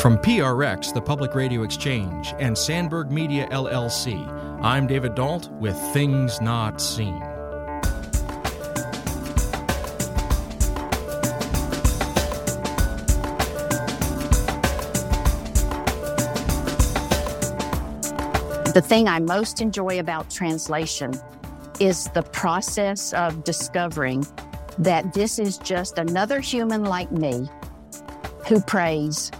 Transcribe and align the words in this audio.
From 0.00 0.16
PRX, 0.16 0.94
the 0.94 1.02
Public 1.02 1.34
Radio 1.34 1.64
Exchange, 1.64 2.32
and 2.38 2.56
Sandberg 2.56 3.10
Media 3.10 3.48
LLC, 3.48 4.24
I'm 4.62 4.86
David 4.86 5.16
Dault 5.16 5.50
with 5.54 5.76
Things 5.92 6.40
Not 6.40 6.80
Seen. 6.80 7.18
The 18.72 18.84
thing 18.84 19.08
I 19.08 19.18
most 19.18 19.60
enjoy 19.60 19.98
about 19.98 20.30
translation 20.30 21.12
is 21.80 22.08
the 22.10 22.22
process 22.22 23.12
of 23.14 23.42
discovering 23.42 24.24
that 24.78 25.12
this 25.12 25.40
is 25.40 25.58
just 25.58 25.98
another 25.98 26.38
human 26.38 26.84
like 26.84 27.10
me 27.10 27.48
who 28.46 28.60
prays 28.60 29.32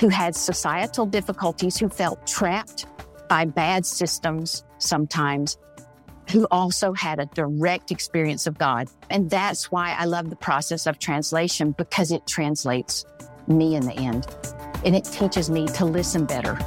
who 0.00 0.08
had 0.08 0.34
societal 0.34 1.06
difficulties, 1.06 1.76
who 1.76 1.88
felt 1.88 2.26
trapped 2.26 2.86
by 3.28 3.44
bad 3.44 3.84
systems 3.84 4.64
sometimes, 4.78 5.58
who 6.30 6.46
also 6.50 6.92
had 6.92 7.18
a 7.18 7.26
direct 7.26 7.90
experience 7.90 8.46
of 8.46 8.58
God. 8.58 8.88
And 9.10 9.30
that's 9.30 9.70
why 9.72 9.94
I 9.98 10.04
love 10.04 10.30
the 10.30 10.36
process 10.36 10.86
of 10.86 10.98
translation 10.98 11.72
because 11.72 12.12
it 12.12 12.26
translates 12.26 13.04
me 13.46 13.74
in 13.74 13.86
the 13.86 13.94
end. 13.94 14.26
And 14.84 14.94
it 14.94 15.04
teaches 15.04 15.50
me 15.50 15.66
to 15.68 15.84
listen 15.84 16.26
better. 16.26 16.58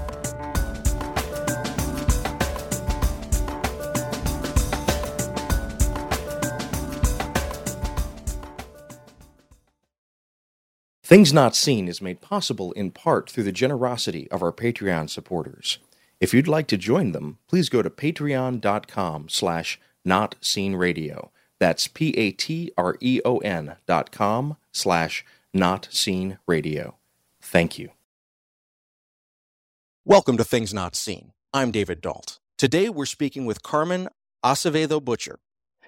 Things 11.11 11.33
Not 11.33 11.57
Seen 11.57 11.89
is 11.89 12.01
made 12.01 12.21
possible 12.21 12.71
in 12.71 12.91
part 12.91 13.29
through 13.29 13.43
the 13.43 13.51
generosity 13.51 14.31
of 14.31 14.41
our 14.41 14.53
Patreon 14.53 15.09
supporters. 15.09 15.77
If 16.21 16.33
you'd 16.33 16.47
like 16.47 16.67
to 16.67 16.77
join 16.77 17.11
them, 17.11 17.37
please 17.49 17.67
go 17.67 17.81
to 17.81 17.89
patreon.com 17.89 19.27
slash 19.27 19.77
notseenradio. 20.07 21.27
That's 21.59 21.89
P-A-T-R-E-O-N 21.89 23.75
dot 23.85 24.11
com 24.13 24.55
slash 24.71 25.25
notseenradio. 25.53 26.93
Thank 27.41 27.77
you. 27.77 27.89
Welcome 30.05 30.37
to 30.37 30.45
Things 30.45 30.73
Not 30.73 30.95
Seen. 30.95 31.33
I'm 31.53 31.71
David 31.71 31.99
Dault. 31.99 32.39
Today 32.57 32.87
we're 32.87 33.05
speaking 33.05 33.45
with 33.45 33.63
Carmen 33.63 34.07
Acevedo 34.45 35.03
Butcher. 35.03 35.39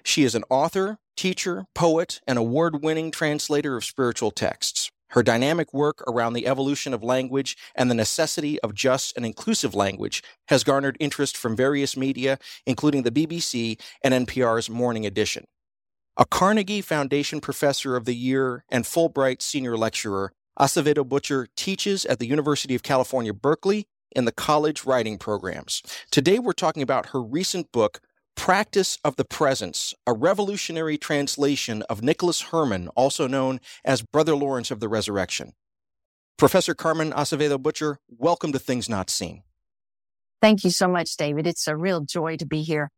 She 0.02 0.24
is 0.24 0.34
an 0.34 0.44
author, 0.50 0.98
teacher, 1.16 1.64
poet, 1.74 2.20
and 2.26 2.38
award-winning 2.38 3.10
translator 3.10 3.78
of 3.78 3.86
spiritual 3.86 4.30
texts. 4.30 4.90
Her 5.14 5.22
dynamic 5.22 5.72
work 5.72 6.02
around 6.08 6.32
the 6.32 6.48
evolution 6.48 6.92
of 6.92 7.04
language 7.04 7.56
and 7.76 7.88
the 7.88 7.94
necessity 7.94 8.58
of 8.62 8.74
just 8.74 9.16
and 9.16 9.24
inclusive 9.24 9.72
language 9.72 10.24
has 10.48 10.64
garnered 10.64 10.96
interest 10.98 11.36
from 11.36 11.54
various 11.54 11.96
media, 11.96 12.36
including 12.66 13.04
the 13.04 13.12
BBC 13.12 13.80
and 14.02 14.26
NPR's 14.26 14.68
Morning 14.68 15.06
Edition. 15.06 15.44
A 16.16 16.24
Carnegie 16.24 16.80
Foundation 16.80 17.40
Professor 17.40 17.94
of 17.94 18.06
the 18.06 18.14
Year 18.16 18.64
and 18.68 18.84
Fulbright 18.84 19.40
Senior 19.40 19.76
Lecturer, 19.76 20.32
Acevedo 20.58 21.08
Butcher 21.08 21.46
teaches 21.56 22.04
at 22.06 22.18
the 22.18 22.26
University 22.26 22.74
of 22.74 22.82
California, 22.82 23.32
Berkeley 23.32 23.86
in 24.16 24.24
the 24.24 24.32
college 24.32 24.84
writing 24.84 25.16
programs. 25.16 25.80
Today 26.10 26.40
we're 26.40 26.52
talking 26.52 26.82
about 26.82 27.10
her 27.10 27.22
recent 27.22 27.70
book, 27.70 28.00
Practice 28.36 28.98
of 29.04 29.16
the 29.16 29.24
Presence, 29.24 29.94
a 30.06 30.12
revolutionary 30.12 30.98
translation 30.98 31.82
of 31.82 32.02
Nicholas 32.02 32.42
Herman, 32.42 32.88
also 32.88 33.26
known 33.26 33.60
as 33.84 34.02
Brother 34.02 34.34
Lawrence 34.36 34.70
of 34.70 34.80
the 34.80 34.88
Resurrection. 34.88 35.52
Professor 36.36 36.74
Carmen 36.74 37.12
Acevedo 37.12 37.62
Butcher, 37.62 37.98
welcome 38.08 38.52
to 38.52 38.58
Things 38.58 38.88
Not 38.88 39.08
Seen. 39.08 39.44
Thank 40.42 40.64
you 40.64 40.70
so 40.70 40.88
much, 40.88 41.16
David. 41.16 41.46
It's 41.46 41.66
a 41.66 41.76
real 41.76 42.00
joy 42.00 42.36
to 42.36 42.44
be 42.44 42.62
here. 42.62 42.90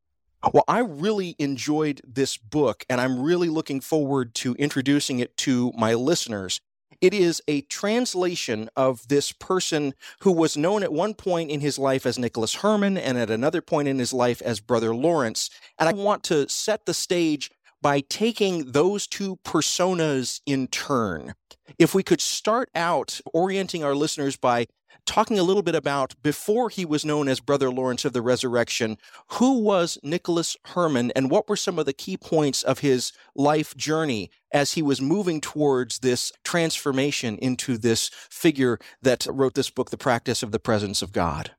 Well, 0.53 0.65
I 0.67 0.81
really 0.81 1.37
enjoyed 1.39 2.01
this 2.05 2.37
book, 2.37 2.85
and 2.89 3.01
I'm 3.01 3.23
really 3.23 3.49
looking 3.49 3.81
forward 3.81 4.35
to 4.37 4.55
introducing 4.55 5.19
it 5.21 5.37
to 5.39 5.73
my 5.77 5.95
listeners. 5.95 6.61
It 7.01 7.15
is 7.15 7.43
a 7.49 7.63
translation 7.63 8.69
of 8.77 9.07
this 9.09 9.33
person 9.33 9.95
who 10.21 10.33
was 10.33 10.57
known 10.57 10.83
at 10.83 10.93
one 10.93 11.15
point 11.15 11.51
in 11.51 11.61
his 11.61 11.79
life 11.79 12.07
as 12.07 12.19
Nicholas 12.19 12.57
Herman 12.57 12.97
and 12.97 13.19
at 13.19 13.31
another 13.31 13.61
point 13.61 13.89
in 13.89 13.99
his 13.99 14.13
life 14.13 14.41
as 14.43 14.61
Brother 14.61 14.95
Lawrence. 14.95 15.51
And 15.79 15.89
I 15.89 15.93
want 15.93 16.23
to 16.25 16.49
set 16.49 16.87
the 16.87 16.95
stage 16.95 17.51
by 17.83 18.01
taking 18.01 18.73
those 18.73 19.07
two 19.07 19.37
personas 19.45 20.41
in 20.47 20.67
turn. 20.69 21.35
If 21.79 21.95
we 21.95 22.03
could 22.03 22.21
start 22.21 22.71
out 22.75 23.21
orienting 23.33 23.85
our 23.85 23.95
listeners 23.95 24.37
by 24.37 24.67
talking 25.05 25.39
a 25.39 25.43
little 25.43 25.63
bit 25.63 25.75
about 25.75 26.15
before 26.23 26.71
he 26.71 26.85
was 26.85 27.05
known 27.05 27.29
as 27.29 27.41
Brother 27.41 27.71
Lawrence 27.71 28.05
of 28.05 28.13
the 28.13 28.23
Resurrection, 28.23 28.99
who 29.33 29.59
was 29.59 29.99
Nicholas 30.03 30.57
Herman 30.67 31.13
and 31.15 31.31
what 31.31 31.49
were 31.49 31.57
some 31.57 31.79
of 31.79 31.87
the 31.87 31.93
key 31.93 32.17
points 32.17 32.63
of 32.63 32.81
his 32.81 33.13
life 33.35 33.77
journey 33.77 34.31
as 34.53 34.73
he 34.73 34.83
was 34.83 35.01
moving 35.01 35.41
towards 35.41 35.99
this 35.99 36.33
transformation 36.45 37.37
into 37.39 37.77
this 37.77 38.09
figure 38.31 38.79
that 39.03 39.27
wrote 39.29 39.55
this 39.55 39.71
book, 39.71 39.91
The 39.91 39.99
Practice 39.99 40.43
of 40.43 40.53
the 40.53 40.61
Presence 40.61 41.03
of 41.03 41.13
God? 41.13 41.53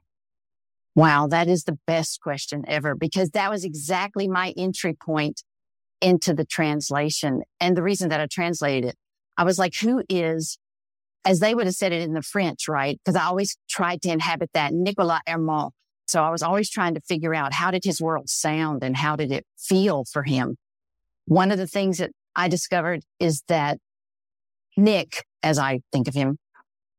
Wow, 0.96 1.28
that 1.28 1.48
is 1.48 1.66
the 1.66 1.78
best 1.86 2.22
question 2.22 2.64
ever 2.68 2.96
because 2.96 3.30
that 3.32 3.52
was 3.52 3.64
exactly 3.64 4.28
my 4.28 4.54
entry 4.58 4.94
point 4.94 5.44
into 6.02 6.34
the 6.34 6.46
translation. 6.46 7.44
And 7.60 7.78
the 7.78 7.84
reason 7.84 8.10
that 8.10 8.20
I 8.20 8.26
translated 8.26 8.90
it, 8.90 8.96
I 9.38 9.44
was 9.44 9.60
like, 9.60 9.76
who 9.76 10.04
is 10.10 10.58
as 11.26 11.40
they 11.40 11.54
would 11.54 11.66
have 11.66 11.76
said 11.76 11.92
it 11.92 12.02
in 12.02 12.14
the 12.14 12.22
French, 12.22 12.68
right? 12.68 13.00
Because 13.04 13.16
I 13.16 13.26
always 13.26 13.58
tried 13.70 14.02
to 14.04 14.12
inhabit 14.12 14.52
that 14.54 14.74
Nicolas 14.74 15.20
Herman. 15.28 15.70
So 16.08 16.24
I 16.24 16.30
was 16.30 16.42
always 16.42 16.70
trying 16.70 16.94
to 16.94 17.02
figure 17.02 17.36
out 17.36 17.54
how 17.54 17.72
did 17.72 17.84
his 17.84 18.02
world 18.02 18.30
sound 18.30 18.84
and 18.84 18.96
how 18.96 19.16
did 19.16 19.32
it 19.32 19.46
feel 19.58 20.06
for 20.06 20.24
him? 20.24 20.56
One 21.26 21.52
of 21.52 21.58
the 21.58 21.68
things 21.68 21.98
that 21.98 22.12
I 22.36 22.48
discovered 22.48 23.02
is 23.20 23.44
that 23.50 23.80
Nick, 24.78 25.26
as 25.44 25.60
I 25.60 25.82
think 25.92 26.08
of 26.08 26.14
him, 26.14 26.38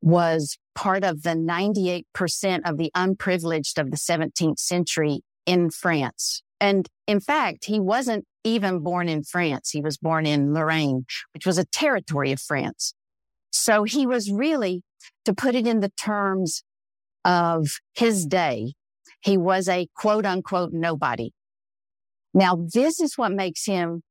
was 0.03 0.59
part 0.75 1.05
of 1.05 1.23
the 1.23 1.31
98% 1.31 2.05
of 2.65 2.77
the 2.77 2.91
unprivileged 2.95 3.79
of 3.79 3.91
the 3.91 3.97
17th 3.97 4.59
century 4.59 5.21
in 5.47 5.71
France. 5.71 6.43
And 6.61 6.87
in 7.07 7.21
fact, 7.21 7.65
he 7.65 7.81
wasn't 7.81 8.27
even 8.45 8.81
born 8.81 9.09
in 9.09 9.23
France. 9.23 9.71
He 9.71 9.81
was 9.81 9.97
born 9.97 10.27
in 10.27 10.53
Lorraine, 10.53 11.07
which 11.33 11.47
was 11.47 11.59
a 11.59 11.65
territory 11.65 12.33
of 12.33 12.41
France. 12.41 12.95
So 13.61 13.83
he 13.83 14.07
was 14.07 14.31
really, 14.31 14.83
to 15.25 15.35
put 15.35 15.57
it 15.57 15.67
in 15.67 15.81
the 15.81 15.91
terms 15.91 16.63
of 17.25 17.67
his 17.97 18.25
day, 18.25 18.75
he 19.21 19.37
was 19.37 19.69
a 19.69 19.89
quote 19.97 20.25
unquote 20.25 20.73
nobody. 20.73 21.33
Now, 22.33 22.69
this 22.73 23.01
is 23.01 23.19
what 23.19 23.33
makes 23.33 23.67
him 23.67 24.03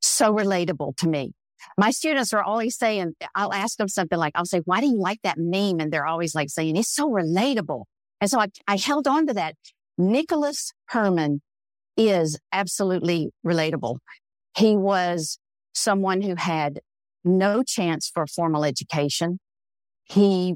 so 0.00 0.32
relatable 0.32 0.96
to 0.96 1.08
me. 1.08 1.32
My 1.76 1.90
students 1.90 2.32
are 2.32 2.42
always 2.42 2.78
saying, 2.78 3.12
I'll 3.34 3.52
ask 3.52 3.76
them 3.76 3.88
something 3.88 4.18
like, 4.18 4.32
I'll 4.34 4.46
say, 4.46 4.62
why 4.64 4.80
do 4.80 4.86
you 4.86 4.98
like 4.98 5.20
that 5.22 5.36
meme? 5.36 5.78
And 5.78 5.92
they're 5.92 6.06
always 6.06 6.34
like 6.34 6.48
saying, 6.48 6.76
it's 6.76 6.94
so 6.94 7.10
relatable. 7.10 7.84
And 8.22 8.30
so 8.30 8.40
I, 8.40 8.46
I 8.66 8.78
held 8.78 9.06
on 9.06 9.26
to 9.26 9.34
that. 9.34 9.54
Nicholas 9.98 10.72
Herman 10.88 11.42
is 11.96 12.38
absolutely 12.52 13.30
relatable. 13.46 13.98
He 14.56 14.76
was 14.76 15.38
someone 15.74 16.22
who 16.22 16.36
had 16.36 16.80
no 17.26 17.62
chance 17.62 18.10
for 18.12 18.26
formal 18.26 18.64
education. 18.64 19.38
He 20.04 20.54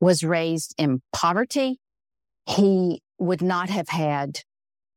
was 0.00 0.24
raised 0.24 0.74
in 0.78 1.02
poverty. 1.12 1.78
He 2.46 3.02
would 3.18 3.42
not 3.42 3.68
have 3.68 3.90
had 3.90 4.40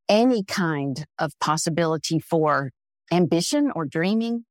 any 0.09 0.43
kind 0.43 1.05
of 1.19 1.33
possibility 1.39 2.19
for 2.19 2.71
ambition 3.11 3.71
or 3.75 3.85
dreaming. 3.85 4.45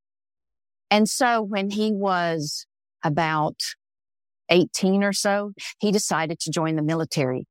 And 0.91 1.09
so 1.09 1.43
when 1.43 1.71
he 1.71 1.91
was 1.93 2.67
about 3.03 3.61
18 4.51 5.03
or 5.03 5.13
so, 5.13 5.53
he 5.81 5.91
decided 5.91 6.39
to 6.41 6.51
join 6.51 6.77
the 6.77 6.83
military. 6.83 7.47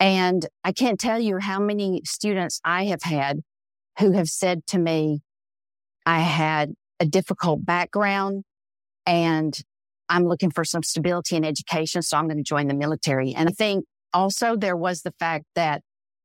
And 0.00 0.46
I 0.64 0.72
can't 0.72 0.98
tell 0.98 1.20
you 1.20 1.38
how 1.38 1.60
many 1.60 2.02
students 2.04 2.60
I 2.64 2.86
have 2.86 3.02
had 3.02 3.40
who 3.98 4.12
have 4.12 4.28
said 4.28 4.66
to 4.68 4.78
me, 4.78 5.22
I 6.04 6.20
had 6.20 6.74
a 7.00 7.06
difficult 7.06 7.64
background 7.64 8.44
and 9.06 9.58
I'm 10.08 10.26
looking 10.26 10.50
for 10.50 10.64
some 10.64 10.82
stability 10.82 11.36
in 11.36 11.44
education. 11.44 12.02
So 12.02 12.16
I'm 12.16 12.26
going 12.26 12.36
to 12.36 12.42
join 12.42 12.68
the 12.68 12.74
military. 12.74 13.34
And 13.34 13.48
I 13.48 13.52
think 13.52 13.84
also 14.12 14.56
there 14.56 14.76
was 14.76 15.02
the 15.02 15.14
fact 15.18 15.44
that 15.54 15.82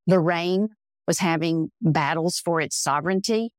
Lorraine 0.08 0.70
was 1.08 1.20
having 1.20 1.72
battles 1.82 2.40
for 2.40 2.62
its 2.62 2.78
sovereignty 2.78 3.52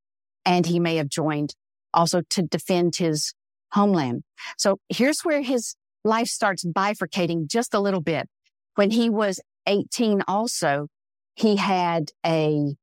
and 0.45 0.67
he 0.67 0.79
may 0.79 0.97
have 0.97 1.09
joined 1.09 1.55
also 1.93 2.23
to 2.31 2.43
defend 2.43 2.97
his 2.97 3.35
homeland. 3.73 4.23
So 4.56 4.79
here's 4.89 5.21
where 5.23 5.43
his 5.43 5.75
life 6.05 6.29
starts 6.29 6.65
bifurcating 6.65 7.49
just 7.49 7.75
a 7.75 7.81
little 7.81 8.01
bit. 8.01 8.29
When 8.75 8.91
he 8.91 9.11
was 9.11 9.41
18 9.67 10.23
also, 10.29 10.89
he 11.35 11.56
had 11.56 12.11
a, 12.25 12.75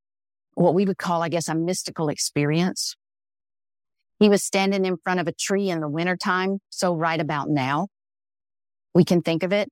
what 0.55 0.73
we 0.73 0.85
would 0.85 0.97
call, 0.97 1.23
I 1.23 1.29
guess, 1.29 1.47
a 1.47 1.55
mystical 1.55 2.09
experience 2.09 2.95
he 4.19 4.29
was 4.29 4.43
standing 4.43 4.85
in 4.85 4.97
front 4.97 5.19
of 5.19 5.27
a 5.27 5.31
tree 5.31 5.69
in 5.69 5.79
the 5.79 5.89
wintertime. 5.89 6.59
So 6.69 6.95
right 6.95 7.19
about 7.19 7.49
now 7.49 7.87
we 8.93 9.03
can 9.03 9.21
think 9.21 9.43
of 9.43 9.53
it. 9.53 9.69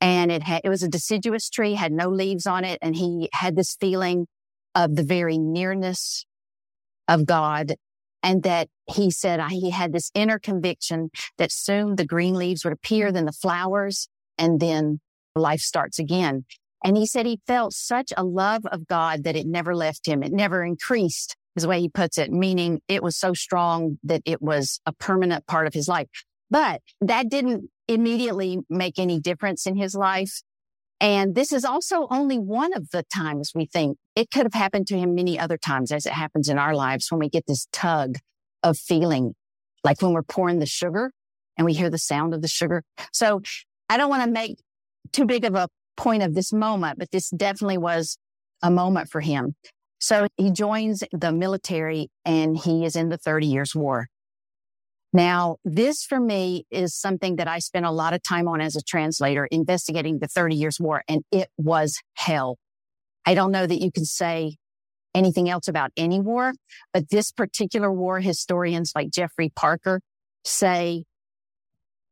And 0.00 0.30
it 0.30 0.42
had, 0.42 0.60
it 0.64 0.68
was 0.68 0.82
a 0.82 0.88
deciduous 0.88 1.48
tree, 1.48 1.74
had 1.74 1.92
no 1.92 2.08
leaves 2.08 2.46
on 2.46 2.64
it. 2.64 2.78
And 2.82 2.94
he 2.94 3.28
had 3.32 3.56
this 3.56 3.76
feeling 3.80 4.26
of 4.74 4.94
the 4.94 5.02
very 5.02 5.38
nearness 5.38 6.26
of 7.08 7.26
God. 7.26 7.74
And 8.22 8.42
that 8.42 8.68
he 8.86 9.10
said 9.10 9.40
he 9.50 9.70
had 9.70 9.92
this 9.92 10.10
inner 10.14 10.38
conviction 10.38 11.10
that 11.38 11.52
soon 11.52 11.96
the 11.96 12.04
green 12.04 12.34
leaves 12.34 12.64
would 12.64 12.72
appear, 12.72 13.12
then 13.12 13.24
the 13.24 13.32
flowers, 13.32 14.08
and 14.36 14.58
then 14.58 15.00
life 15.34 15.60
starts 15.60 15.98
again. 15.98 16.44
And 16.84 16.96
he 16.96 17.06
said 17.06 17.24
he 17.24 17.40
felt 17.46 17.72
such 17.72 18.12
a 18.16 18.24
love 18.24 18.66
of 18.66 18.86
God 18.86 19.24
that 19.24 19.36
it 19.36 19.46
never 19.46 19.74
left 19.74 20.06
him. 20.06 20.22
It 20.22 20.32
never 20.32 20.64
increased 20.64 21.36
is 21.56 21.62
the 21.62 21.68
way 21.68 21.80
he 21.80 21.88
puts 21.88 22.18
it, 22.18 22.30
meaning 22.30 22.80
it 22.86 23.02
was 23.02 23.16
so 23.16 23.34
strong 23.34 23.98
that 24.04 24.22
it 24.24 24.40
was 24.40 24.80
a 24.86 24.92
permanent 24.92 25.46
part 25.46 25.66
of 25.66 25.74
his 25.74 25.88
life. 25.88 26.08
But 26.50 26.82
that 27.00 27.28
didn't 27.28 27.70
immediately 27.88 28.58
make 28.68 28.98
any 28.98 29.18
difference 29.18 29.66
in 29.66 29.76
his 29.76 29.94
life. 29.94 30.42
And 31.00 31.34
this 31.34 31.52
is 31.52 31.64
also 31.64 32.06
only 32.10 32.38
one 32.38 32.72
of 32.74 32.90
the 32.90 33.04
times 33.14 33.52
we 33.54 33.66
think 33.66 33.98
it 34.14 34.30
could 34.30 34.44
have 34.44 34.54
happened 34.54 34.86
to 34.88 34.98
him 34.98 35.14
many 35.14 35.38
other 35.38 35.58
times 35.58 35.92
as 35.92 36.06
it 36.06 36.12
happens 36.12 36.48
in 36.48 36.58
our 36.58 36.74
lives 36.74 37.10
when 37.10 37.18
we 37.18 37.28
get 37.28 37.46
this 37.46 37.66
tug 37.72 38.16
of 38.62 38.78
feeling 38.78 39.34
like 39.84 40.00
when 40.02 40.12
we're 40.12 40.22
pouring 40.22 40.58
the 40.58 40.66
sugar 40.66 41.12
and 41.56 41.64
we 41.64 41.74
hear 41.74 41.90
the 41.90 41.98
sound 41.98 42.34
of 42.34 42.42
the 42.42 42.48
sugar. 42.48 42.82
So 43.12 43.40
I 43.88 43.96
don't 43.96 44.10
want 44.10 44.24
to 44.24 44.30
make 44.30 44.58
too 45.12 45.26
big 45.26 45.44
of 45.44 45.54
a 45.54 45.68
point 45.96 46.22
of 46.22 46.34
this 46.34 46.52
moment, 46.52 46.98
but 46.98 47.10
this 47.10 47.30
definitely 47.30 47.78
was 47.78 48.18
a 48.62 48.70
moment 48.70 49.08
for 49.08 49.20
him. 49.20 49.54
So 49.98 50.26
he 50.36 50.50
joins 50.50 51.02
the 51.12 51.32
military 51.32 52.08
and 52.24 52.56
he 52.56 52.84
is 52.84 52.96
in 52.96 53.08
the 53.08 53.16
30 53.16 53.46
years 53.46 53.74
war. 53.74 54.08
Now, 55.12 55.56
this 55.64 56.04
for 56.04 56.20
me 56.20 56.66
is 56.70 56.94
something 56.94 57.36
that 57.36 57.48
I 57.48 57.58
spent 57.58 57.86
a 57.86 57.90
lot 57.90 58.12
of 58.12 58.22
time 58.22 58.48
on 58.48 58.60
as 58.60 58.76
a 58.76 58.82
translator 58.82 59.46
investigating 59.46 60.18
the 60.18 60.28
30 60.28 60.54
years 60.54 60.78
war 60.78 61.02
and 61.08 61.22
it 61.32 61.48
was 61.56 62.00
hell. 62.14 62.58
I 63.24 63.34
don't 63.34 63.50
know 63.50 63.66
that 63.66 63.80
you 63.80 63.90
can 63.90 64.04
say 64.04 64.56
anything 65.14 65.48
else 65.48 65.68
about 65.68 65.90
any 65.96 66.20
war, 66.20 66.52
but 66.92 67.08
this 67.08 67.32
particular 67.32 67.90
war 67.90 68.20
historians 68.20 68.92
like 68.94 69.10
Geoffrey 69.10 69.50
Parker 69.56 70.02
say 70.44 71.04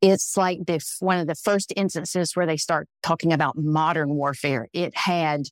it's 0.01 0.37
like 0.37 0.61
one 1.01 1.19
of 1.19 1.27
the 1.27 1.35
first 1.35 1.73
instances 1.77 2.35
where 2.35 2.47
they 2.47 2.57
start 2.57 2.89
talking 3.03 3.33
about 3.33 3.57
modern 3.57 4.15
warfare. 4.15 4.69
It 4.73 4.97
had 4.97 5.43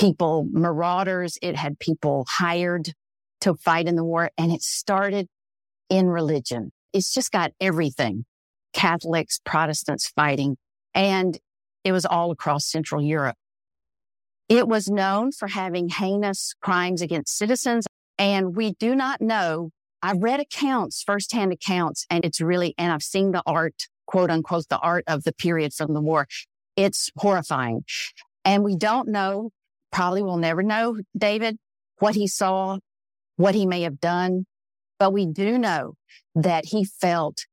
people, 0.00 0.46
marauders. 0.50 1.38
It 1.42 1.56
had 1.56 1.78
people 1.78 2.24
hired 2.26 2.94
to 3.42 3.54
fight 3.54 3.86
in 3.86 3.96
the 3.96 4.04
war 4.04 4.30
and 4.38 4.50
it 4.50 4.62
started 4.62 5.28
in 5.90 6.06
religion. 6.06 6.72
It's 6.94 7.12
just 7.12 7.30
got 7.30 7.52
everything. 7.60 8.24
Catholics, 8.72 9.40
Protestants 9.44 10.08
fighting, 10.08 10.56
and 10.94 11.38
it 11.84 11.92
was 11.92 12.06
all 12.06 12.30
across 12.30 12.64
Central 12.64 13.02
Europe. 13.02 13.36
It 14.48 14.66
was 14.68 14.88
known 14.88 15.32
for 15.32 15.48
having 15.48 15.88
heinous 15.88 16.54
crimes 16.62 17.02
against 17.02 17.36
citizens, 17.36 17.86
and 18.16 18.56
we 18.56 18.72
do 18.72 18.94
not 18.94 19.20
know. 19.20 19.70
I've 20.02 20.22
read 20.22 20.40
accounts, 20.40 21.02
firsthand 21.02 21.52
accounts, 21.52 22.06
and 22.08 22.24
it's 22.24 22.40
really, 22.40 22.74
and 22.78 22.92
I've 22.92 23.02
seen 23.02 23.32
the 23.32 23.42
art, 23.44 23.88
quote 24.06 24.30
unquote, 24.30 24.68
the 24.68 24.78
art 24.78 25.04
of 25.06 25.24
the 25.24 25.32
period 25.32 25.74
from 25.74 25.92
the 25.94 26.00
war. 26.00 26.26
It's 26.76 27.10
horrifying. 27.16 27.84
And 28.44 28.64
we 28.64 28.76
don't 28.76 29.08
know 29.08 29.50
probably 29.92 30.22
will 30.22 30.36
never 30.36 30.62
know, 30.62 30.96
David, 31.16 31.56
what 31.98 32.14
he 32.14 32.26
saw, 32.26 32.78
what 33.36 33.54
he 33.54 33.66
may 33.66 33.82
have 33.82 34.00
done, 34.00 34.46
but 34.98 35.12
we 35.12 35.26
do 35.26 35.58
know 35.58 35.94
that 36.34 36.66
he 36.66 36.84
felt 36.84 37.46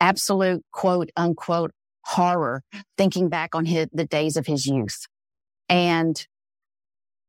absolute 0.00 0.62
quote 0.72 1.10
unquote 1.16 1.72
horror 2.04 2.62
thinking 2.96 3.28
back 3.28 3.54
on 3.54 3.64
his, 3.64 3.88
the 3.92 4.04
days 4.04 4.36
of 4.36 4.46
his 4.46 4.66
youth. 4.66 5.06
And 5.68 6.24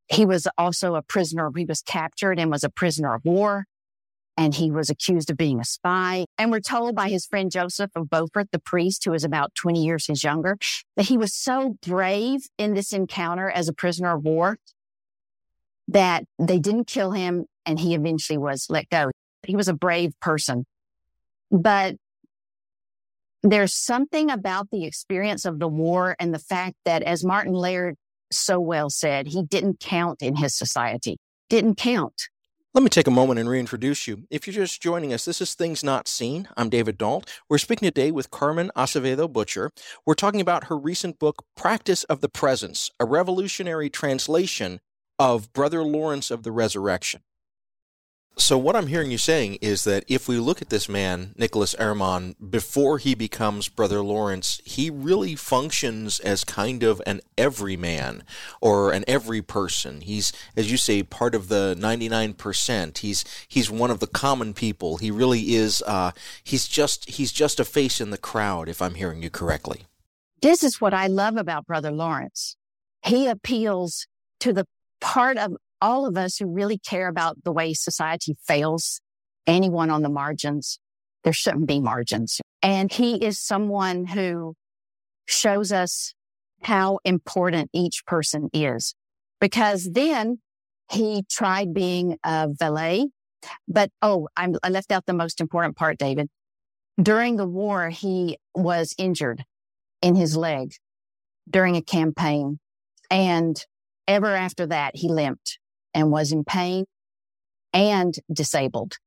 he 0.07 0.25
was 0.25 0.47
also 0.57 0.95
a 0.95 1.01
prisoner. 1.01 1.49
He 1.55 1.65
was 1.65 1.81
captured 1.81 2.39
and 2.39 2.51
was 2.51 2.63
a 2.63 2.69
prisoner 2.69 3.15
of 3.15 3.25
war 3.25 3.65
and 4.37 4.53
he 4.53 4.69
was 4.71 4.89
accused 4.89 5.29
of 5.29 5.37
being 5.37 5.59
a 5.59 5.65
spy. 5.65 6.25
And 6.37 6.51
we're 6.51 6.59
told 6.59 6.95
by 6.95 7.09
his 7.09 7.25
friend 7.25 7.51
Joseph 7.51 7.91
of 7.95 8.09
Beaufort, 8.09 8.51
the 8.51 8.59
priest, 8.59 9.03
who 9.03 9.11
was 9.11 9.23
about 9.23 9.55
20 9.55 9.83
years 9.83 10.05
his 10.05 10.23
younger, 10.23 10.57
that 10.95 11.07
he 11.07 11.17
was 11.17 11.33
so 11.33 11.75
brave 11.81 12.47
in 12.57 12.75
this 12.75 12.93
encounter 12.93 13.49
as 13.49 13.67
a 13.67 13.73
prisoner 13.73 14.15
of 14.15 14.23
war 14.23 14.57
that 15.87 16.25
they 16.37 16.59
didn't 16.59 16.85
kill 16.85 17.11
him 17.11 17.45
and 17.65 17.79
he 17.79 17.95
eventually 17.95 18.37
was 18.37 18.67
let 18.69 18.89
go. 18.89 19.09
He 19.43 19.55
was 19.55 19.67
a 19.67 19.73
brave 19.73 20.13
person. 20.19 20.65
But 21.49 21.95
there's 23.43 23.73
something 23.73 24.29
about 24.29 24.69
the 24.71 24.85
experience 24.85 25.45
of 25.45 25.59
the 25.59 25.67
war 25.67 26.15
and 26.19 26.33
the 26.33 26.39
fact 26.39 26.75
that, 26.85 27.03
as 27.03 27.23
Martin 27.23 27.53
Laird 27.53 27.95
so 28.31 28.59
well 28.59 28.89
said, 28.89 29.27
he 29.27 29.43
didn't 29.43 29.79
count 29.79 30.21
in 30.21 30.35
his 30.35 30.55
society, 30.55 31.17
didn't 31.49 31.75
count. 31.75 32.27
Let 32.77 32.83
me 32.83 32.89
take 32.89 33.07
a 33.07 33.11
moment 33.11 33.39
and 33.39 33.49
reintroduce 33.49 34.05
you. 34.05 34.27
If 34.29 34.45
you're 34.45 34.53
just 34.53 34.83
joining 34.83 35.11
us, 35.11 35.25
this 35.25 35.41
is 35.41 35.55
Things 35.55 35.83
Not 35.83 36.07
Seen. 36.07 36.47
I'm 36.55 36.69
David 36.69 36.99
Dault. 36.99 37.27
We're 37.49 37.57
speaking 37.57 37.87
today 37.87 38.11
with 38.11 38.29
Carmen 38.29 38.69
Acevedo 38.77 39.33
Butcher. 39.33 39.71
We're 40.05 40.13
talking 40.13 40.41
about 40.41 40.65
her 40.65 40.77
recent 40.77 41.17
book, 41.17 41.43
Practice 41.55 42.03
of 42.03 42.21
the 42.21 42.29
Presence, 42.29 42.91
a 42.99 43.05
revolutionary 43.05 43.89
translation 43.89 44.79
of 45.17 45.51
Brother 45.53 45.81
Lawrence 45.83 46.29
of 46.29 46.43
the 46.43 46.51
Resurrection. 46.51 47.21
So 48.39 48.55
what 48.55 48.75
I'm 48.75 48.85
hearing 48.85 49.09
you 49.09 49.17
saying 49.17 49.57
is 49.61 49.83
that 49.85 50.03
if 50.07 50.27
we 50.27 50.37
look 50.37 50.61
at 50.61 50.69
this 50.69 50.87
man, 50.87 51.33
Nicholas 51.37 51.75
Erman, 51.79 52.35
before 52.49 52.99
he 52.99 53.15
becomes 53.15 53.67
Brother 53.67 54.01
Lawrence, 54.01 54.61
he 54.63 54.91
really 54.91 55.35
functions 55.35 56.19
as 56.19 56.43
kind 56.43 56.83
of 56.83 57.01
an 57.07 57.21
everyman 57.35 58.23
or 58.61 58.91
an 58.91 59.03
every 59.07 59.41
person. 59.41 60.01
He's, 60.01 60.31
as 60.55 60.69
you 60.69 60.77
say, 60.77 61.01
part 61.01 61.33
of 61.33 61.47
the 61.47 61.75
99%. 61.79 62.99
He's 62.99 63.25
he's 63.47 63.71
one 63.71 63.89
of 63.89 63.99
the 63.99 64.07
common 64.07 64.53
people. 64.53 64.97
He 64.97 65.09
really 65.09 65.55
is. 65.55 65.81
Uh, 65.87 66.11
he's 66.43 66.67
just 66.67 67.09
he's 67.09 67.31
just 67.31 67.59
a 67.59 67.65
face 67.65 67.99
in 67.99 68.11
the 68.11 68.19
crowd. 68.19 68.69
If 68.69 68.83
I'm 68.83 68.95
hearing 68.95 69.23
you 69.23 69.31
correctly. 69.31 69.85
This 70.43 70.63
is 70.63 70.79
what 70.79 70.93
I 70.93 71.07
love 71.07 71.37
about 71.37 71.65
Brother 71.65 71.91
Lawrence. 71.91 72.55
He 73.03 73.25
appeals 73.25 74.05
to 74.41 74.53
the 74.53 74.67
part 75.01 75.37
of 75.37 75.57
all 75.81 76.05
of 76.05 76.17
us 76.17 76.37
who 76.37 76.47
really 76.47 76.77
care 76.77 77.07
about 77.07 77.43
the 77.43 77.51
way 77.51 77.73
society 77.73 78.35
fails 78.45 79.01
anyone 79.45 79.89
on 79.89 80.01
the 80.01 80.09
margins. 80.09 80.79
There 81.23 81.33
shouldn't 81.33 81.67
be 81.67 81.79
margins. 81.79 82.39
And 82.61 82.91
he 82.91 83.23
is 83.23 83.39
someone 83.39 84.05
who 84.05 84.55
shows 85.25 85.71
us 85.71 86.13
how 86.63 86.99
important 87.05 87.69
each 87.73 88.05
person 88.05 88.49
is 88.53 88.95
because 89.39 89.89
then 89.91 90.39
he 90.91 91.23
tried 91.29 91.73
being 91.73 92.17
a 92.23 92.47
valet. 92.49 93.07
But 93.67 93.91
oh, 94.01 94.27
I'm, 94.35 94.55
I 94.63 94.69
left 94.69 94.91
out 94.91 95.05
the 95.05 95.13
most 95.13 95.39
important 95.39 95.75
part, 95.75 95.97
David. 95.97 96.29
During 97.01 97.35
the 97.35 97.47
war, 97.47 97.89
he 97.89 98.37
was 98.55 98.95
injured 98.97 99.43
in 100.01 100.15
his 100.15 100.35
leg 100.35 100.73
during 101.49 101.75
a 101.75 101.81
campaign. 101.81 102.59
And 103.11 103.63
ever 104.07 104.35
after 104.35 104.65
that, 104.67 104.95
he 104.95 105.09
limped 105.09 105.56
and 105.97 106.11
was 106.11 106.31
in 106.31 106.43
pain 106.43 106.85
and 107.73 108.13
disabled. 108.31 108.97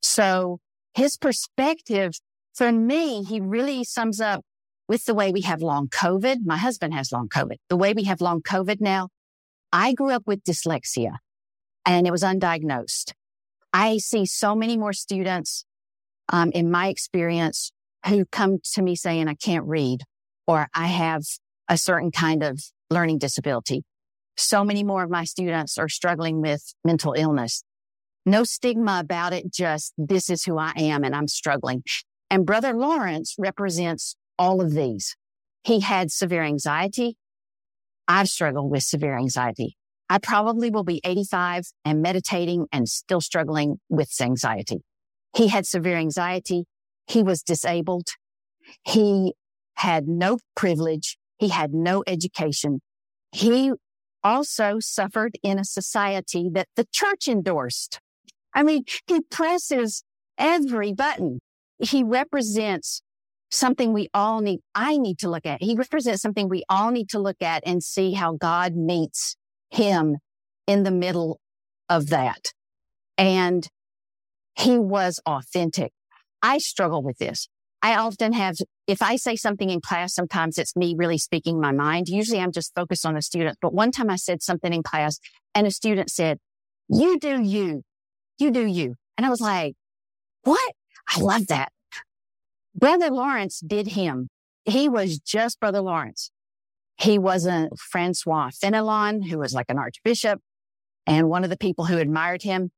So 0.00 0.58
his 0.94 1.18
perspective 1.18 2.14
for 2.54 2.72
me, 2.72 3.24
he 3.24 3.40
really 3.40 3.84
sums 3.84 4.20
up 4.22 4.42
with 4.88 5.04
the 5.04 5.14
way 5.14 5.32
we 5.32 5.42
have 5.42 5.60
long 5.60 5.88
COVID. 5.88 6.38
My 6.46 6.56
husband 6.56 6.94
has 6.94 7.12
long 7.12 7.28
COVID. 7.28 7.56
The 7.68 7.76
way 7.76 7.92
we 7.92 8.04
have 8.04 8.22
long 8.22 8.40
COVID 8.40 8.80
now. 8.80 9.08
I 9.70 9.92
grew 9.92 10.10
up 10.12 10.22
with 10.26 10.44
dyslexia 10.44 11.16
and 11.84 12.06
it 12.06 12.10
was 12.10 12.22
undiagnosed. 12.22 13.12
I 13.72 13.98
see 13.98 14.24
so 14.24 14.54
many 14.54 14.78
more 14.78 14.92
students, 14.94 15.66
um, 16.30 16.52
in 16.52 16.70
my 16.70 16.88
experience 16.88 17.70
who 18.06 18.24
come 18.24 18.58
to 18.72 18.82
me 18.82 18.96
saying, 18.96 19.28
I 19.28 19.34
can't 19.34 19.66
read 19.66 20.04
or 20.46 20.68
I 20.74 20.86
have 20.86 21.22
a 21.68 21.76
certain 21.76 22.12
kind 22.12 22.42
of 22.42 22.62
learning 22.88 23.18
disability 23.18 23.82
so 24.36 24.64
many 24.64 24.82
more 24.82 25.02
of 25.04 25.10
my 25.10 25.24
students 25.24 25.78
are 25.78 25.88
struggling 25.88 26.40
with 26.40 26.74
mental 26.84 27.12
illness. 27.12 27.62
No 28.26 28.44
stigma 28.44 29.00
about 29.00 29.32
it, 29.32 29.52
just 29.52 29.92
this 29.98 30.30
is 30.30 30.44
who 30.44 30.58
I 30.58 30.72
am 30.76 31.04
and 31.04 31.14
I'm 31.14 31.28
struggling. 31.28 31.82
And 32.30 32.46
Brother 32.46 32.72
Lawrence 32.72 33.34
represents 33.38 34.16
all 34.38 34.60
of 34.60 34.72
these. 34.72 35.14
He 35.62 35.80
had 35.80 36.10
severe 36.10 36.42
anxiety. 36.42 37.16
I've 38.08 38.28
struggled 38.28 38.70
with 38.70 38.82
severe 38.82 39.16
anxiety. 39.16 39.76
I 40.10 40.18
probably 40.18 40.70
will 40.70 40.84
be 40.84 41.00
85 41.04 41.64
and 41.84 42.02
meditating 42.02 42.66
and 42.72 42.88
still 42.88 43.20
struggling 43.20 43.78
with 43.88 44.10
anxiety. 44.20 44.82
He 45.34 45.48
had 45.48 45.66
severe 45.66 45.96
anxiety. 45.96 46.64
He 47.06 47.22
was 47.22 47.42
disabled. 47.42 48.08
He 48.84 49.34
had 49.76 50.06
no 50.06 50.38
privilege. 50.54 51.16
He 51.38 51.48
had 51.48 51.72
no 51.72 52.04
education. 52.06 52.80
He 53.32 53.72
also 54.24 54.78
suffered 54.80 55.38
in 55.42 55.58
a 55.58 55.64
society 55.64 56.50
that 56.54 56.68
the 56.74 56.86
church 56.90 57.28
endorsed. 57.28 58.00
I 58.54 58.62
mean, 58.62 58.84
he 59.06 59.20
presses 59.20 60.02
every 60.38 60.92
button. 60.92 61.40
He 61.78 62.02
represents 62.02 63.02
something 63.50 63.92
we 63.92 64.08
all 64.12 64.40
need, 64.40 64.60
I 64.74 64.96
need 64.96 65.18
to 65.20 65.30
look 65.30 65.46
at. 65.46 65.62
He 65.62 65.76
represents 65.76 66.22
something 66.22 66.48
we 66.48 66.64
all 66.68 66.90
need 66.90 67.08
to 67.10 67.18
look 67.18 67.40
at 67.40 67.62
and 67.66 67.82
see 67.82 68.14
how 68.14 68.32
God 68.32 68.74
meets 68.74 69.36
him 69.70 70.16
in 70.66 70.82
the 70.82 70.90
middle 70.90 71.40
of 71.88 72.08
that. 72.08 72.52
And 73.18 73.68
he 74.56 74.78
was 74.78 75.20
authentic. 75.26 75.92
I 76.42 76.58
struggle 76.58 77.02
with 77.02 77.18
this. 77.18 77.48
I 77.82 77.96
often 77.96 78.32
have, 78.32 78.56
if 78.86 79.00
I 79.00 79.16
say 79.16 79.36
something 79.36 79.70
in 79.70 79.80
class, 79.80 80.14
sometimes 80.14 80.58
it's 80.58 80.76
me 80.76 80.94
really 80.96 81.18
speaking 81.18 81.60
my 81.60 81.72
mind. 81.72 82.08
Usually 82.08 82.40
I'm 82.40 82.52
just 82.52 82.74
focused 82.74 83.06
on 83.06 83.14
the 83.14 83.22
student. 83.22 83.58
But 83.60 83.72
one 83.72 83.90
time 83.90 84.10
I 84.10 84.16
said 84.16 84.42
something 84.42 84.72
in 84.72 84.82
class 84.82 85.18
and 85.54 85.66
a 85.66 85.70
student 85.70 86.10
said, 86.10 86.38
you 86.88 87.18
do 87.18 87.42
you, 87.42 87.82
you 88.38 88.50
do 88.50 88.66
you. 88.66 88.96
And 89.16 89.24
I 89.24 89.30
was 89.30 89.40
like, 89.40 89.74
what? 90.42 90.74
I 91.08 91.20
love 91.20 91.46
that. 91.46 91.70
Brother 92.74 93.10
Lawrence 93.10 93.60
did 93.60 93.88
him. 93.88 94.28
He 94.64 94.88
was 94.88 95.18
just 95.18 95.60
Brother 95.60 95.80
Lawrence. 95.80 96.30
He 96.96 97.18
wasn't 97.18 97.78
Francois 97.78 98.50
Fenelon, 98.50 99.28
who 99.28 99.38
was 99.38 99.54
like 99.54 99.66
an 99.68 99.78
archbishop 99.78 100.40
and 101.06 101.28
one 101.28 101.44
of 101.44 101.50
the 101.50 101.56
people 101.56 101.86
who 101.86 101.98
admired 101.98 102.42
him. 102.42 102.70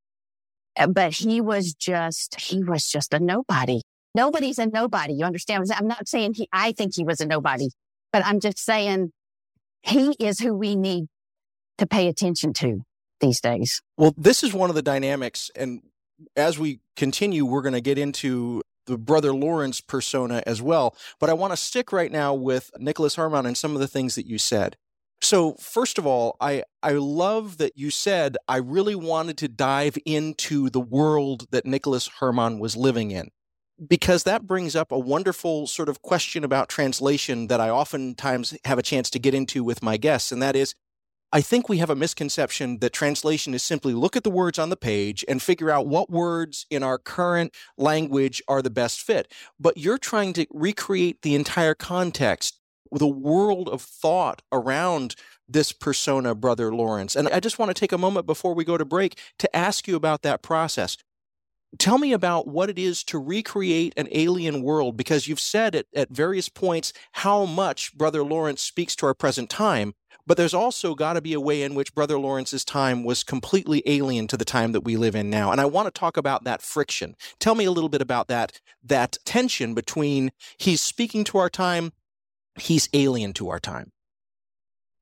Uh, 0.77 0.87
but 0.87 1.15
he 1.15 1.41
was 1.41 1.75
just, 1.75 2.41
he 2.41 2.63
was 2.63 2.87
just 2.87 3.15
a 3.15 3.19
nobody. 3.19 3.81
Nobody's 4.17 4.59
a 4.59 4.65
nobody. 4.65 5.13
You 5.13 5.27
understand? 5.27 5.67
I'm 5.77 5.87
not 5.87 6.09
saying 6.09 6.35
he, 6.35 6.49
I 6.51 6.73
think 6.73 6.95
he 6.97 7.05
was 7.05 7.21
a 7.21 7.27
nobody, 7.27 7.69
but 8.15 8.25
I'm 8.25 8.41
just 8.41 8.59
saying 8.59 9.13
he 9.83 10.17
is 10.19 10.41
who 10.41 10.55
we 10.55 10.75
need 10.75 11.09
to 11.77 11.87
pay 11.87 12.09
attention 12.09 12.55
to 12.55 12.81
these 13.21 13.43
days. 13.43 13.83
Well, 13.99 14.15
this 14.17 14.43
is 14.43 14.55
one 14.55 14.71
of 14.71 14.75
the 14.75 14.81
dynamics. 14.81 15.51
And 15.55 15.83
as 16.35 16.59
we 16.59 16.81
continue, 16.97 17.45
we're 17.45 17.61
going 17.61 17.75
to 17.75 17.83
get 17.83 17.99
into 17.99 18.63
the 18.87 18.97
brother 18.97 19.35
Lawrence 19.35 19.83
persona 19.83 20.43
as 20.47 20.63
well. 20.63 20.97
But 21.21 21.29
I 21.29 21.35
want 21.35 21.53
to 21.53 21.57
stick 21.59 21.93
right 21.93 22.11
now 22.11 22.33
with 22.33 22.71
Nicholas 22.79 23.17
Herman 23.17 23.45
and 23.45 23.57
some 23.57 23.75
of 23.75 23.81
the 23.81 23.89
things 23.89 24.15
that 24.15 24.27
you 24.27 24.39
said. 24.39 24.77
So, 25.21 25.55
first 25.55 25.99
of 25.99 26.07
all, 26.07 26.37
I, 26.41 26.63
I 26.83 26.93
love 26.93 27.59
that 27.59 27.73
you 27.77 27.91
said 27.91 28.37
I 28.49 28.59
really 28.59 28.95
wanted 28.95 29.39
to 29.39 29.49
dive 29.49 29.99
into 30.05 30.71
the 30.71 30.81
world 30.81 31.47
that 31.51 31.67
Nicholas 31.67 32.09
Herman 32.21 32.59
was 32.59 32.77
living 32.77 33.11
in, 33.11 33.31
because 33.85 34.23
that 34.25 34.47
brings 34.47 34.75
up 34.75 34.90
a 34.92 34.99
wonderful 34.99 35.66
sort 35.66 35.88
of 35.88 36.02
question 36.02 36.45
about 36.45 36.68
translation 36.68 37.49
that 37.49 37.61
I 37.61 37.71
oftentimes 37.71 38.56
have 38.64 38.78
a 38.78 38.83
chance 38.83 39.11
to 39.11 39.18
get 39.18 39.35
into 39.35 39.62
with 39.64 39.83
my 39.83 39.97
guests. 39.97 40.33
And 40.33 40.42
that 40.42 40.56
is, 40.56 40.75
I 41.33 41.40
think 41.40 41.68
we 41.68 41.78
have 41.78 41.90
a 41.90 41.97
misconception 41.97 42.78
that 42.78 42.92
translation 42.92 43.52
is 43.52 43.62
simply 43.62 43.92
look 43.92 44.16
at 44.16 44.25
the 44.25 44.30
words 44.30 44.59
on 44.59 44.71
the 44.71 44.76
page 44.76 45.25
and 45.28 45.42
figure 45.42 45.71
out 45.71 45.87
what 45.87 46.09
words 46.09 46.66
in 46.71 46.83
our 46.83 46.99
current 46.99 47.54
language 47.76 48.42
are 48.49 48.62
the 48.62 48.71
best 48.71 49.02
fit. 49.02 49.33
But 49.59 49.76
you're 49.76 49.99
trying 49.99 50.33
to 50.35 50.47
recreate 50.50 51.23
the 51.23 51.35
entire 51.35 51.75
context 51.75 52.59
the 52.92 53.06
world 53.06 53.68
of 53.68 53.83
thought 53.83 54.42
around 54.52 55.16
this 55.49 55.73
persona, 55.73 56.35
Brother 56.35 56.75
Lawrence. 56.75 57.14
And 57.16 57.28
I 57.28 57.40
just 57.40 57.59
want 57.59 57.71
to 57.71 57.75
take 57.75 57.92
a 57.92 57.99
moment 57.99 58.26
before 58.26 58.54
we 58.54 58.64
go 58.64 58.76
to 58.76 58.85
break 58.85 59.18
to 59.38 59.56
ask 59.56 59.87
you 59.87 59.97
about 59.97 60.23
that 60.23 60.42
process. 60.42 60.97
Tell 61.78 61.99
me 61.99 62.12
about 62.12 62.47
what 62.47 62.71
it 62.71 62.78
is 62.78 63.04
to 63.04 63.18
recreate 63.18 63.92
an 63.97 64.09
alien 64.12 64.62
world, 64.62 64.97
because 64.97 65.28
you've 65.28 65.40
said 65.40 65.75
at, 65.75 65.87
at 65.95 66.11
various 66.11 66.49
points 66.49 66.92
how 67.12 67.45
much 67.45 67.97
Brother 67.97 68.23
Lawrence 68.23 68.62
speaks 68.62 68.95
to 68.97 69.06
our 69.06 69.14
present 69.14 69.50
time. 69.50 69.95
But 70.26 70.37
there's 70.37 70.54
also 70.54 70.97
got 70.97 71.12
to 71.12 71.21
be 71.21 71.35
a 71.35 71.40
way 71.40 71.62
in 71.62 71.76
which 71.76 71.95
Brother 71.95 72.18
Lawrence's 72.18 72.64
time 72.64 73.04
was 73.04 73.23
completely 73.23 73.83
alien 73.87 74.26
to 74.26 74.37
the 74.37 74.45
time 74.45 74.73
that 74.73 74.80
we 74.80 74.97
live 74.97 75.14
in 75.14 75.30
now. 75.30 75.52
And 75.52 75.61
I 75.61 75.66
want 75.66 75.87
to 75.87 75.97
talk 75.97 76.16
about 76.16 76.42
that 76.42 76.62
friction. 76.62 77.14
Tell 77.38 77.54
me 77.54 77.64
a 77.64 77.71
little 77.71 77.88
bit 77.88 78.02
about 78.02 78.26
that, 78.26 78.61
that 78.83 79.18
tension 79.25 79.73
between 79.73 80.33
he's 80.59 80.80
speaking 80.80 81.23
to 81.25 81.38
our 81.38 81.49
time, 81.49 81.92
he's 82.59 82.88
alien 82.92 83.35
to 83.35 83.49
our 83.50 83.61
time. 83.61 83.92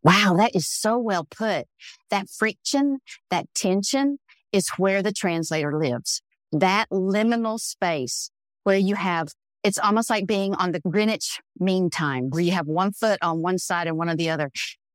Wow, 0.03 0.35
that 0.37 0.55
is 0.55 0.69
so 0.69 0.99
well 0.99 1.25
put. 1.25 1.67
That 2.11 2.29
friction, 2.29 2.99
that 3.31 3.47
tension 3.55 4.19
is 4.53 4.69
where 4.77 5.03
the 5.03 5.13
translator 5.13 5.79
lives. 5.79 6.21
That 6.55 6.89
liminal 6.91 7.59
space 7.59 8.31
where 8.63 8.79
you 8.79 8.95
have, 8.95 9.29
it's 9.65 9.79
almost 9.79 10.09
like 10.09 10.27
being 10.27 10.55
on 10.55 10.71
the 10.71 10.81
Greenwich 10.81 11.41
mean 11.59 11.91
time, 11.91 12.31
where 12.31 12.43
you 12.43 12.53
have 12.53 12.69
one 12.69 12.93
foot 12.93 13.19
on 13.23 13.43
one 13.43 13.59
side 13.59 13.89
and 13.89 13.99
one 13.99 14.09
on 14.09 14.17
the 14.17 14.31
other. 14.31 14.51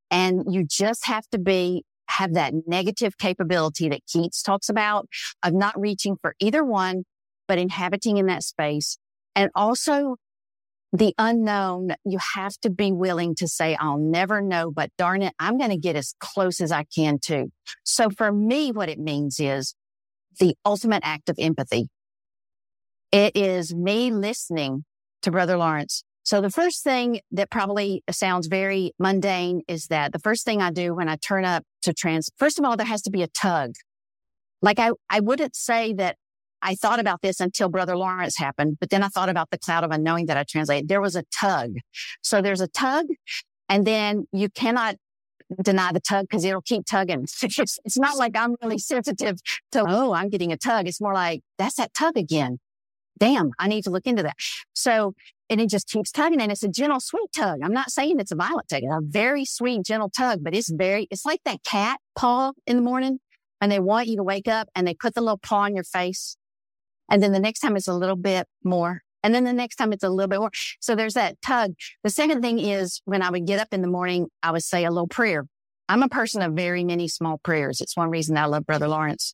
And 0.09 0.45
you 0.49 0.63
just 0.63 1.05
have 1.05 1.27
to 1.31 1.37
be, 1.37 1.83
have 2.07 2.33
that 2.33 2.53
negative 2.65 3.17
capability 3.17 3.89
that 3.89 4.05
Keats 4.07 4.41
talks 4.41 4.69
about 4.69 5.07
of 5.43 5.53
not 5.53 5.77
reaching 5.77 6.15
for 6.21 6.33
either 6.39 6.63
one, 6.63 7.03
but 7.47 7.57
inhabiting 7.57 8.17
in 8.17 8.27
that 8.27 8.43
space. 8.43 8.97
And 9.35 9.51
also 9.53 10.15
the 10.93 11.13
unknown, 11.17 11.89
you 12.05 12.19
have 12.35 12.57
to 12.61 12.69
be 12.69 12.91
willing 12.91 13.35
to 13.35 13.47
say, 13.47 13.75
I'll 13.75 13.99
never 13.99 14.41
know, 14.41 14.71
but 14.71 14.91
darn 14.97 15.21
it, 15.21 15.33
I'm 15.39 15.57
going 15.57 15.69
to 15.71 15.77
get 15.77 15.95
as 15.95 16.15
close 16.19 16.61
as 16.61 16.71
I 16.71 16.85
can 16.85 17.19
to. 17.23 17.47
So 17.83 18.09
for 18.09 18.31
me, 18.31 18.71
what 18.71 18.89
it 18.89 18.97
means 18.97 19.39
is 19.39 19.75
the 20.39 20.55
ultimate 20.65 21.01
act 21.05 21.29
of 21.29 21.35
empathy. 21.39 21.89
It 23.11 23.35
is 23.35 23.73
me 23.73 24.11
listening 24.11 24.85
to 25.21 25.31
Brother 25.31 25.57
Lawrence. 25.57 26.03
So 26.23 26.41
the 26.41 26.51
first 26.51 26.83
thing 26.83 27.21
that 27.31 27.49
probably 27.49 28.03
sounds 28.11 28.47
very 28.47 28.91
mundane 28.99 29.61
is 29.67 29.87
that 29.87 30.11
the 30.11 30.19
first 30.19 30.45
thing 30.45 30.61
I 30.61 30.71
do 30.71 30.93
when 30.93 31.09
I 31.09 31.15
turn 31.15 31.43
up 31.45 31.63
to 31.83 31.93
trans, 31.93 32.29
first 32.37 32.59
of 32.59 32.65
all, 32.65 32.77
there 32.77 32.85
has 32.85 33.01
to 33.03 33.09
be 33.09 33.23
a 33.23 33.27
tug. 33.27 33.73
Like 34.61 34.79
I, 34.79 34.91
I 35.09 35.21
wouldn't 35.21 35.55
say 35.55 35.93
that 35.93 36.17
I 36.61 36.75
thought 36.75 36.99
about 36.99 37.21
this 37.21 37.39
until 37.39 37.69
Brother 37.69 37.95
Lawrence 37.95 38.37
happened, 38.37 38.77
but 38.79 38.89
then 38.89 39.01
I 39.01 39.07
thought 39.07 39.29
about 39.29 39.49
the 39.49 39.57
cloud 39.57 39.83
of 39.83 39.91
unknowing 39.91 40.25
that 40.27 40.37
I 40.37 40.43
translated. 40.43 40.89
There 40.89 41.01
was 41.01 41.15
a 41.15 41.23
tug. 41.33 41.77
So 42.21 42.41
there's 42.41 42.61
a 42.61 42.67
tug, 42.67 43.07
and 43.69 43.87
then 43.87 44.27
you 44.31 44.49
cannot 44.49 44.95
deny 45.63 45.91
the 45.91 45.99
tug 45.99 46.27
because 46.29 46.45
it'll 46.45 46.61
keep 46.61 46.85
tugging. 46.85 47.27
It's, 47.41 47.97
not 47.97 48.17
like 48.17 48.37
I'm 48.37 48.55
really 48.61 48.77
sensitive 48.77 49.37
to, 49.71 49.83
oh, 49.87 50.13
I'm 50.13 50.29
getting 50.29 50.51
a 50.51 50.57
tug. 50.57 50.87
It's 50.87 51.01
more 51.01 51.13
like, 51.13 51.41
that's 51.57 51.75
that 51.75 51.93
tug 51.93 52.17
again. 52.17 52.59
Damn, 53.17 53.51
I 53.59 53.67
need 53.67 53.83
to 53.83 53.89
look 53.89 54.05
into 54.05 54.23
that. 54.23 54.35
So, 54.73 55.13
and 55.49 55.59
it 55.59 55.69
just 55.69 55.87
keeps 55.87 56.11
tugging 56.11 56.39
and 56.39 56.51
it's 56.51 56.63
a 56.63 56.69
gentle, 56.69 56.99
sweet 56.99 57.31
tug. 57.35 57.59
I'm 57.63 57.73
not 57.73 57.91
saying 57.91 58.19
it's 58.19 58.31
a 58.31 58.35
violent 58.35 58.69
tug. 58.69 58.83
It's 58.83 58.93
a 58.93 59.01
very 59.01 59.43
sweet, 59.43 59.83
gentle 59.83 60.09
tug, 60.09 60.43
but 60.43 60.55
it's 60.55 60.69
very, 60.69 61.07
it's 61.11 61.25
like 61.25 61.41
that 61.45 61.63
cat 61.63 61.99
paw 62.15 62.53
in 62.65 62.77
the 62.77 62.81
morning 62.81 63.19
and 63.59 63.71
they 63.71 63.79
want 63.79 64.07
you 64.07 64.17
to 64.17 64.23
wake 64.23 64.47
up 64.47 64.69
and 64.75 64.87
they 64.87 64.93
put 64.93 65.15
the 65.15 65.21
little 65.21 65.37
paw 65.37 65.61
on 65.61 65.75
your 65.75 65.83
face 65.83 66.37
and 67.09 67.23
then 67.23 67.31
the 67.31 67.39
next 67.39 67.59
time 67.59 67.75
it's 67.75 67.87
a 67.87 67.93
little 67.93 68.15
bit 68.15 68.47
more. 68.63 69.01
And 69.23 69.35
then 69.35 69.43
the 69.43 69.53
next 69.53 69.75
time 69.75 69.93
it's 69.93 70.03
a 70.03 70.09
little 70.09 70.29
bit 70.29 70.39
more. 70.39 70.51
So 70.79 70.95
there's 70.95 71.15
that 71.15 71.41
tug. 71.41 71.73
The 72.03 72.09
second 72.09 72.41
thing 72.41 72.59
is 72.59 73.01
when 73.05 73.21
I 73.21 73.29
would 73.29 73.45
get 73.45 73.59
up 73.59 73.69
in 73.71 73.81
the 73.81 73.87
morning, 73.87 74.27
I 74.41 74.51
would 74.51 74.63
say 74.63 74.85
a 74.85 74.91
little 74.91 75.07
prayer. 75.07 75.45
I'm 75.87 76.03
a 76.03 76.09
person 76.09 76.41
of 76.41 76.53
very 76.53 76.83
many 76.83 77.07
small 77.07 77.39
prayers. 77.39 77.81
It's 77.81 77.97
one 77.97 78.09
reason 78.09 78.37
I 78.37 78.45
love 78.45 78.65
Brother 78.65 78.87
Lawrence. 78.87 79.33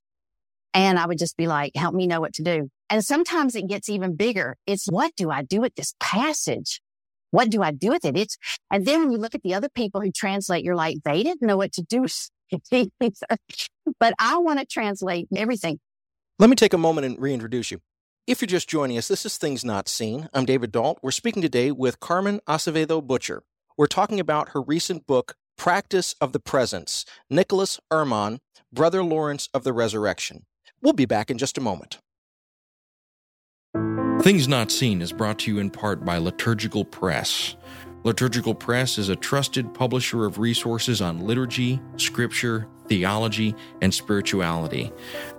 And 0.73 0.97
I 0.97 1.05
would 1.05 1.17
just 1.17 1.37
be 1.37 1.47
like, 1.47 1.73
help 1.75 1.93
me 1.93 2.07
know 2.07 2.19
what 2.19 2.33
to 2.33 2.43
do. 2.43 2.69
And 2.89 3.03
sometimes 3.03 3.55
it 3.55 3.67
gets 3.67 3.89
even 3.89 4.15
bigger. 4.15 4.55
It's 4.65 4.87
what 4.87 5.15
do 5.15 5.31
I 5.31 5.41
do 5.41 5.61
with 5.61 5.75
this 5.75 5.93
passage? 5.99 6.81
What 7.31 7.49
do 7.49 7.61
I 7.61 7.71
do 7.71 7.89
with 7.89 8.05
it? 8.05 8.17
It's, 8.17 8.37
and 8.71 8.85
then 8.85 9.01
when 9.01 9.11
you 9.11 9.17
look 9.17 9.35
at 9.35 9.43
the 9.43 9.53
other 9.53 9.69
people 9.69 10.01
who 10.01 10.11
translate, 10.11 10.63
you're 10.63 10.75
like, 10.75 10.97
they 11.03 11.23
didn't 11.23 11.45
know 11.45 11.57
what 11.57 11.73
to 11.73 11.81
do. 11.81 12.05
but 13.99 14.13
I 14.19 14.37
want 14.37 14.59
to 14.59 14.65
translate 14.65 15.27
everything. 15.35 15.79
Let 16.39 16.49
me 16.49 16.55
take 16.55 16.73
a 16.73 16.77
moment 16.77 17.05
and 17.05 17.19
reintroduce 17.19 17.71
you. 17.71 17.79
If 18.27 18.41
you're 18.41 18.47
just 18.47 18.67
joining 18.67 18.97
us, 18.97 19.07
this 19.07 19.23
is 19.23 19.37
Things 19.37 19.63
Not 19.63 19.87
Seen. 19.87 20.29
I'm 20.33 20.45
David 20.45 20.71
Dault. 20.71 20.97
We're 21.03 21.11
speaking 21.11 21.43
today 21.43 21.69
with 21.69 21.99
Carmen 21.99 22.39
Acevedo 22.47 23.05
Butcher. 23.05 23.43
We're 23.77 23.85
talking 23.85 24.19
about 24.19 24.49
her 24.49 24.63
recent 24.63 25.05
book, 25.05 25.35
Practice 25.59 26.15
of 26.19 26.31
the 26.31 26.39
Presence 26.39 27.05
Nicholas 27.29 27.79
Herman, 27.91 28.39
Brother 28.73 29.03
Lawrence 29.03 29.47
of 29.53 29.63
the 29.63 29.73
Resurrection. 29.73 30.47
We'll 30.81 30.93
be 30.93 31.05
back 31.05 31.29
in 31.29 31.37
just 31.37 31.55
a 31.59 31.61
moment. 31.61 31.99
Things 34.23 34.47
Not 34.47 34.71
Seen 34.71 35.03
is 35.03 35.13
brought 35.13 35.37
to 35.39 35.51
you 35.51 35.59
in 35.59 35.69
part 35.69 36.03
by 36.03 36.17
Liturgical 36.17 36.83
Press. 36.83 37.55
Liturgical 38.05 38.55
Press 38.55 38.97
is 38.97 39.09
a 39.09 39.15
trusted 39.15 39.71
publisher 39.71 40.25
of 40.25 40.39
resources 40.39 40.99
on 40.99 41.27
liturgy, 41.27 41.79
scripture, 41.97 42.67
theology, 42.87 43.53
and 43.83 43.93
spirituality. 43.93 44.91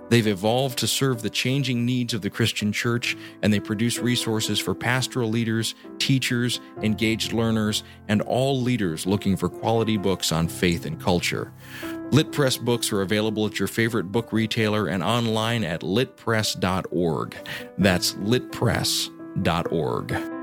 They've 0.09 0.27
evolved 0.27 0.79
to 0.79 0.87
serve 0.87 1.21
the 1.21 1.29
changing 1.29 1.85
needs 1.85 2.13
of 2.13 2.21
the 2.21 2.29
Christian 2.29 2.71
church, 2.71 3.17
and 3.41 3.51
they 3.51 3.59
produce 3.59 3.99
resources 3.99 4.59
for 4.59 4.73
pastoral 4.73 5.29
leaders, 5.29 5.75
teachers, 5.99 6.61
engaged 6.81 7.33
learners, 7.33 7.83
and 8.07 8.21
all 8.21 8.61
leaders 8.61 9.05
looking 9.05 9.35
for 9.35 9.49
quality 9.49 9.97
books 9.97 10.31
on 10.31 10.47
faith 10.47 10.85
and 10.85 11.01
culture. 11.01 11.51
Lit 12.11 12.31
Press 12.31 12.55
books 12.55 12.93
are 12.93 13.01
available 13.01 13.45
at 13.45 13.59
your 13.59 13.67
favorite 13.67 14.09
book 14.11 14.31
retailer 14.31 14.87
and 14.87 15.03
online 15.03 15.65
at 15.65 15.81
litpress.org. 15.81 17.35
That's 17.77 18.13
litpress.org. 18.13 20.36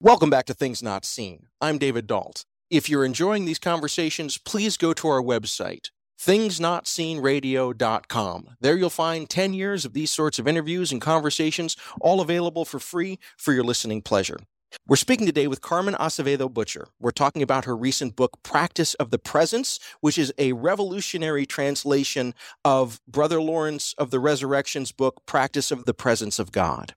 Welcome 0.00 0.30
back 0.30 0.46
to 0.46 0.54
Things 0.54 0.80
Not 0.80 1.04
Seen. 1.04 1.48
I'm 1.60 1.76
David 1.76 2.06
Dault. 2.06 2.44
If 2.70 2.88
you're 2.88 3.04
enjoying 3.04 3.46
these 3.46 3.58
conversations, 3.58 4.38
please 4.38 4.76
go 4.76 4.92
to 4.92 5.08
our 5.08 5.20
website, 5.20 5.90
thingsnotseenradio.com. 6.20 8.48
There 8.60 8.76
you'll 8.76 8.90
find 8.90 9.28
10 9.28 9.54
years 9.54 9.84
of 9.84 9.94
these 9.94 10.12
sorts 10.12 10.38
of 10.38 10.46
interviews 10.46 10.92
and 10.92 11.00
conversations, 11.00 11.76
all 12.00 12.20
available 12.20 12.64
for 12.64 12.78
free 12.78 13.18
for 13.36 13.52
your 13.52 13.64
listening 13.64 14.00
pleasure. 14.00 14.38
We're 14.86 14.94
speaking 14.94 15.26
today 15.26 15.48
with 15.48 15.62
Carmen 15.62 15.94
Acevedo 15.94 16.48
Butcher. 16.48 16.86
We're 17.00 17.10
talking 17.10 17.42
about 17.42 17.64
her 17.64 17.76
recent 17.76 18.14
book, 18.14 18.40
Practice 18.44 18.94
of 18.94 19.10
the 19.10 19.18
Presence, 19.18 19.80
which 20.00 20.16
is 20.16 20.32
a 20.38 20.52
revolutionary 20.52 21.44
translation 21.44 22.36
of 22.64 23.00
Brother 23.08 23.42
Lawrence 23.42 23.96
of 23.98 24.12
the 24.12 24.20
Resurrection's 24.20 24.92
book, 24.92 25.26
Practice 25.26 25.72
of 25.72 25.86
the 25.86 25.94
Presence 25.94 26.38
of 26.38 26.52
God. 26.52 26.94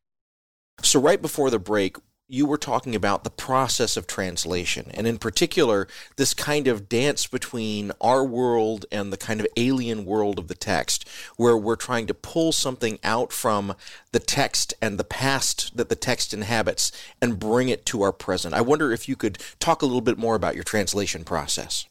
So, 0.84 1.00
right 1.00 1.22
before 1.22 1.50
the 1.50 1.60
break, 1.60 1.98
you 2.32 2.46
were 2.46 2.58
talking 2.58 2.96
about 2.96 3.26
the 3.26 3.30
process 3.30 3.98
of 3.98 4.08
translation, 4.08 4.90
and 4.94 5.06
in 5.06 5.18
particular, 5.18 5.86
this 6.16 6.34
kind 6.34 6.66
of 6.66 6.88
dance 6.88 7.28
between 7.28 7.92
our 8.00 8.24
world 8.24 8.86
and 8.90 9.12
the 9.12 9.18
kind 9.18 9.42
of 9.42 9.48
alien 9.58 10.06
world 10.06 10.40
of 10.40 10.48
the 10.48 10.56
text, 10.56 11.08
where 11.36 11.58
we're 11.58 11.76
trying 11.76 12.08
to 12.08 12.14
pull 12.14 12.54
something 12.54 12.98
out 13.04 13.34
from 13.34 13.76
the 14.14 14.20
text 14.20 14.74
and 14.82 14.98
the 14.98 15.04
past 15.04 15.76
that 15.76 15.90
the 15.90 15.96
text 15.96 16.34
inhabits 16.34 16.94
and 17.22 17.38
bring 17.38 17.68
it 17.68 17.86
to 17.86 18.02
our 18.02 18.14
present. 18.14 18.54
I 18.54 18.62
wonder 18.62 18.94
if 18.94 19.10
you 19.10 19.18
could 19.18 19.38
talk 19.60 19.82
a 19.82 19.86
little 19.86 20.00
bit 20.00 20.18
more 20.18 20.36
about 20.36 20.56
your 20.56 20.64
translation 20.64 21.26
process. 21.26 21.86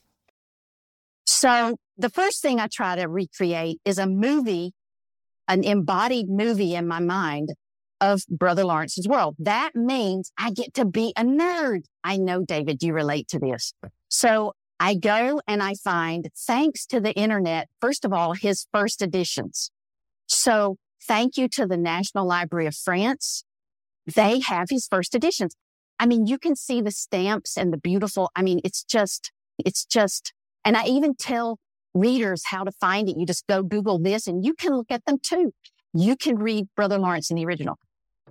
So, 1.26 1.76
the 1.98 2.08
first 2.08 2.40
thing 2.40 2.58
I 2.58 2.68
try 2.72 2.96
to 2.96 3.08
recreate 3.08 3.78
is 3.84 3.98
a 3.98 4.06
movie, 4.06 4.72
an 5.48 5.64
embodied 5.64 6.30
movie 6.30 6.74
in 6.74 6.88
my 6.88 7.00
mind 7.00 7.50
of 8.00 8.22
Brother 8.28 8.64
Lawrence's 8.64 9.06
world. 9.06 9.36
That 9.38 9.74
means 9.74 10.32
I 10.38 10.50
get 10.50 10.74
to 10.74 10.84
be 10.84 11.12
a 11.16 11.22
nerd. 11.22 11.84
I 12.02 12.16
know, 12.16 12.44
David, 12.44 12.82
you 12.82 12.92
relate 12.92 13.28
to 13.28 13.38
this. 13.38 13.72
So 14.08 14.54
I 14.78 14.94
go 14.94 15.40
and 15.46 15.62
I 15.62 15.74
find, 15.74 16.28
thanks 16.34 16.86
to 16.86 17.00
the 17.00 17.12
internet, 17.12 17.68
first 17.80 18.04
of 18.04 18.12
all, 18.12 18.32
his 18.32 18.66
first 18.72 19.02
editions. 19.02 19.70
So 20.26 20.76
thank 21.02 21.36
you 21.36 21.48
to 21.48 21.66
the 21.66 21.76
National 21.76 22.26
Library 22.26 22.66
of 22.66 22.74
France. 22.74 23.44
They 24.06 24.40
have 24.40 24.68
his 24.70 24.86
first 24.86 25.14
editions. 25.14 25.54
I 25.98 26.06
mean, 26.06 26.26
you 26.26 26.38
can 26.38 26.56
see 26.56 26.80
the 26.80 26.90
stamps 26.90 27.58
and 27.58 27.72
the 27.72 27.76
beautiful. 27.76 28.30
I 28.34 28.42
mean, 28.42 28.60
it's 28.64 28.82
just, 28.82 29.32
it's 29.58 29.84
just, 29.84 30.32
and 30.64 30.76
I 30.76 30.86
even 30.86 31.14
tell 31.14 31.58
readers 31.92 32.44
how 32.46 32.64
to 32.64 32.72
find 32.72 33.08
it. 33.08 33.18
You 33.18 33.26
just 33.26 33.46
go 33.46 33.62
Google 33.62 33.98
this 33.98 34.26
and 34.26 34.44
you 34.44 34.54
can 34.54 34.74
look 34.74 34.90
at 34.90 35.04
them 35.04 35.18
too. 35.22 35.52
You 35.92 36.16
can 36.16 36.36
read 36.36 36.68
Brother 36.74 36.98
Lawrence 36.98 37.30
in 37.30 37.36
the 37.36 37.44
original 37.44 37.76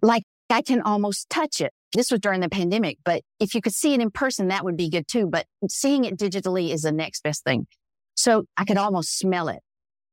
like 0.02 0.24
I 0.50 0.62
can 0.62 0.82
almost 0.82 1.30
touch 1.30 1.62
it. 1.62 1.72
This 1.94 2.12
was 2.12 2.20
during 2.20 2.42
the 2.42 2.50
pandemic, 2.50 2.98
but 3.04 3.24
if 3.40 3.56
you 3.56 3.62
could 3.62 3.74
see 3.74 3.94
it 3.94 4.00
in 4.00 4.12
person, 4.12 4.48
that 4.50 4.64
would 4.64 4.78
be 4.78 4.90
good 4.90 5.08
too. 5.08 5.28
But 5.28 5.46
seeing 5.70 6.06
it 6.06 6.18
digitally 6.18 6.72
is 6.72 6.84
the 6.84 6.92
next 6.92 7.24
best 7.24 7.44
thing. 7.44 7.66
So 8.16 8.44
I 8.58 8.66
could 8.66 8.78
almost 8.78 9.18
smell 9.18 9.48
it. 9.48 9.60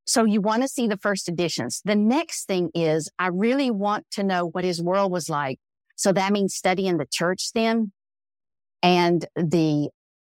So 0.06 0.24
you 0.24 0.40
want 0.40 0.62
to 0.62 0.68
see 0.68 0.86
the 0.86 0.96
first 0.96 1.28
editions. 1.28 1.82
The 1.84 1.96
next 1.96 2.46
thing 2.46 2.70
is 2.74 3.10
I 3.18 3.28
really 3.28 3.70
want 3.70 4.06
to 4.12 4.22
know 4.22 4.46
what 4.46 4.64
his 4.64 4.80
world 4.80 5.10
was 5.10 5.28
like. 5.28 5.58
So 5.96 6.12
that 6.12 6.32
means 6.32 6.54
studying 6.54 6.98
the 6.98 7.06
church 7.10 7.50
then 7.54 7.92
and 8.82 9.26
the 9.34 9.88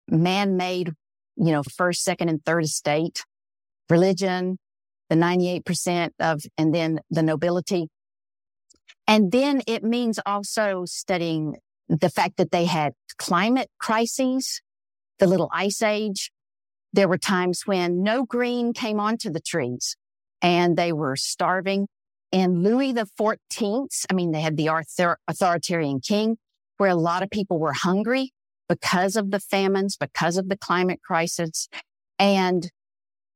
man-made, 0.09 0.91
you 1.37 1.51
know, 1.51 1.63
first, 1.63 2.03
second, 2.03 2.29
and 2.29 2.43
third 2.43 2.65
estate, 2.65 3.23
religion, 3.89 4.57
the 5.09 5.15
98% 5.15 6.09
of, 6.19 6.41
and 6.57 6.75
then 6.75 6.99
the 7.09 7.23
nobility. 7.23 7.87
And 9.11 9.33
then 9.33 9.61
it 9.67 9.83
means 9.83 10.21
also 10.25 10.85
studying 10.85 11.57
the 11.89 12.09
fact 12.09 12.37
that 12.37 12.51
they 12.51 12.63
had 12.63 12.93
climate 13.17 13.69
crises, 13.77 14.61
the 15.19 15.27
little 15.27 15.49
ice 15.51 15.81
age. 15.81 16.31
There 16.93 17.09
were 17.09 17.17
times 17.17 17.63
when 17.65 18.03
no 18.03 18.23
green 18.23 18.71
came 18.71 19.01
onto 19.01 19.29
the 19.29 19.41
trees 19.41 19.97
and 20.41 20.77
they 20.77 20.93
were 20.93 21.17
starving. 21.17 21.89
And 22.31 22.63
Louis 22.63 22.93
the 22.93 23.05
14th, 23.19 24.05
I 24.09 24.13
mean, 24.13 24.31
they 24.31 24.39
had 24.39 24.55
the 24.55 24.69
author- 24.69 25.19
authoritarian 25.27 25.99
king 25.99 26.37
where 26.77 26.91
a 26.91 26.95
lot 26.95 27.21
of 27.21 27.29
people 27.29 27.59
were 27.59 27.73
hungry 27.73 28.31
because 28.69 29.17
of 29.17 29.31
the 29.31 29.41
famines, 29.41 29.97
because 29.97 30.37
of 30.37 30.47
the 30.47 30.57
climate 30.57 31.01
crisis. 31.05 31.67
And 32.17 32.71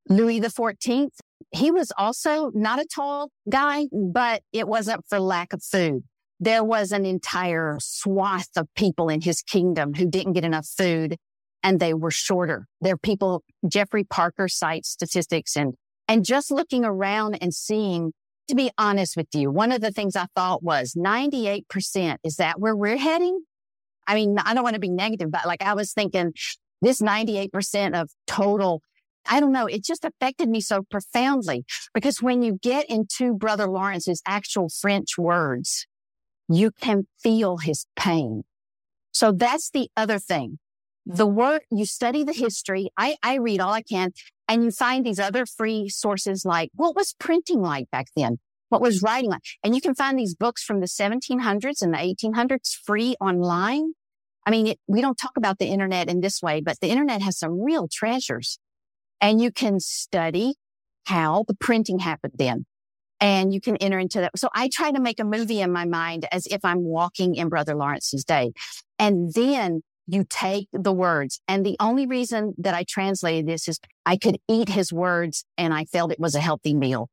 Louis 0.07 0.39
the 0.39 0.47
14th 0.47 1.19
he 1.51 1.71
was 1.71 1.91
also 1.97 2.51
not 2.53 2.79
a 2.79 2.85
tall 2.85 3.29
guy, 3.49 3.85
but 3.91 4.41
it 4.51 4.67
wasn't 4.67 5.05
for 5.07 5.19
lack 5.19 5.53
of 5.53 5.63
food. 5.63 6.03
There 6.39 6.63
was 6.63 6.91
an 6.91 7.05
entire 7.05 7.77
swath 7.79 8.49
of 8.57 8.67
people 8.75 9.09
in 9.09 9.21
his 9.21 9.41
kingdom 9.41 9.93
who 9.93 10.09
didn't 10.09 10.33
get 10.33 10.43
enough 10.43 10.67
food 10.67 11.17
and 11.63 11.79
they 11.79 11.93
were 11.93 12.11
shorter. 12.11 12.67
There 12.81 12.93
are 12.93 12.97
people, 12.97 13.43
Geoffrey 13.67 14.03
Parker 14.03 14.47
cites 14.47 14.89
statistics 14.89 15.55
and, 15.55 15.73
and 16.07 16.25
just 16.25 16.51
looking 16.51 16.83
around 16.83 17.35
and 17.41 17.53
seeing, 17.53 18.11
to 18.49 18.55
be 18.55 18.69
honest 18.77 19.15
with 19.15 19.27
you, 19.33 19.49
one 19.49 19.71
of 19.71 19.81
the 19.81 19.91
things 19.91 20.15
I 20.15 20.27
thought 20.35 20.61
was 20.61 20.93
98%. 20.93 22.17
Is 22.23 22.35
that 22.35 22.59
where 22.59 22.75
we're 22.75 22.97
heading? 22.97 23.39
I 24.07 24.15
mean, 24.15 24.37
I 24.37 24.53
don't 24.53 24.63
want 24.63 24.75
to 24.75 24.79
be 24.79 24.89
negative, 24.89 25.31
but 25.31 25.47
like 25.47 25.63
I 25.63 25.73
was 25.73 25.93
thinking 25.93 26.33
this 26.81 27.01
98% 27.01 27.99
of 27.99 28.11
total 28.27 28.81
I 29.27 29.39
don't 29.39 29.51
know. 29.51 29.65
It 29.65 29.83
just 29.83 30.05
affected 30.05 30.49
me 30.49 30.61
so 30.61 30.83
profoundly 30.83 31.65
because 31.93 32.21
when 32.21 32.41
you 32.41 32.59
get 32.61 32.89
into 32.89 33.33
Brother 33.33 33.67
Lawrence's 33.67 34.21
actual 34.25 34.69
French 34.69 35.17
words, 35.17 35.87
you 36.47 36.71
can 36.71 37.07
feel 37.21 37.57
his 37.57 37.85
pain. 37.95 38.43
So 39.11 39.31
that's 39.31 39.69
the 39.69 39.89
other 39.95 40.19
thing. 40.19 40.59
The 41.05 41.27
word, 41.27 41.61
you 41.71 41.85
study 41.85 42.23
the 42.23 42.33
history. 42.33 42.89
I, 42.97 43.15
I 43.21 43.35
read 43.35 43.59
all 43.59 43.73
I 43.73 43.81
can 43.81 44.11
and 44.47 44.63
you 44.63 44.71
find 44.71 45.05
these 45.05 45.19
other 45.19 45.45
free 45.45 45.89
sources 45.89 46.43
like 46.45 46.71
what 46.75 46.95
was 46.95 47.15
printing 47.19 47.61
like 47.61 47.89
back 47.91 48.07
then? 48.15 48.39
What 48.69 48.81
was 48.81 49.01
writing 49.01 49.29
like? 49.29 49.41
And 49.63 49.75
you 49.75 49.81
can 49.81 49.95
find 49.95 50.17
these 50.17 50.35
books 50.35 50.63
from 50.63 50.79
the 50.79 50.87
1700s 50.87 51.81
and 51.81 51.93
the 51.93 51.97
1800s 51.97 52.75
free 52.83 53.15
online. 53.21 53.93
I 54.45 54.51
mean, 54.51 54.67
it, 54.67 54.79
we 54.87 55.01
don't 55.01 55.17
talk 55.17 55.37
about 55.37 55.59
the 55.59 55.67
internet 55.67 56.09
in 56.09 56.21
this 56.21 56.41
way, 56.41 56.61
but 56.61 56.79
the 56.79 56.89
internet 56.89 57.21
has 57.21 57.37
some 57.37 57.61
real 57.63 57.87
treasures 57.87 58.59
and 59.21 59.41
you 59.41 59.51
can 59.51 59.79
study 59.79 60.55
how 61.05 61.45
the 61.47 61.55
printing 61.55 61.99
happened 61.99 62.33
then. 62.37 62.65
And 63.21 63.53
you 63.53 63.61
can 63.61 63.77
enter 63.77 63.97
into 63.97 64.19
that. 64.19 64.37
So 64.37 64.49
I 64.53 64.69
try 64.71 64.91
to 64.91 64.99
make 64.99 65.19
a 65.19 65.23
movie 65.23 65.61
in 65.61 65.71
my 65.71 65.85
mind 65.85 66.27
as 66.31 66.45
if 66.47 66.65
I'm 66.65 66.83
walking 66.83 67.35
in 67.35 67.49
Brother 67.49 67.73
Lawrence's 67.73 68.25
day. 68.25 68.51
And 68.99 69.33
then 69.33 69.81
you 70.07 70.25
take 70.29 70.67
the 70.73 70.91
words. 70.91 71.39
And 71.47 71.65
the 71.65 71.77
only 71.79 72.05
reason 72.05 72.53
that 72.57 72.73
I 72.73 72.83
translated 72.87 73.47
this 73.47 73.67
is 73.67 73.79
I 74.05 74.17
could 74.17 74.37
eat 74.47 74.69
his 74.69 74.91
words 74.91 75.45
and 75.57 75.73
I 75.73 75.85
felt 75.85 76.11
it 76.11 76.19
was 76.19 76.35
a 76.35 76.41
healthy 76.41 76.73
meal. 76.73 77.09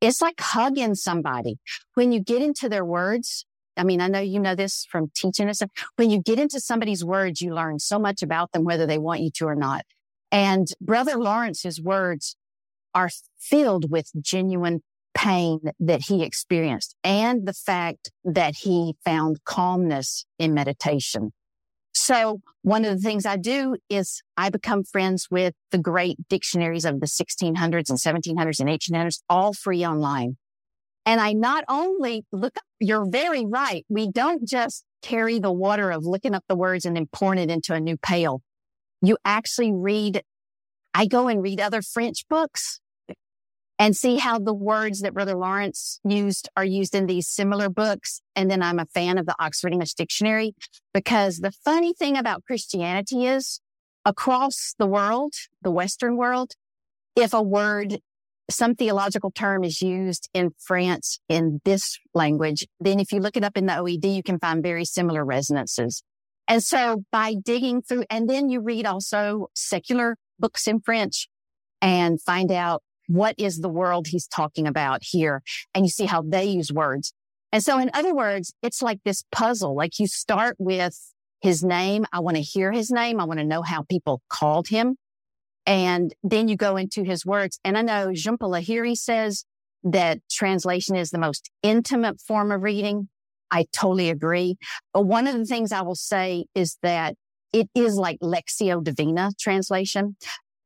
It's 0.00 0.20
like 0.20 0.40
hugging 0.40 0.94
somebody. 0.94 1.58
When 1.94 2.10
you 2.10 2.20
get 2.20 2.42
into 2.42 2.68
their 2.68 2.84
words, 2.84 3.46
I 3.76 3.84
mean, 3.84 4.00
I 4.00 4.08
know 4.08 4.20
you 4.20 4.40
know 4.40 4.54
this 4.54 4.86
from 4.90 5.10
teaching 5.14 5.48
us. 5.48 5.62
When 5.96 6.10
you 6.10 6.20
get 6.20 6.38
into 6.38 6.60
somebody's 6.60 7.04
words, 7.04 7.40
you 7.40 7.54
learn 7.54 7.78
so 7.78 7.98
much 7.98 8.22
about 8.22 8.52
them, 8.52 8.64
whether 8.64 8.86
they 8.86 8.98
want 8.98 9.20
you 9.20 9.30
to 9.36 9.46
or 9.46 9.54
not. 9.54 9.84
And 10.30 10.68
Brother 10.80 11.16
Lawrence's 11.16 11.80
words 11.80 12.36
are 12.94 13.10
filled 13.38 13.90
with 13.90 14.10
genuine 14.20 14.82
pain 15.14 15.60
that 15.78 16.02
he 16.08 16.24
experienced 16.24 16.96
and 17.04 17.46
the 17.46 17.52
fact 17.52 18.10
that 18.24 18.56
he 18.62 18.94
found 19.04 19.44
calmness 19.44 20.26
in 20.38 20.52
meditation. 20.52 21.32
So 21.92 22.40
one 22.62 22.84
of 22.84 22.96
the 22.96 23.00
things 23.00 23.24
I 23.24 23.36
do 23.36 23.76
is 23.88 24.20
I 24.36 24.50
become 24.50 24.82
friends 24.82 25.28
with 25.30 25.54
the 25.70 25.78
great 25.78 26.16
dictionaries 26.28 26.84
of 26.84 27.00
the 27.00 27.06
1600s 27.06 27.54
and 27.54 27.98
1700s 27.98 28.58
and 28.58 28.68
1800s, 28.68 29.20
all 29.28 29.52
free 29.52 29.86
online. 29.86 30.36
And 31.06 31.20
I 31.20 31.32
not 31.34 31.64
only 31.68 32.24
look 32.32 32.56
up, 32.56 32.64
you're 32.80 33.08
very 33.08 33.46
right. 33.46 33.84
We 33.88 34.10
don't 34.10 34.46
just 34.48 34.84
carry 35.02 35.38
the 35.38 35.52
water 35.52 35.90
of 35.90 36.04
looking 36.04 36.34
up 36.34 36.44
the 36.48 36.56
words 36.56 36.84
and 36.84 36.96
then 36.96 37.06
pouring 37.12 37.38
it 37.38 37.50
into 37.50 37.74
a 37.74 37.80
new 37.80 37.96
pail 37.96 38.42
you 39.06 39.18
actually 39.24 39.72
read, 39.72 40.22
I 40.92 41.06
go 41.06 41.28
and 41.28 41.42
read 41.42 41.60
other 41.60 41.82
French 41.82 42.26
books 42.28 42.80
and 43.78 43.96
see 43.96 44.18
how 44.18 44.38
the 44.38 44.54
words 44.54 45.00
that 45.00 45.14
Brother 45.14 45.34
Lawrence 45.34 46.00
used 46.04 46.48
are 46.56 46.64
used 46.64 46.94
in 46.94 47.06
these 47.06 47.28
similar 47.28 47.68
books. 47.68 48.20
And 48.36 48.50
then 48.50 48.62
I'm 48.62 48.78
a 48.78 48.86
fan 48.86 49.18
of 49.18 49.26
the 49.26 49.34
Oxford 49.38 49.72
English 49.72 49.94
Dictionary 49.94 50.54
because 50.92 51.38
the 51.38 51.50
funny 51.50 51.92
thing 51.92 52.16
about 52.16 52.44
Christianity 52.44 53.26
is 53.26 53.60
across 54.04 54.74
the 54.78 54.86
world, 54.86 55.34
the 55.62 55.70
Western 55.70 56.16
world, 56.16 56.52
if 57.16 57.32
a 57.32 57.42
word, 57.42 57.98
some 58.50 58.74
theological 58.74 59.30
term 59.30 59.64
is 59.64 59.80
used 59.80 60.28
in 60.34 60.50
France 60.58 61.18
in 61.28 61.60
this 61.64 61.98
language, 62.12 62.66
then 62.78 63.00
if 63.00 63.12
you 63.12 63.20
look 63.20 63.36
it 63.36 63.44
up 63.44 63.56
in 63.56 63.66
the 63.66 63.72
OED, 63.72 64.14
you 64.14 64.22
can 64.22 64.38
find 64.38 64.62
very 64.62 64.84
similar 64.84 65.24
resonances. 65.24 66.02
And 66.46 66.62
so 66.62 67.04
by 67.10 67.34
digging 67.34 67.82
through, 67.82 68.04
and 68.10 68.28
then 68.28 68.48
you 68.50 68.60
read 68.60 68.86
also 68.86 69.48
secular 69.54 70.16
books 70.38 70.66
in 70.66 70.80
French 70.80 71.28
and 71.80 72.20
find 72.20 72.50
out 72.50 72.82
what 73.06 73.34
is 73.38 73.58
the 73.58 73.68
world 73.68 74.06
he's 74.06 74.26
talking 74.26 74.66
about 74.66 75.02
here. 75.02 75.42
And 75.74 75.84
you 75.84 75.90
see 75.90 76.06
how 76.06 76.22
they 76.22 76.44
use 76.44 76.72
words. 76.72 77.12
And 77.52 77.62
so 77.62 77.78
in 77.78 77.90
other 77.94 78.14
words, 78.14 78.52
it's 78.62 78.82
like 78.82 79.00
this 79.04 79.24
puzzle. 79.30 79.76
Like 79.76 79.98
you 79.98 80.06
start 80.06 80.56
with 80.58 80.98
his 81.40 81.62
name. 81.62 82.04
I 82.12 82.20
want 82.20 82.36
to 82.36 82.42
hear 82.42 82.72
his 82.72 82.90
name. 82.90 83.20
I 83.20 83.24
want 83.24 83.38
to 83.38 83.44
know 83.44 83.62
how 83.62 83.82
people 83.82 84.22
called 84.28 84.68
him. 84.68 84.96
And 85.66 86.14
then 86.22 86.48
you 86.48 86.56
go 86.56 86.76
into 86.76 87.04
his 87.04 87.24
words. 87.24 87.58
And 87.64 87.78
I 87.78 87.82
know 87.82 88.08
Jhumpa 88.08 88.38
Lahiri 88.40 88.96
says 88.96 89.44
that 89.82 90.18
translation 90.30 90.96
is 90.96 91.10
the 91.10 91.18
most 91.18 91.50
intimate 91.62 92.20
form 92.20 92.50
of 92.50 92.62
reading. 92.62 93.08
I 93.50 93.66
totally 93.72 94.10
agree. 94.10 94.56
But 94.92 95.02
one 95.02 95.26
of 95.26 95.36
the 95.36 95.44
things 95.44 95.72
I 95.72 95.82
will 95.82 95.94
say 95.94 96.46
is 96.54 96.78
that 96.82 97.14
it 97.52 97.68
is 97.74 97.96
like 97.96 98.18
Lectio 98.20 98.82
Divina 98.82 99.30
translation 99.38 100.16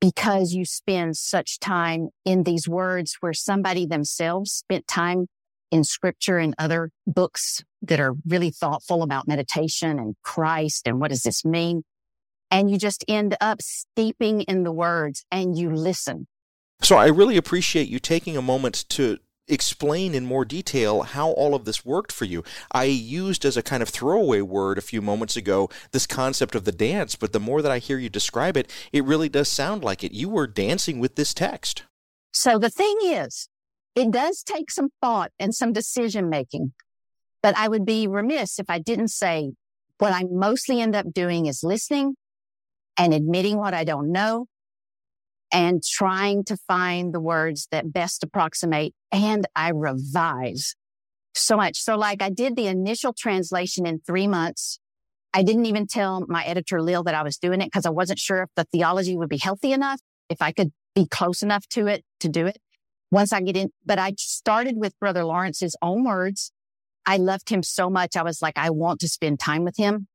because 0.00 0.52
you 0.52 0.64
spend 0.64 1.16
such 1.16 1.58
time 1.58 2.08
in 2.24 2.44
these 2.44 2.68
words 2.68 3.16
where 3.20 3.34
somebody 3.34 3.84
themselves 3.84 4.52
spent 4.52 4.86
time 4.86 5.26
in 5.70 5.84
scripture 5.84 6.38
and 6.38 6.54
other 6.58 6.90
books 7.06 7.62
that 7.82 8.00
are 8.00 8.14
really 8.26 8.50
thoughtful 8.50 9.02
about 9.02 9.28
meditation 9.28 9.98
and 9.98 10.14
Christ 10.22 10.86
and 10.86 11.00
what 11.00 11.10
does 11.10 11.22
this 11.22 11.44
mean? 11.44 11.82
And 12.50 12.70
you 12.70 12.78
just 12.78 13.04
end 13.06 13.36
up 13.40 13.60
steeping 13.60 14.42
in 14.42 14.62
the 14.62 14.72
words 14.72 15.24
and 15.30 15.58
you 15.58 15.70
listen. 15.70 16.26
So 16.80 16.96
I 16.96 17.08
really 17.08 17.36
appreciate 17.36 17.88
you 17.88 17.98
taking 17.98 18.36
a 18.36 18.42
moment 18.42 18.88
to 18.90 19.18
explain 19.48 20.14
in 20.14 20.24
more 20.24 20.44
detail 20.44 21.02
how 21.02 21.30
all 21.30 21.54
of 21.54 21.64
this 21.64 21.84
worked 21.84 22.12
for 22.12 22.24
you. 22.24 22.44
I 22.72 22.84
used 22.84 23.44
as 23.44 23.56
a 23.56 23.62
kind 23.62 23.82
of 23.82 23.88
throwaway 23.88 24.40
word 24.40 24.78
a 24.78 24.82
few 24.82 25.02
moments 25.02 25.36
ago 25.36 25.68
this 25.92 26.06
concept 26.06 26.54
of 26.54 26.64
the 26.64 26.72
dance, 26.72 27.16
but 27.16 27.32
the 27.32 27.40
more 27.40 27.62
that 27.62 27.72
I 27.72 27.78
hear 27.78 27.98
you 27.98 28.08
describe 28.08 28.56
it, 28.56 28.70
it 28.92 29.04
really 29.04 29.28
does 29.28 29.48
sound 29.48 29.82
like 29.82 30.04
it. 30.04 30.12
You 30.12 30.28
were 30.28 30.46
dancing 30.46 30.98
with 30.98 31.16
this 31.16 31.34
text. 31.34 31.84
So 32.32 32.58
the 32.58 32.70
thing 32.70 32.96
is, 33.02 33.48
it 33.94 34.10
does 34.10 34.42
take 34.42 34.70
some 34.70 34.90
thought 35.00 35.32
and 35.38 35.54
some 35.54 35.72
decision 35.72 36.28
making, 36.28 36.72
but 37.42 37.56
I 37.56 37.68
would 37.68 37.84
be 37.84 38.06
remiss 38.06 38.58
if 38.58 38.66
I 38.68 38.78
didn't 38.78 39.08
say 39.08 39.52
what 39.98 40.12
I 40.12 40.24
mostly 40.30 40.80
end 40.80 40.94
up 40.94 41.12
doing 41.12 41.46
is 41.46 41.64
listening 41.64 42.14
and 42.96 43.12
admitting 43.12 43.58
what 43.58 43.74
I 43.74 43.84
don't 43.84 44.12
know 44.12 44.46
and 45.52 45.82
trying 45.82 46.44
to 46.44 46.56
find 46.68 47.12
the 47.12 47.20
words 47.20 47.68
that 47.70 47.92
best 47.92 48.22
approximate 48.22 48.94
and 49.10 49.46
I 49.56 49.70
revise 49.70 50.74
so 51.34 51.56
much. 51.56 51.78
So 51.78 51.96
like 51.96 52.22
I 52.22 52.30
did 52.30 52.56
the 52.56 52.66
initial 52.66 53.12
translation 53.12 53.86
in 53.86 54.00
three 54.00 54.26
months. 54.26 54.78
I 55.32 55.42
didn't 55.42 55.66
even 55.66 55.86
tell 55.86 56.24
my 56.28 56.44
editor 56.44 56.82
Lil 56.82 57.04
that 57.04 57.14
I 57.14 57.22
was 57.22 57.38
doing 57.38 57.60
it 57.60 57.66
because 57.66 57.86
I 57.86 57.90
wasn't 57.90 58.18
sure 58.18 58.42
if 58.42 58.50
the 58.56 58.64
theology 58.64 59.16
would 59.16 59.28
be 59.28 59.38
healthy 59.38 59.72
enough, 59.72 60.00
if 60.28 60.42
I 60.42 60.52
could 60.52 60.72
be 60.94 61.06
close 61.06 61.42
enough 61.42 61.66
to 61.68 61.86
it 61.86 62.04
to 62.20 62.28
do 62.28 62.46
it. 62.46 62.58
Once 63.10 63.32
I 63.32 63.40
get 63.40 63.56
in, 63.56 63.70
but 63.86 63.98
I 63.98 64.14
started 64.18 64.76
with 64.76 64.98
Brother 64.98 65.24
Lawrence's 65.24 65.76
own 65.80 66.04
words. 66.04 66.52
I 67.06 67.16
loved 67.16 67.48
him 67.48 67.62
so 67.62 67.88
much. 67.88 68.16
I 68.16 68.22
was 68.22 68.42
like, 68.42 68.58
I 68.58 68.68
want 68.68 69.00
to 69.00 69.08
spend 69.08 69.40
time 69.40 69.64
with 69.64 69.78
him. 69.78 70.08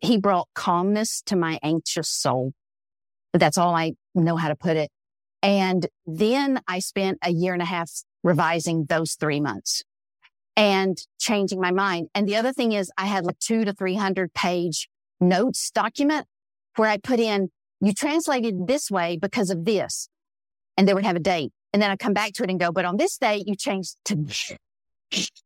He 0.00 0.16
brought 0.16 0.48
calmness 0.54 1.22
to 1.26 1.36
my 1.36 1.58
anxious 1.62 2.08
soul. 2.08 2.52
That's 3.32 3.58
all 3.58 3.74
I 3.74 3.92
know 4.14 4.36
how 4.36 4.48
to 4.48 4.56
put 4.56 4.76
it. 4.76 4.90
And 5.42 5.86
then 6.06 6.60
I 6.66 6.80
spent 6.80 7.18
a 7.22 7.30
year 7.30 7.52
and 7.52 7.62
a 7.62 7.66
half 7.66 7.90
revising 8.24 8.86
those 8.86 9.14
three 9.14 9.40
months 9.40 9.82
and 10.56 10.98
changing 11.20 11.60
my 11.60 11.70
mind. 11.70 12.08
And 12.14 12.28
the 12.28 12.36
other 12.36 12.52
thing 12.52 12.72
is 12.72 12.90
I 12.98 13.06
had 13.06 13.24
like 13.24 13.38
two 13.38 13.64
to 13.64 13.72
300 13.72 14.34
page 14.34 14.88
notes 15.20 15.70
document 15.70 16.26
where 16.76 16.88
I 16.88 16.96
put 16.96 17.20
in, 17.20 17.50
you 17.80 17.92
translated 17.92 18.66
this 18.66 18.90
way 18.90 19.16
because 19.20 19.50
of 19.50 19.64
this. 19.64 20.08
And 20.76 20.88
they 20.88 20.94
would 20.94 21.04
have 21.04 21.16
a 21.16 21.20
date. 21.20 21.52
And 21.72 21.82
then 21.82 21.90
I 21.90 21.96
come 21.96 22.14
back 22.14 22.32
to 22.34 22.42
it 22.42 22.50
and 22.50 22.58
go, 22.58 22.72
but 22.72 22.84
on 22.84 22.96
this 22.96 23.16
date, 23.18 23.44
you 23.46 23.54
changed 23.54 23.96
to 24.06 24.16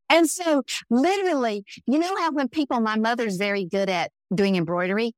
and 0.08 0.28
so 0.28 0.62
literally, 0.90 1.64
you 1.86 1.98
know 1.98 2.16
how 2.16 2.32
when 2.32 2.48
people, 2.48 2.80
my 2.80 2.96
mother's 2.96 3.36
very 3.36 3.64
good 3.64 3.88
at 3.88 4.10
doing 4.34 4.56
embroidery. 4.56 5.12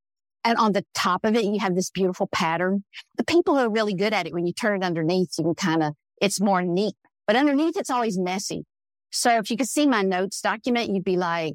And 0.45 0.59
on 0.59 0.73
the 0.73 0.85
top 0.95 1.25
of 1.25 1.35
it, 1.35 1.45
you 1.45 1.59
have 1.61 1.75
this 1.75 1.91
beautiful 1.91 2.29
pattern. 2.31 2.85
The 3.17 3.25
people 3.25 3.55
who 3.55 3.63
are 3.63 3.71
really 3.71 3.95
good 3.95 4.13
at 4.13 4.27
it. 4.27 4.35
When 4.35 4.47
you 4.47 4.53
turn 4.53 4.83
it 4.83 4.87
underneath, 4.87 5.31
you 5.39 5.45
can 5.45 5.55
kind 5.55 5.83
of, 5.83 5.95
it's 6.21 6.41
more 6.41 6.63
neat, 6.63 6.95
but 7.27 7.35
underneath 7.35 7.77
it's 7.77 7.91
always 7.91 8.19
messy. 8.19 8.65
So 9.11 9.39
if 9.39 9.51
you 9.51 9.57
could 9.57 9.69
see 9.69 9.87
my 9.87 10.03
notes 10.03 10.41
document, 10.41 10.91
you'd 10.91 11.05
be 11.05 11.17
like, 11.17 11.55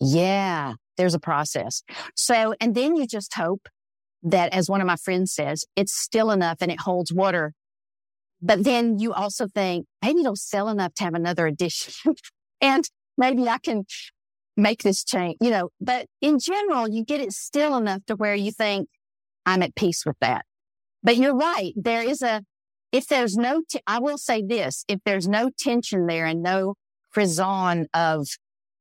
yeah, 0.00 0.74
there's 0.96 1.14
a 1.14 1.18
process. 1.18 1.82
So, 2.16 2.54
and 2.60 2.74
then 2.74 2.96
you 2.96 3.06
just 3.06 3.34
hope 3.34 3.68
that 4.22 4.52
as 4.52 4.68
one 4.68 4.80
of 4.80 4.86
my 4.86 4.96
friends 4.96 5.32
says, 5.32 5.64
it's 5.76 5.92
still 5.92 6.30
enough 6.30 6.58
and 6.60 6.70
it 6.70 6.80
holds 6.80 7.12
water. 7.12 7.52
But 8.40 8.64
then 8.64 8.98
you 8.98 9.12
also 9.12 9.46
think 9.48 9.86
maybe 10.02 10.20
it'll 10.20 10.36
sell 10.36 10.68
enough 10.68 10.94
to 10.94 11.04
have 11.04 11.14
another 11.14 11.46
edition 11.46 12.14
and 12.60 12.88
maybe 13.18 13.48
I 13.48 13.58
can 13.58 13.84
make 14.60 14.82
this 14.82 15.02
change, 15.04 15.36
you 15.40 15.50
know, 15.50 15.70
but 15.80 16.06
in 16.20 16.38
general, 16.38 16.88
you 16.88 17.04
get 17.04 17.20
it 17.20 17.32
still 17.32 17.76
enough 17.76 18.04
to 18.06 18.16
where 18.16 18.34
you 18.34 18.52
think 18.52 18.88
I'm 19.46 19.62
at 19.62 19.74
peace 19.74 20.04
with 20.04 20.16
that. 20.20 20.44
But 21.02 21.16
you're 21.16 21.36
right. 21.36 21.72
There 21.76 22.02
is 22.02 22.22
a, 22.22 22.42
if 22.92 23.06
there's 23.06 23.36
no, 23.36 23.62
t- 23.68 23.80
I 23.86 23.98
will 23.98 24.18
say 24.18 24.42
this, 24.46 24.84
if 24.88 25.00
there's 25.04 25.28
no 25.28 25.50
tension 25.58 26.06
there 26.06 26.26
and 26.26 26.42
no 26.42 26.74
frisson 27.10 27.86
of 27.94 28.28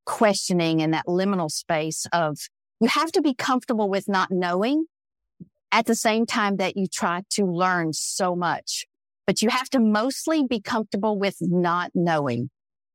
questioning 0.06 0.82
and 0.82 0.94
that 0.94 1.06
liminal 1.08 1.50
space 1.50 2.06
of 2.12 2.38
you 2.82 2.88
have 2.88 3.12
to 3.12 3.22
be 3.22 3.34
comfortable 3.34 3.90
with 3.90 4.08
not 4.08 4.30
knowing 4.32 4.86
at 5.72 5.86
the 5.86 5.96
same 5.96 6.26
time 6.26 6.58
that 6.58 6.76
you 6.76 6.88
try 6.88 7.24
to 7.32 7.46
learn 7.46 7.94
so 7.94 8.36
much, 8.36 8.86
but 9.28 9.42
you 9.42 9.50
have 9.50 9.70
to 9.70 9.80
mostly 9.80 10.44
be 10.44 10.60
comfortable 10.60 11.18
with 11.20 11.38
not 11.42 11.92
knowing 11.94 12.50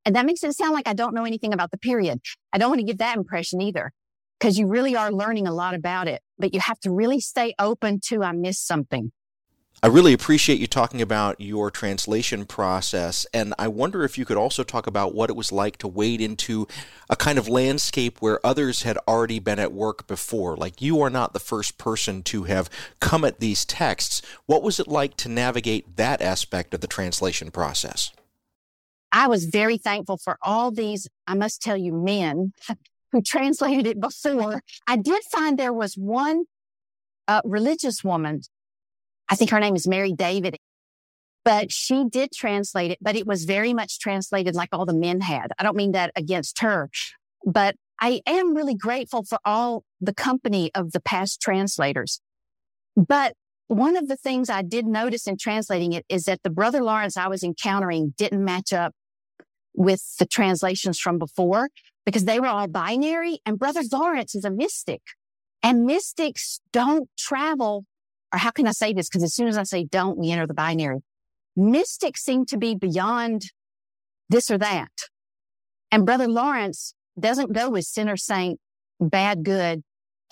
and 0.05 0.15
that 0.15 0.25
makes 0.25 0.43
it 0.43 0.53
sound 0.53 0.73
like 0.73 0.87
I 0.87 0.93
don't 0.93 1.15
know 1.15 1.25
anything 1.25 1.53
about 1.53 1.71
the 1.71 1.77
period. 1.77 2.21
I 2.53 2.57
don't 2.57 2.69
want 2.69 2.79
to 2.79 2.85
give 2.85 2.99
that 2.99 3.17
impression 3.17 3.61
either 3.61 3.91
because 4.39 4.57
you 4.57 4.67
really 4.67 4.95
are 4.95 5.11
learning 5.11 5.47
a 5.47 5.53
lot 5.53 5.73
about 5.73 6.07
it, 6.07 6.21
but 6.37 6.53
you 6.53 6.59
have 6.59 6.79
to 6.81 6.91
really 6.91 7.19
stay 7.19 7.53
open 7.57 7.99
to 8.07 8.23
I 8.23 8.31
missed 8.31 8.67
something. 8.67 9.11
I 9.83 9.87
really 9.87 10.13
appreciate 10.13 10.59
you 10.59 10.67
talking 10.67 11.01
about 11.01 11.41
your 11.41 11.69
translation 11.69 12.45
process, 12.45 13.25
and 13.33 13.53
I 13.59 13.67
wonder 13.67 14.03
if 14.03 14.17
you 14.17 14.23
could 14.23 14.37
also 14.37 14.63
talk 14.63 14.87
about 14.87 15.13
what 15.13 15.29
it 15.29 15.35
was 15.35 15.51
like 15.51 15.77
to 15.79 15.87
wade 15.87 16.21
into 16.21 16.65
a 17.09 17.15
kind 17.15 17.37
of 17.37 17.49
landscape 17.49 18.21
where 18.21 18.43
others 18.45 18.83
had 18.83 18.97
already 19.05 19.39
been 19.39 19.59
at 19.59 19.73
work 19.73 20.07
before. 20.07 20.55
Like 20.55 20.81
you 20.81 21.01
are 21.01 21.09
not 21.09 21.33
the 21.33 21.39
first 21.39 21.77
person 21.77 22.23
to 22.23 22.43
have 22.43 22.69
come 23.01 23.25
at 23.25 23.39
these 23.39 23.65
texts. 23.65 24.21
What 24.45 24.63
was 24.63 24.79
it 24.79 24.87
like 24.87 25.17
to 25.17 25.29
navigate 25.29 25.97
that 25.97 26.21
aspect 26.21 26.73
of 26.73 26.79
the 26.79 26.87
translation 26.87 27.51
process? 27.51 28.11
I 29.11 29.27
was 29.27 29.45
very 29.45 29.77
thankful 29.77 30.17
for 30.17 30.37
all 30.41 30.71
these, 30.71 31.07
I 31.27 31.35
must 31.35 31.61
tell 31.61 31.77
you, 31.77 31.93
men 31.93 32.53
who 33.11 33.21
translated 33.21 33.87
it 33.87 33.99
before. 33.99 34.61
I 34.87 34.97
did 34.97 35.23
find 35.31 35.57
there 35.57 35.73
was 35.73 35.95
one 35.95 36.45
uh, 37.27 37.41
religious 37.45 38.03
woman. 38.03 38.41
I 39.29 39.35
think 39.35 39.51
her 39.51 39.59
name 39.59 39.75
is 39.75 39.87
Mary 39.87 40.13
David, 40.13 40.57
but 41.43 41.71
she 41.71 42.05
did 42.09 42.31
translate 42.31 42.91
it, 42.91 42.99
but 43.01 43.15
it 43.15 43.25
was 43.25 43.45
very 43.45 43.73
much 43.73 43.99
translated 43.99 44.55
like 44.55 44.69
all 44.71 44.85
the 44.85 44.93
men 44.93 45.21
had. 45.21 45.51
I 45.57 45.63
don't 45.63 45.77
mean 45.77 45.93
that 45.93 46.11
against 46.15 46.59
her, 46.59 46.89
but 47.45 47.75
I 47.99 48.21
am 48.25 48.55
really 48.55 48.75
grateful 48.75 49.23
for 49.23 49.39
all 49.45 49.83
the 50.01 50.13
company 50.13 50.71
of 50.75 50.91
the 50.91 50.99
past 50.99 51.41
translators. 51.41 52.19
But 52.95 53.33
one 53.67 53.97
of 53.97 54.07
the 54.07 54.17
things 54.17 54.49
I 54.49 54.61
did 54.61 54.85
notice 54.85 55.27
in 55.27 55.37
translating 55.37 55.93
it 55.93 56.05
is 56.09 56.25
that 56.25 56.43
the 56.43 56.49
brother 56.49 56.83
Lawrence 56.83 57.17
I 57.17 57.27
was 57.27 57.43
encountering 57.43 58.13
didn't 58.17 58.43
match 58.43 58.73
up 58.73 58.93
with 59.73 60.17
the 60.19 60.25
translations 60.25 60.99
from 60.99 61.17
before 61.17 61.69
because 62.05 62.25
they 62.25 62.39
were 62.39 62.47
all 62.47 62.67
binary 62.67 63.39
and 63.45 63.59
brother 63.59 63.81
Lawrence 63.91 64.35
is 64.35 64.45
a 64.45 64.51
mystic 64.51 65.01
and 65.63 65.85
mystics 65.85 66.59
don't 66.71 67.09
travel 67.17 67.85
or 68.35 68.37
how 68.37 68.51
can 68.51 68.67
I 68.67 68.71
say 68.71 68.91
this? 68.91 69.07
Because 69.07 69.23
as 69.23 69.33
soon 69.33 69.47
as 69.47 69.57
I 69.57 69.63
say 69.63 69.85
don't, 69.85 70.17
we 70.17 70.29
enter 70.29 70.45
the 70.45 70.53
binary. 70.53 70.99
Mystics 71.55 72.21
seem 72.21 72.45
to 72.47 72.57
be 72.57 72.75
beyond 72.75 73.51
this 74.29 74.51
or 74.51 74.57
that. 74.57 74.91
And 75.89 76.05
brother 76.05 76.27
Lawrence 76.27 76.93
doesn't 77.17 77.53
go 77.53 77.69
with 77.69 77.85
sinner 77.85 78.17
saint, 78.17 78.59
bad, 78.99 79.45
good. 79.45 79.83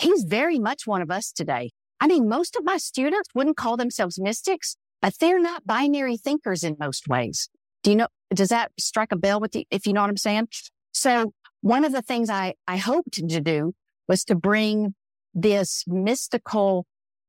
He's 0.01 0.23
very 0.23 0.59
much 0.59 0.85
one 0.85 1.01
of 1.01 1.09
us 1.09 1.31
today. 1.31 1.71
I 2.03 2.07
mean, 2.07 2.27
most 2.27 2.57
of 2.57 2.65
my 2.65 2.75
students 2.75 3.29
wouldn't 3.33 3.55
call 3.55 3.77
themselves 3.77 4.19
mystics, 4.19 4.75
but 5.01 5.13
they're 5.21 5.39
not 5.39 5.65
binary 5.65 6.17
thinkers 6.17 6.61
in 6.61 6.75
most 6.77 7.07
ways. 7.07 7.47
Do 7.81 7.91
you 7.91 7.95
know, 7.95 8.07
does 8.33 8.49
that 8.49 8.73
strike 8.77 9.13
a 9.13 9.15
bell 9.15 9.39
with 9.39 9.55
you, 9.55 9.63
if 9.71 9.87
you 9.87 9.93
know 9.93 10.01
what 10.01 10.09
I'm 10.09 10.17
saying? 10.17 10.49
So 10.91 11.31
one 11.61 11.85
of 11.85 11.93
the 11.93 12.01
things 12.01 12.29
I, 12.29 12.55
I 12.67 12.75
hoped 12.75 13.13
to 13.13 13.39
do 13.39 13.71
was 14.09 14.25
to 14.25 14.35
bring 14.35 14.95
this 15.33 15.85
mystical, 15.87 16.85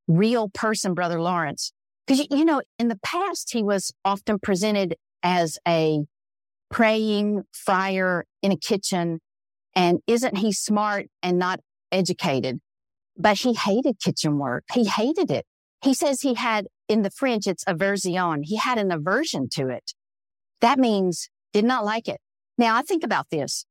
real 0.09 0.49
person, 0.49 0.93
Brother 0.93 1.21
Lawrence. 1.21 1.71
Cause 2.05 2.19
you, 2.19 2.25
you 2.29 2.43
know, 2.43 2.61
in 2.77 2.89
the 2.89 2.99
past, 3.01 3.53
he 3.53 3.63
was 3.63 3.93
often 4.03 4.39
presented 4.39 4.97
as 5.23 5.57
a 5.65 6.01
praying 6.69 7.43
friar 7.53 8.25
in 8.41 8.51
a 8.51 8.57
kitchen. 8.57 9.21
And 9.73 9.99
isn't 10.05 10.39
he 10.39 10.51
smart 10.51 11.05
and 11.23 11.39
not 11.39 11.61
educated? 11.93 12.59
But 13.17 13.39
he 13.39 13.53
hated 13.53 13.99
kitchen 13.99 14.37
work. 14.37 14.65
He 14.73 14.85
hated 14.85 15.31
it. 15.31 15.45
He 15.81 15.93
says 15.93 16.21
he 16.21 16.33
had 16.33 16.67
in 16.87 17.01
the 17.01 17.11
French, 17.11 17.47
it's 17.47 17.63
aversion. 17.67 18.43
He 18.43 18.57
had 18.57 18.77
an 18.77 18.91
aversion 18.91 19.47
to 19.53 19.69
it. 19.69 19.93
That 20.61 20.79
means 20.79 21.29
did 21.53 21.65
not 21.65 21.85
like 21.85 22.07
it. 22.07 22.19
Now 22.57 22.75
I 22.75 22.81
think 22.81 23.03
about 23.03 23.27
this. 23.29 23.65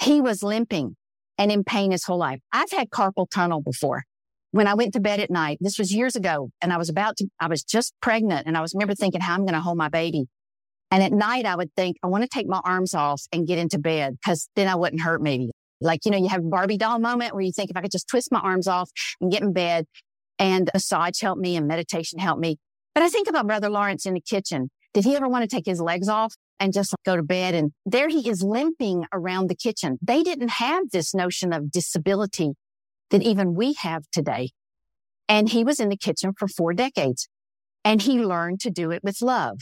He 0.00 0.20
was 0.20 0.42
limping 0.42 0.96
and 1.38 1.50
in 1.52 1.64
pain 1.64 1.90
his 1.90 2.04
whole 2.04 2.18
life. 2.18 2.40
I've 2.52 2.70
had 2.70 2.90
carpal 2.90 3.26
tunnel 3.30 3.62
before. 3.62 4.04
when 4.52 4.66
I 4.66 4.74
went 4.74 4.94
to 4.94 5.00
bed 5.00 5.20
at 5.20 5.30
night, 5.30 5.58
this 5.60 5.78
was 5.78 5.94
years 5.94 6.16
ago, 6.16 6.50
and 6.60 6.72
I 6.72 6.76
was 6.76 6.88
about 6.88 7.16
to, 7.18 7.28
I 7.38 7.46
was 7.46 7.62
just 7.62 7.94
pregnant, 8.02 8.46
and 8.46 8.56
I 8.56 8.60
was 8.60 8.74
remember 8.74 8.94
thinking 8.94 9.20
how 9.20 9.34
I'm 9.34 9.42
going 9.42 9.54
to 9.54 9.60
hold 9.60 9.78
my 9.78 9.88
baby. 9.88 10.26
And 10.90 11.04
at 11.04 11.12
night, 11.12 11.46
I 11.46 11.54
would 11.54 11.72
think, 11.76 11.96
I 12.02 12.08
want 12.08 12.24
to 12.24 12.28
take 12.28 12.48
my 12.48 12.60
arms 12.64 12.94
off 12.94 13.22
and 13.32 13.46
get 13.46 13.58
into 13.58 13.78
bed 13.78 14.16
because 14.20 14.48
then 14.56 14.66
I 14.66 14.74
wouldn't 14.74 15.02
hurt 15.02 15.22
maybe. 15.22 15.50
Like, 15.80 16.04
you 16.04 16.10
know, 16.10 16.18
you 16.18 16.28
have 16.28 16.48
Barbie 16.48 16.76
doll 16.76 16.98
moment 16.98 17.34
where 17.34 17.42
you 17.42 17.52
think 17.52 17.70
if 17.70 17.76
I 17.76 17.80
could 17.80 17.90
just 17.90 18.08
twist 18.08 18.30
my 18.32 18.40
arms 18.40 18.66
off 18.66 18.90
and 19.20 19.30
get 19.30 19.42
in 19.42 19.52
bed 19.52 19.86
and 20.38 20.70
massage 20.72 21.20
helped 21.20 21.40
me 21.40 21.56
and 21.56 21.66
meditation 21.66 22.18
helped 22.18 22.40
me. 22.40 22.58
But 22.94 23.02
I 23.02 23.08
think 23.08 23.28
about 23.28 23.46
Brother 23.46 23.70
Lawrence 23.70 24.06
in 24.06 24.14
the 24.14 24.20
kitchen. 24.20 24.70
Did 24.92 25.04
he 25.04 25.14
ever 25.14 25.28
want 25.28 25.48
to 25.48 25.54
take 25.54 25.66
his 25.66 25.80
legs 25.80 26.08
off 26.08 26.34
and 26.58 26.72
just 26.72 26.94
go 27.04 27.16
to 27.16 27.22
bed? 27.22 27.54
And 27.54 27.72
there 27.86 28.08
he 28.08 28.28
is 28.28 28.42
limping 28.42 29.04
around 29.12 29.48
the 29.48 29.54
kitchen. 29.54 29.98
They 30.02 30.22
didn't 30.22 30.50
have 30.50 30.90
this 30.90 31.14
notion 31.14 31.52
of 31.52 31.70
disability 31.70 32.52
that 33.10 33.22
even 33.22 33.54
we 33.54 33.74
have 33.74 34.04
today. 34.12 34.50
And 35.28 35.48
he 35.48 35.62
was 35.62 35.78
in 35.78 35.88
the 35.88 35.96
kitchen 35.96 36.32
for 36.36 36.48
four 36.48 36.72
decades 36.72 37.28
and 37.84 38.02
he 38.02 38.18
learned 38.18 38.60
to 38.60 38.70
do 38.70 38.90
it 38.90 39.04
with 39.04 39.22
love. 39.22 39.58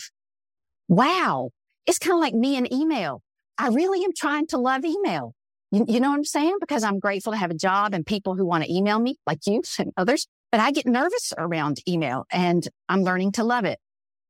Wow. 0.88 1.50
It's 1.86 1.98
kind 1.98 2.14
of 2.14 2.20
like 2.20 2.34
me 2.34 2.56
and 2.56 2.72
email. 2.72 3.22
I 3.58 3.68
really 3.68 4.04
am 4.04 4.12
trying 4.16 4.46
to 4.48 4.58
love 4.58 4.84
email. 4.84 5.34
You, 5.70 5.84
you, 5.86 6.00
know 6.00 6.10
what 6.10 6.16
I'm 6.16 6.24
saying? 6.24 6.56
Because 6.60 6.82
I'm 6.82 6.98
grateful 6.98 7.32
to 7.32 7.38
have 7.38 7.50
a 7.50 7.54
job 7.54 7.92
and 7.92 8.06
people 8.06 8.36
who 8.36 8.46
want 8.46 8.64
to 8.64 8.72
email 8.72 8.98
me 8.98 9.16
like 9.26 9.40
you 9.46 9.62
and 9.78 9.92
others, 9.96 10.26
but 10.50 10.60
I 10.60 10.70
get 10.70 10.86
nervous 10.86 11.32
around 11.36 11.80
email 11.86 12.24
and 12.30 12.66
I'm 12.88 13.02
learning 13.02 13.32
to 13.32 13.44
love 13.44 13.64
it. 13.64 13.78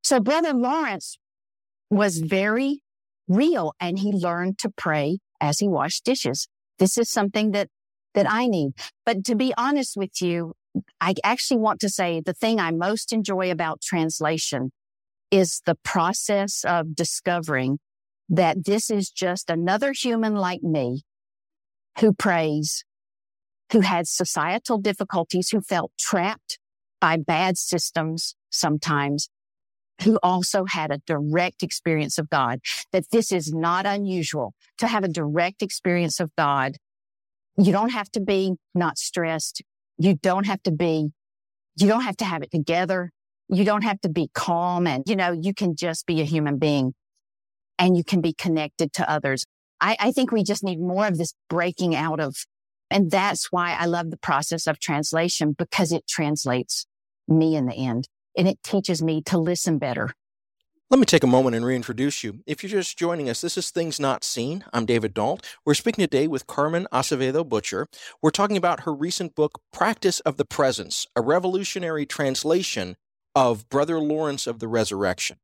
So 0.02 0.20
brother 0.20 0.52
Lawrence 0.52 1.18
was 1.90 2.18
very 2.18 2.82
real 3.28 3.74
and 3.80 3.98
he 3.98 4.12
learned 4.12 4.58
to 4.58 4.70
pray 4.70 5.18
as 5.40 5.58
he 5.58 5.68
washed 5.68 6.04
dishes. 6.04 6.48
This 6.78 6.98
is 6.98 7.10
something 7.10 7.52
that, 7.52 7.68
that 8.14 8.30
I 8.30 8.46
need. 8.46 8.72
But 9.04 9.24
to 9.26 9.34
be 9.34 9.52
honest 9.56 9.96
with 9.96 10.20
you, 10.20 10.54
I 11.00 11.14
actually 11.24 11.60
want 11.60 11.80
to 11.80 11.88
say 11.88 12.20
the 12.24 12.34
thing 12.34 12.60
I 12.60 12.70
most 12.70 13.12
enjoy 13.12 13.50
about 13.50 13.80
translation 13.80 14.70
is 15.30 15.60
the 15.66 15.74
process 15.76 16.64
of 16.64 16.94
discovering 16.94 17.78
that 18.28 18.64
this 18.64 18.90
is 18.90 19.10
just 19.10 19.50
another 19.50 19.92
human 19.92 20.34
like 20.34 20.62
me 20.62 21.02
who 22.00 22.12
prays, 22.12 22.84
who 23.72 23.80
had 23.80 24.06
societal 24.06 24.78
difficulties, 24.78 25.50
who 25.50 25.60
felt 25.60 25.92
trapped 25.98 26.58
by 27.00 27.16
bad 27.16 27.58
systems 27.58 28.34
sometimes, 28.50 29.28
who 30.02 30.18
also 30.22 30.64
had 30.64 30.90
a 30.90 30.98
direct 31.06 31.62
experience 31.62 32.18
of 32.18 32.30
God, 32.30 32.60
that 32.92 33.10
this 33.10 33.32
is 33.32 33.52
not 33.52 33.86
unusual 33.86 34.54
to 34.78 34.86
have 34.86 35.04
a 35.04 35.08
direct 35.08 35.62
experience 35.62 36.20
of 36.20 36.30
God. 36.36 36.76
You 37.56 37.72
don't 37.72 37.90
have 37.90 38.10
to 38.12 38.20
be 38.20 38.54
not 38.74 38.98
stressed. 38.98 39.62
You 39.98 40.14
don't 40.14 40.46
have 40.46 40.62
to 40.62 40.70
be, 40.70 41.08
you 41.76 41.88
don't 41.88 42.02
have 42.02 42.16
to 42.18 42.24
have 42.24 42.42
it 42.42 42.50
together. 42.50 43.10
You 43.48 43.64
don't 43.64 43.82
have 43.82 44.00
to 44.02 44.08
be 44.08 44.28
calm 44.34 44.86
and, 44.86 45.02
you 45.06 45.16
know, 45.16 45.32
you 45.32 45.54
can 45.54 45.74
just 45.74 46.06
be 46.06 46.20
a 46.20 46.24
human 46.24 46.58
being 46.58 46.94
and 47.78 47.96
you 47.96 48.04
can 48.04 48.20
be 48.20 48.32
connected 48.32 48.92
to 48.94 49.10
others. 49.10 49.44
I, 49.80 49.96
I 49.98 50.12
think 50.12 50.32
we 50.32 50.42
just 50.42 50.64
need 50.64 50.80
more 50.80 51.06
of 51.06 51.18
this 51.18 51.34
breaking 51.48 51.94
out 51.94 52.20
of, 52.20 52.36
and 52.90 53.10
that's 53.10 53.52
why 53.52 53.76
I 53.78 53.86
love 53.86 54.10
the 54.10 54.16
process 54.16 54.66
of 54.66 54.78
translation 54.78 55.54
because 55.56 55.92
it 55.92 56.06
translates 56.08 56.86
me 57.26 57.54
in 57.54 57.66
the 57.66 57.74
end 57.74 58.08
and 58.36 58.48
it 58.48 58.62
teaches 58.62 59.02
me 59.02 59.22
to 59.22 59.38
listen 59.38 59.78
better. 59.78 60.14
Let 60.90 60.98
me 60.98 61.04
take 61.04 61.22
a 61.22 61.26
moment 61.26 61.54
and 61.54 61.66
reintroduce 61.66 62.24
you. 62.24 62.40
If 62.46 62.62
you're 62.62 62.70
just 62.70 62.96
joining 62.96 63.28
us, 63.28 63.42
this 63.42 63.58
is 63.58 63.70
Things 63.70 64.00
Not 64.00 64.24
Seen. 64.24 64.64
I'm 64.72 64.86
David 64.86 65.12
Dault. 65.12 65.44
We're 65.66 65.74
speaking 65.74 66.02
today 66.02 66.26
with 66.26 66.46
Carmen 66.46 66.86
Acevedo 66.90 67.46
Butcher. 67.46 67.88
We're 68.22 68.30
talking 68.30 68.56
about 68.56 68.84
her 68.84 68.94
recent 68.94 69.34
book, 69.34 69.60
Practice 69.70 70.20
of 70.20 70.38
the 70.38 70.46
Presence, 70.46 71.06
a 71.14 71.20
revolutionary 71.20 72.06
translation 72.06 72.96
of 73.34 73.68
Brother 73.68 73.98
Lawrence 73.98 74.46
of 74.46 74.60
the 74.60 74.68
Resurrection. 74.68 75.36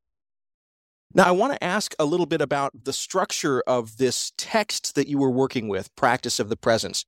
Now, 1.12 1.24
I 1.24 1.32
want 1.32 1.52
to 1.52 1.62
ask 1.62 1.94
a 1.98 2.04
little 2.04 2.26
bit 2.26 2.40
about 2.40 2.84
the 2.84 2.92
structure 2.92 3.62
of 3.66 3.98
this 3.98 4.32
text 4.36 4.94
that 4.94 5.08
you 5.08 5.18
were 5.18 5.30
working 5.30 5.68
with, 5.68 5.94
Practice 5.96 6.40
of 6.40 6.48
the 6.48 6.56
Presence, 6.56 7.04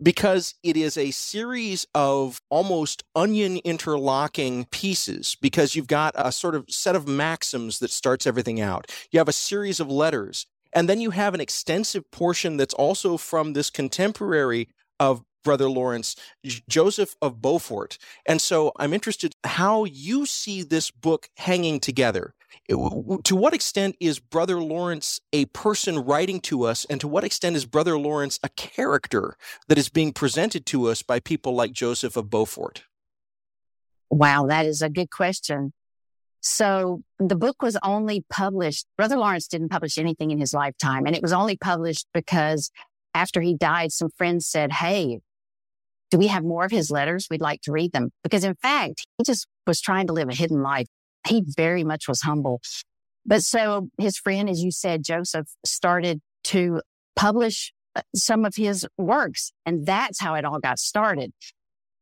because 0.00 0.54
it 0.62 0.76
is 0.76 0.96
a 0.96 1.10
series 1.10 1.86
of 1.94 2.40
almost 2.50 3.02
onion 3.16 3.56
interlocking 3.64 4.66
pieces, 4.66 5.36
because 5.40 5.74
you've 5.74 5.88
got 5.88 6.14
a 6.16 6.30
sort 6.30 6.54
of 6.54 6.66
set 6.68 6.94
of 6.94 7.08
maxims 7.08 7.80
that 7.80 7.90
starts 7.90 8.26
everything 8.26 8.60
out. 8.60 8.92
You 9.10 9.18
have 9.18 9.28
a 9.28 9.32
series 9.32 9.80
of 9.80 9.90
letters, 9.90 10.46
and 10.72 10.88
then 10.88 11.00
you 11.00 11.10
have 11.10 11.34
an 11.34 11.40
extensive 11.40 12.08
portion 12.12 12.58
that's 12.58 12.74
also 12.74 13.16
from 13.16 13.54
this 13.54 13.70
contemporary 13.70 14.68
of 15.00 15.22
Brother 15.42 15.70
Lawrence, 15.70 16.14
Joseph 16.68 17.16
of 17.22 17.40
Beaufort. 17.40 17.96
And 18.26 18.40
so 18.40 18.72
I'm 18.76 18.92
interested 18.92 19.34
how 19.44 19.84
you 19.84 20.26
see 20.26 20.62
this 20.62 20.90
book 20.90 21.28
hanging 21.38 21.80
together. 21.80 22.34
To 22.68 23.36
what 23.36 23.54
extent 23.54 23.96
is 24.00 24.18
Brother 24.18 24.60
Lawrence 24.60 25.20
a 25.32 25.46
person 25.46 25.98
writing 25.98 26.40
to 26.42 26.64
us, 26.64 26.84
and 26.86 27.00
to 27.00 27.08
what 27.08 27.24
extent 27.24 27.56
is 27.56 27.66
Brother 27.66 27.98
Lawrence 27.98 28.38
a 28.42 28.48
character 28.50 29.36
that 29.68 29.78
is 29.78 29.88
being 29.88 30.12
presented 30.12 30.66
to 30.66 30.88
us 30.88 31.02
by 31.02 31.20
people 31.20 31.54
like 31.54 31.72
Joseph 31.72 32.16
of 32.16 32.30
Beaufort? 32.30 32.84
Wow, 34.10 34.46
that 34.46 34.66
is 34.66 34.82
a 34.82 34.88
good 34.88 35.10
question. 35.10 35.72
So 36.40 37.02
the 37.18 37.36
book 37.36 37.62
was 37.62 37.76
only 37.82 38.24
published, 38.30 38.86
Brother 38.96 39.16
Lawrence 39.16 39.48
didn't 39.48 39.70
publish 39.70 39.98
anything 39.98 40.30
in 40.30 40.38
his 40.38 40.54
lifetime, 40.54 41.06
and 41.06 41.16
it 41.16 41.22
was 41.22 41.32
only 41.32 41.56
published 41.56 42.06
because 42.14 42.70
after 43.14 43.40
he 43.40 43.54
died, 43.54 43.92
some 43.92 44.10
friends 44.16 44.46
said, 44.46 44.72
Hey, 44.72 45.20
do 46.10 46.18
we 46.18 46.28
have 46.28 46.44
more 46.44 46.64
of 46.64 46.70
his 46.70 46.90
letters? 46.90 47.26
We'd 47.30 47.40
like 47.40 47.60
to 47.62 47.72
read 47.72 47.92
them. 47.92 48.10
Because 48.22 48.44
in 48.44 48.54
fact, 48.54 49.06
he 49.18 49.24
just 49.24 49.46
was 49.66 49.80
trying 49.80 50.06
to 50.06 50.12
live 50.12 50.28
a 50.28 50.34
hidden 50.34 50.62
life 50.62 50.86
he 51.26 51.44
very 51.56 51.84
much 51.84 52.08
was 52.08 52.22
humble. 52.22 52.60
But 53.26 53.42
so 53.42 53.88
his 53.98 54.16
friend, 54.16 54.48
as 54.48 54.62
you 54.62 54.70
said, 54.70 55.04
Joseph 55.04 55.48
started 55.64 56.20
to 56.44 56.80
publish 57.14 57.72
uh, 57.94 58.02
some 58.14 58.44
of 58.44 58.56
his 58.56 58.86
works. 58.96 59.52
And 59.66 59.84
that's 59.84 60.20
how 60.20 60.34
it 60.34 60.44
all 60.44 60.60
got 60.60 60.78
started. 60.78 61.32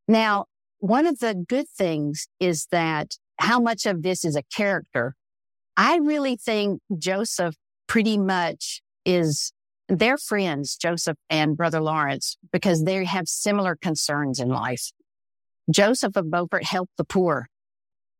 Now, 0.07 0.47
one 0.79 1.07
of 1.07 1.19
the 1.19 1.35
good 1.35 1.69
things 1.69 2.29
is 2.39 2.69
that 2.71 3.17
how 3.39 3.61
much 3.61 3.87
of 3.87 4.03
this 4.03 4.25
is 4.25 4.37
a 4.37 4.43
character. 4.55 5.15
I 5.77 5.97
really 5.97 6.37
think 6.37 6.81
Joseph 6.97 7.57
pretty 7.87 8.19
much 8.19 8.83
is 9.05 9.53
their 9.89 10.17
friends, 10.17 10.77
Joseph 10.77 11.17
and 11.31 11.57
Brother 11.57 11.81
Lawrence, 11.81 12.37
because 12.53 12.85
they 12.85 13.05
have 13.05 13.29
similar 13.29 13.77
concerns 13.77 14.41
in 14.41 14.49
life. 14.49 14.91
Joseph 15.71 16.17
of 16.17 16.31
Beaufort 16.31 16.65
helped 16.65 16.97
the 16.97 17.05
poor. 17.05 17.49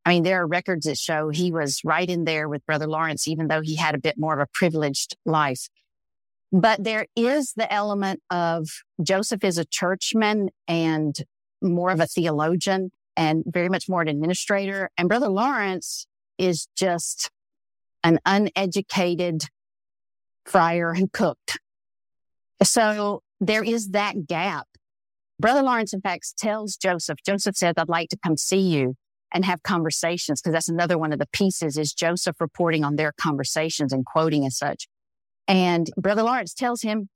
I 0.07 0.11
mean, 0.11 0.23
there 0.23 0.41
are 0.41 0.47
records 0.47 0.87
that 0.87 0.99
show 0.99 1.31
he 1.31 1.51
was 1.51 1.81
right 1.85 2.09
in 2.09 2.25
there 2.25 2.49
with 2.49 2.65
Brother 2.65 2.87
Lawrence, 2.87 3.27
even 3.27 3.49
though 3.49 3.61
he 3.61 3.75
had 3.75 3.97
a 3.97 3.99
bit 3.99 4.17
more 4.17 4.33
of 4.33 4.39
a 4.39 4.47
privileged 4.55 5.17
life. 5.27 5.69
But 6.53 6.85
there 6.85 7.07
is 7.17 7.55
the 7.57 7.71
element 7.73 8.23
of 8.31 8.69
Joseph 9.03 9.43
is 9.43 9.59
a 9.59 9.65
churchman 9.65 10.51
and 10.69 11.21
more 11.61 11.91
of 11.91 11.99
a 11.99 12.07
theologian 12.07 12.93
and 13.17 13.43
very 13.49 13.69
much 13.69 13.89
more 13.89 14.01
an 14.01 14.07
administrator. 14.07 14.91
And 14.97 15.09
Brother 15.09 15.29
Lawrence 15.29 16.07
is 16.39 16.69
just 16.77 17.33
an 18.05 18.21
uneducated 18.25 19.47
friar 20.45 20.95
who 20.95 21.09
cooked. 21.09 21.59
So 22.63 23.25
there 23.41 23.65
is 23.65 23.89
that 23.89 24.29
gap. 24.29 24.69
Brother 25.41 25.63
Lawrence, 25.63 25.93
in 25.93 26.01
fact, 26.01 26.39
tells 26.39 26.77
Joseph, 26.77 27.19
Joseph 27.27 27.57
says, 27.57 27.75
I'd 27.77 27.89
like 27.89 28.11
to 28.11 28.19
come 28.23 28.37
see 28.37 28.61
you 28.61 28.95
and 29.33 29.45
have 29.45 29.63
conversations 29.63 30.41
because 30.41 30.53
that's 30.53 30.69
another 30.69 30.99
one 30.99 31.13
of 31.13 31.19
the 31.19 31.29
pieces 31.33 31.77
is 31.77 31.93
Joseph 31.93 32.41
reporting 32.41 32.85
on 32.85 32.97
their 32.97 33.13
conversations 33.21 33.93
and 33.93 34.05
quoting 34.05 34.45
and 34.45 34.53
such. 34.53 34.89
And 35.49 35.91
Brother 35.97 36.23
Lawrence 36.23 36.55
tells 36.55 36.83
him, 36.83 37.09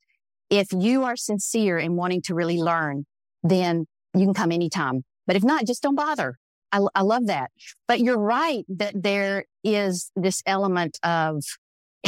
if 0.50 0.68
you 0.72 1.04
are 1.04 1.16
sincere 1.16 1.78
in 1.78 1.96
wanting 1.96 2.22
to 2.22 2.34
really 2.34 2.58
learn, 2.58 3.06
then 3.42 3.86
you 4.14 4.24
can 4.26 4.34
come 4.34 4.52
anytime. 4.52 5.04
But 5.26 5.36
if 5.36 5.44
not, 5.44 5.66
just 5.66 5.82
don't 5.82 5.94
bother. 5.94 6.36
I, 6.72 6.80
I 6.94 7.02
love 7.02 7.26
that. 7.26 7.50
But 7.86 8.00
you're 8.00 8.18
right 8.18 8.64
that 8.68 9.00
there 9.00 9.44
is 9.62 10.10
this 10.16 10.42
element 10.46 10.98
of 11.02 11.42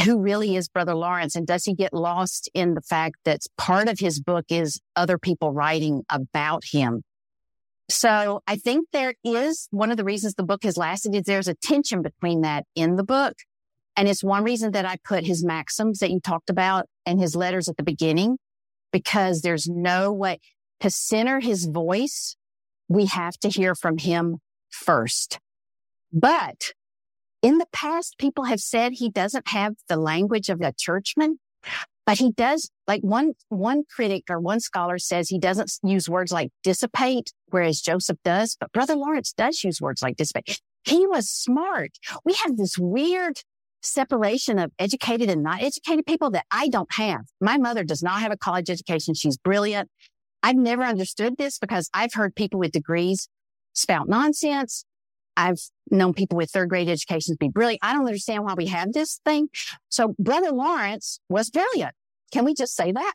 who 0.03 0.19
really 0.19 0.55
is 0.55 0.67
Brother 0.67 0.95
Lawrence? 0.95 1.35
And 1.35 1.45
does 1.45 1.65
he 1.65 1.73
get 1.73 1.93
lost 1.93 2.49
in 2.53 2.73
the 2.73 2.81
fact 2.81 3.17
that 3.25 3.41
part 3.57 3.87
of 3.87 3.99
his 3.99 4.19
book 4.19 4.45
is 4.49 4.81
other 4.95 5.17
people 5.17 5.51
writing 5.51 6.03
about 6.09 6.63
him? 6.71 7.03
So 7.93 8.41
I 8.47 8.55
think 8.55 8.87
there 8.91 9.13
is 9.23 9.67
one 9.69 9.91
of 9.91 9.97
the 9.97 10.03
reasons 10.03 10.33
the 10.33 10.43
book 10.43 10.63
has 10.63 10.77
lasted 10.77 11.13
is 11.13 11.23
there's 11.23 11.47
a 11.47 11.53
tension 11.53 12.01
between 12.01 12.41
that 12.41 12.65
in 12.73 12.95
the 12.95 13.03
book. 13.03 13.35
And 13.95 14.09
it's 14.09 14.23
one 14.23 14.43
reason 14.43 14.71
that 14.71 14.83
I 14.83 14.97
put 15.03 15.27
his 15.27 15.45
maxims 15.45 15.99
that 15.99 16.09
you 16.09 16.19
talked 16.19 16.49
about 16.49 16.87
and 17.05 17.19
his 17.19 17.35
letters 17.35 17.69
at 17.69 17.77
the 17.77 17.83
beginning, 17.83 18.39
because 18.91 19.41
there's 19.41 19.69
no 19.69 20.11
way 20.11 20.39
to 20.79 20.89
center 20.89 21.39
his 21.39 21.67
voice. 21.67 22.35
We 22.89 23.05
have 23.05 23.37
to 23.41 23.49
hear 23.49 23.75
from 23.75 23.99
him 23.99 24.39
first. 24.71 25.39
But 26.11 26.71
in 27.43 27.59
the 27.59 27.67
past, 27.71 28.17
people 28.17 28.45
have 28.45 28.59
said 28.59 28.93
he 28.93 29.11
doesn't 29.11 29.49
have 29.49 29.75
the 29.87 29.97
language 29.97 30.49
of 30.49 30.61
a 30.61 30.73
churchman. 30.75 31.37
But 32.05 32.19
he 32.19 32.31
does 32.31 32.69
like 32.87 33.01
one, 33.01 33.33
one 33.49 33.83
critic 33.95 34.23
or 34.29 34.39
one 34.39 34.59
scholar 34.59 34.97
says 34.97 35.29
he 35.29 35.39
doesn't 35.39 35.71
use 35.83 36.09
words 36.09 36.31
like 36.31 36.51
dissipate, 36.63 37.31
whereas 37.47 37.81
Joseph 37.81 38.17
does, 38.23 38.57
but 38.59 38.71
brother 38.71 38.95
Lawrence 38.95 39.33
does 39.33 39.63
use 39.63 39.81
words 39.81 40.01
like 40.01 40.17
dissipate. 40.17 40.61
He 40.83 41.07
was 41.07 41.29
smart. 41.29 41.91
We 42.25 42.33
have 42.33 42.57
this 42.57 42.77
weird 42.77 43.39
separation 43.81 44.59
of 44.59 44.71
educated 44.79 45.29
and 45.29 45.43
not 45.43 45.61
educated 45.61 46.05
people 46.05 46.31
that 46.31 46.45
I 46.51 46.67
don't 46.67 46.93
have. 46.93 47.21
My 47.39 47.57
mother 47.57 47.83
does 47.83 48.03
not 48.03 48.21
have 48.21 48.31
a 48.31 48.37
college 48.37 48.69
education. 48.69 49.13
She's 49.13 49.37
brilliant. 49.37 49.89
I've 50.41 50.55
never 50.57 50.83
understood 50.83 51.37
this 51.37 51.57
because 51.57 51.89
I've 51.93 52.13
heard 52.13 52.35
people 52.35 52.59
with 52.59 52.71
degrees 52.71 53.27
spout 53.73 54.07
nonsense. 54.07 54.85
I've 55.35 55.59
known 55.89 56.13
people 56.13 56.37
with 56.37 56.51
third 56.51 56.69
grade 56.69 56.89
educations 56.89 57.37
be 57.37 57.49
brilliant. 57.49 57.79
I 57.81 57.93
don't 57.93 58.05
understand 58.05 58.43
why 58.43 58.53
we 58.53 58.67
have 58.67 58.93
this 58.93 59.19
thing. 59.25 59.49
So 59.89 60.15
brother 60.19 60.51
Lawrence 60.51 61.19
was 61.29 61.49
brilliant. 61.49 61.93
Can 62.31 62.45
we 62.45 62.53
just 62.53 62.75
say 62.75 62.91
that? 62.91 63.13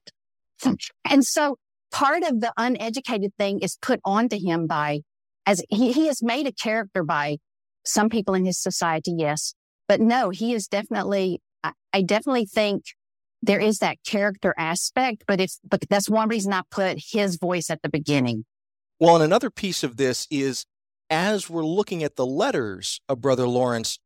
And 1.10 1.24
so 1.24 1.56
part 1.90 2.22
of 2.22 2.40
the 2.40 2.52
uneducated 2.56 3.32
thing 3.38 3.60
is 3.60 3.78
put 3.80 4.00
onto 4.04 4.38
him 4.38 4.66
by, 4.66 5.00
as 5.46 5.62
he, 5.70 5.92
he 5.92 6.06
has 6.06 6.22
made 6.22 6.46
a 6.46 6.52
character 6.52 7.02
by 7.02 7.38
some 7.84 8.08
people 8.08 8.34
in 8.34 8.44
his 8.44 8.58
society. 8.58 9.14
Yes. 9.16 9.54
But 9.86 10.00
no, 10.00 10.30
he 10.30 10.52
is 10.52 10.68
definitely, 10.68 11.40
I, 11.64 11.72
I 11.92 12.02
definitely 12.02 12.44
think 12.44 12.84
there 13.40 13.60
is 13.60 13.78
that 13.78 13.98
character 14.06 14.54
aspect, 14.58 15.24
but 15.26 15.40
if, 15.40 15.52
but 15.66 15.82
that's 15.88 16.10
one 16.10 16.28
reason 16.28 16.52
I 16.52 16.62
put 16.70 16.98
his 17.12 17.36
voice 17.36 17.70
at 17.70 17.82
the 17.82 17.88
beginning. 17.88 18.44
Well, 19.00 19.14
and 19.14 19.24
another 19.24 19.50
piece 19.50 19.82
of 19.82 19.96
this 19.96 20.26
is 20.30 20.66
as 21.10 21.48
we're 21.48 21.64
looking 21.64 22.02
at 22.02 22.16
the 22.16 22.26
letters 22.26 23.00
of 23.08 23.20
Brother 23.20 23.46
Lawrence, 23.46 23.98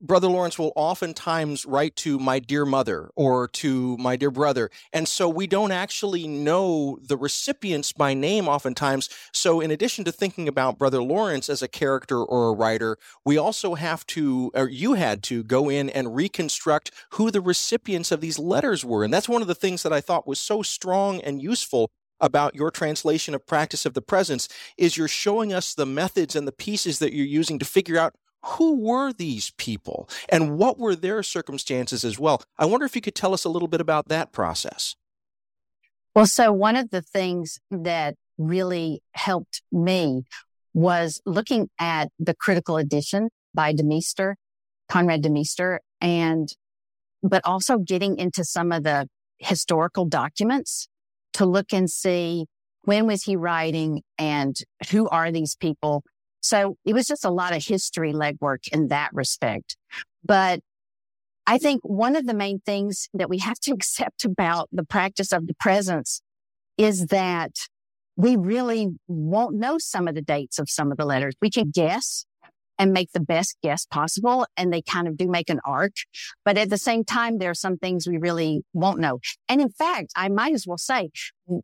Brother 0.00 0.28
Lawrence 0.28 0.58
will 0.58 0.72
oftentimes 0.76 1.64
write 1.64 1.96
to 1.96 2.18
my 2.18 2.38
dear 2.38 2.66
mother 2.66 3.10
or 3.16 3.48
to 3.48 3.96
my 3.96 4.16
dear 4.16 4.30
brother. 4.30 4.68
And 4.92 5.08
so 5.08 5.30
we 5.30 5.46
don't 5.46 5.70
actually 5.70 6.28
know 6.28 6.98
the 7.02 7.16
recipients 7.16 7.92
by 7.92 8.12
name 8.12 8.46
oftentimes. 8.46 9.08
So, 9.32 9.60
in 9.60 9.70
addition 9.70 10.04
to 10.04 10.12
thinking 10.12 10.46
about 10.46 10.78
Brother 10.78 11.02
Lawrence 11.02 11.48
as 11.48 11.62
a 11.62 11.68
character 11.68 12.22
or 12.22 12.50
a 12.50 12.54
writer, 12.54 12.98
we 13.24 13.38
also 13.38 13.76
have 13.76 14.04
to, 14.08 14.50
or 14.54 14.68
you 14.68 14.92
had 14.92 15.22
to 15.24 15.42
go 15.42 15.70
in 15.70 15.88
and 15.88 16.14
reconstruct 16.14 16.90
who 17.12 17.30
the 17.30 17.40
recipients 17.40 18.12
of 18.12 18.20
these 18.20 18.38
letters 18.38 18.84
were. 18.84 19.04
And 19.04 19.14
that's 19.14 19.28
one 19.28 19.42
of 19.42 19.48
the 19.48 19.54
things 19.54 19.84
that 19.84 19.92
I 19.92 20.02
thought 20.02 20.28
was 20.28 20.38
so 20.38 20.60
strong 20.60 21.22
and 21.22 21.40
useful 21.40 21.90
about 22.20 22.54
your 22.54 22.70
translation 22.70 23.34
of 23.34 23.46
practice 23.46 23.84
of 23.84 23.94
the 23.94 24.02
presence 24.02 24.48
is 24.78 24.96
you're 24.96 25.08
showing 25.08 25.52
us 25.52 25.74
the 25.74 25.86
methods 25.86 26.36
and 26.36 26.46
the 26.46 26.52
pieces 26.52 26.98
that 26.98 27.12
you're 27.12 27.26
using 27.26 27.58
to 27.58 27.64
figure 27.64 27.98
out 27.98 28.14
who 28.44 28.78
were 28.78 29.12
these 29.12 29.52
people 29.56 30.08
and 30.28 30.58
what 30.58 30.78
were 30.78 30.94
their 30.94 31.22
circumstances 31.22 32.04
as 32.04 32.18
well. 32.18 32.42
I 32.58 32.66
wonder 32.66 32.86
if 32.86 32.94
you 32.94 33.02
could 33.02 33.14
tell 33.14 33.32
us 33.32 33.44
a 33.44 33.48
little 33.48 33.68
bit 33.68 33.80
about 33.80 34.08
that 34.08 34.32
process. 34.32 34.96
Well, 36.14 36.26
so 36.26 36.52
one 36.52 36.76
of 36.76 36.90
the 36.90 37.02
things 37.02 37.58
that 37.70 38.14
really 38.38 39.02
helped 39.12 39.62
me 39.72 40.24
was 40.72 41.20
looking 41.24 41.70
at 41.78 42.10
the 42.18 42.34
critical 42.34 42.76
edition 42.76 43.30
by 43.54 43.72
De 43.72 43.82
Meester, 43.82 44.36
Conrad 44.88 45.22
De 45.22 45.30
Meester, 45.30 45.80
and 46.00 46.48
but 47.22 47.40
also 47.44 47.78
getting 47.78 48.18
into 48.18 48.44
some 48.44 48.70
of 48.70 48.82
the 48.82 49.08
historical 49.38 50.04
documents 50.04 50.88
to 51.34 51.46
look 51.46 51.72
and 51.72 51.90
see 51.90 52.46
when 52.82 53.06
was 53.06 53.22
he 53.24 53.36
writing 53.36 54.02
and 54.18 54.56
who 54.90 55.08
are 55.08 55.30
these 55.30 55.56
people. 55.56 56.02
So 56.40 56.76
it 56.84 56.92
was 56.92 57.06
just 57.06 57.24
a 57.24 57.30
lot 57.30 57.56
of 57.56 57.64
history 57.64 58.12
legwork 58.12 58.68
in 58.72 58.88
that 58.88 59.10
respect. 59.12 59.76
But 60.24 60.60
I 61.46 61.58
think 61.58 61.80
one 61.82 62.16
of 62.16 62.26
the 62.26 62.34
main 62.34 62.60
things 62.60 63.08
that 63.14 63.28
we 63.28 63.38
have 63.38 63.58
to 63.60 63.72
accept 63.74 64.24
about 64.24 64.68
the 64.72 64.84
practice 64.84 65.32
of 65.32 65.46
the 65.46 65.54
presence 65.54 66.20
is 66.76 67.06
that 67.06 67.52
we 68.16 68.36
really 68.36 68.88
won't 69.08 69.56
know 69.56 69.76
some 69.78 70.06
of 70.06 70.14
the 70.14 70.22
dates 70.22 70.58
of 70.58 70.70
some 70.70 70.92
of 70.92 70.98
the 70.98 71.04
letters. 71.04 71.34
We 71.40 71.50
can 71.50 71.70
guess 71.70 72.24
and 72.78 72.92
make 72.92 73.12
the 73.12 73.20
best 73.20 73.56
guess 73.62 73.86
possible. 73.86 74.46
And 74.56 74.72
they 74.72 74.82
kind 74.82 75.08
of 75.08 75.16
do 75.16 75.28
make 75.28 75.50
an 75.50 75.60
arc. 75.64 75.92
But 76.44 76.58
at 76.58 76.70
the 76.70 76.78
same 76.78 77.04
time, 77.04 77.38
there 77.38 77.50
are 77.50 77.54
some 77.54 77.76
things 77.76 78.06
we 78.06 78.18
really 78.18 78.62
won't 78.72 79.00
know. 79.00 79.20
And 79.48 79.60
in 79.60 79.70
fact, 79.70 80.12
I 80.16 80.28
might 80.28 80.54
as 80.54 80.66
well 80.66 80.78
say 80.78 81.10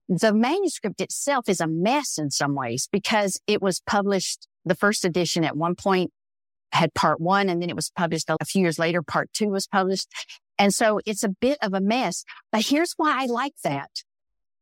the 0.09 0.33
manuscript 0.33 1.01
itself 1.01 1.49
is 1.49 1.61
a 1.61 1.67
mess 1.67 2.19
in 2.19 2.31
some 2.31 2.55
ways 2.55 2.89
because 2.91 3.41
it 3.47 3.63
was 3.63 3.81
published, 3.81 4.47
the 4.65 4.75
first 4.75 5.05
edition 5.05 5.45
at 5.45 5.57
one 5.57 5.75
point 5.75 6.13
had 6.73 6.95
part 6.95 7.21
one 7.21 7.49
and 7.49 7.61
then 7.61 7.71
it 7.71 7.77
was 7.77 7.91
published 7.91 8.31
a 8.31 8.45
few 8.45 8.63
years 8.63 8.79
later, 8.79 9.03
part 9.03 9.33
two 9.33 9.49
was 9.49 9.67
published. 9.67 10.09
And 10.59 10.75
so 10.75 11.01
it's 11.07 11.25
a 11.25 11.29
bit 11.29 11.59
of 11.63 11.75
a 11.75 11.81
mess, 11.81 12.25
but 12.53 12.67
here's 12.67 12.93
why 12.97 13.23
I 13.23 13.27
like 13.27 13.55
that. 13.65 13.91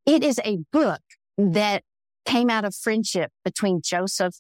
It 0.07 0.23
is 0.23 0.41
a 0.45 0.59
book 0.73 1.03
that 1.37 1.83
came 2.25 2.51
out 2.51 2.65
of 2.65 2.75
friendship 2.75 3.31
between 3.45 3.81
Joseph 3.83 4.37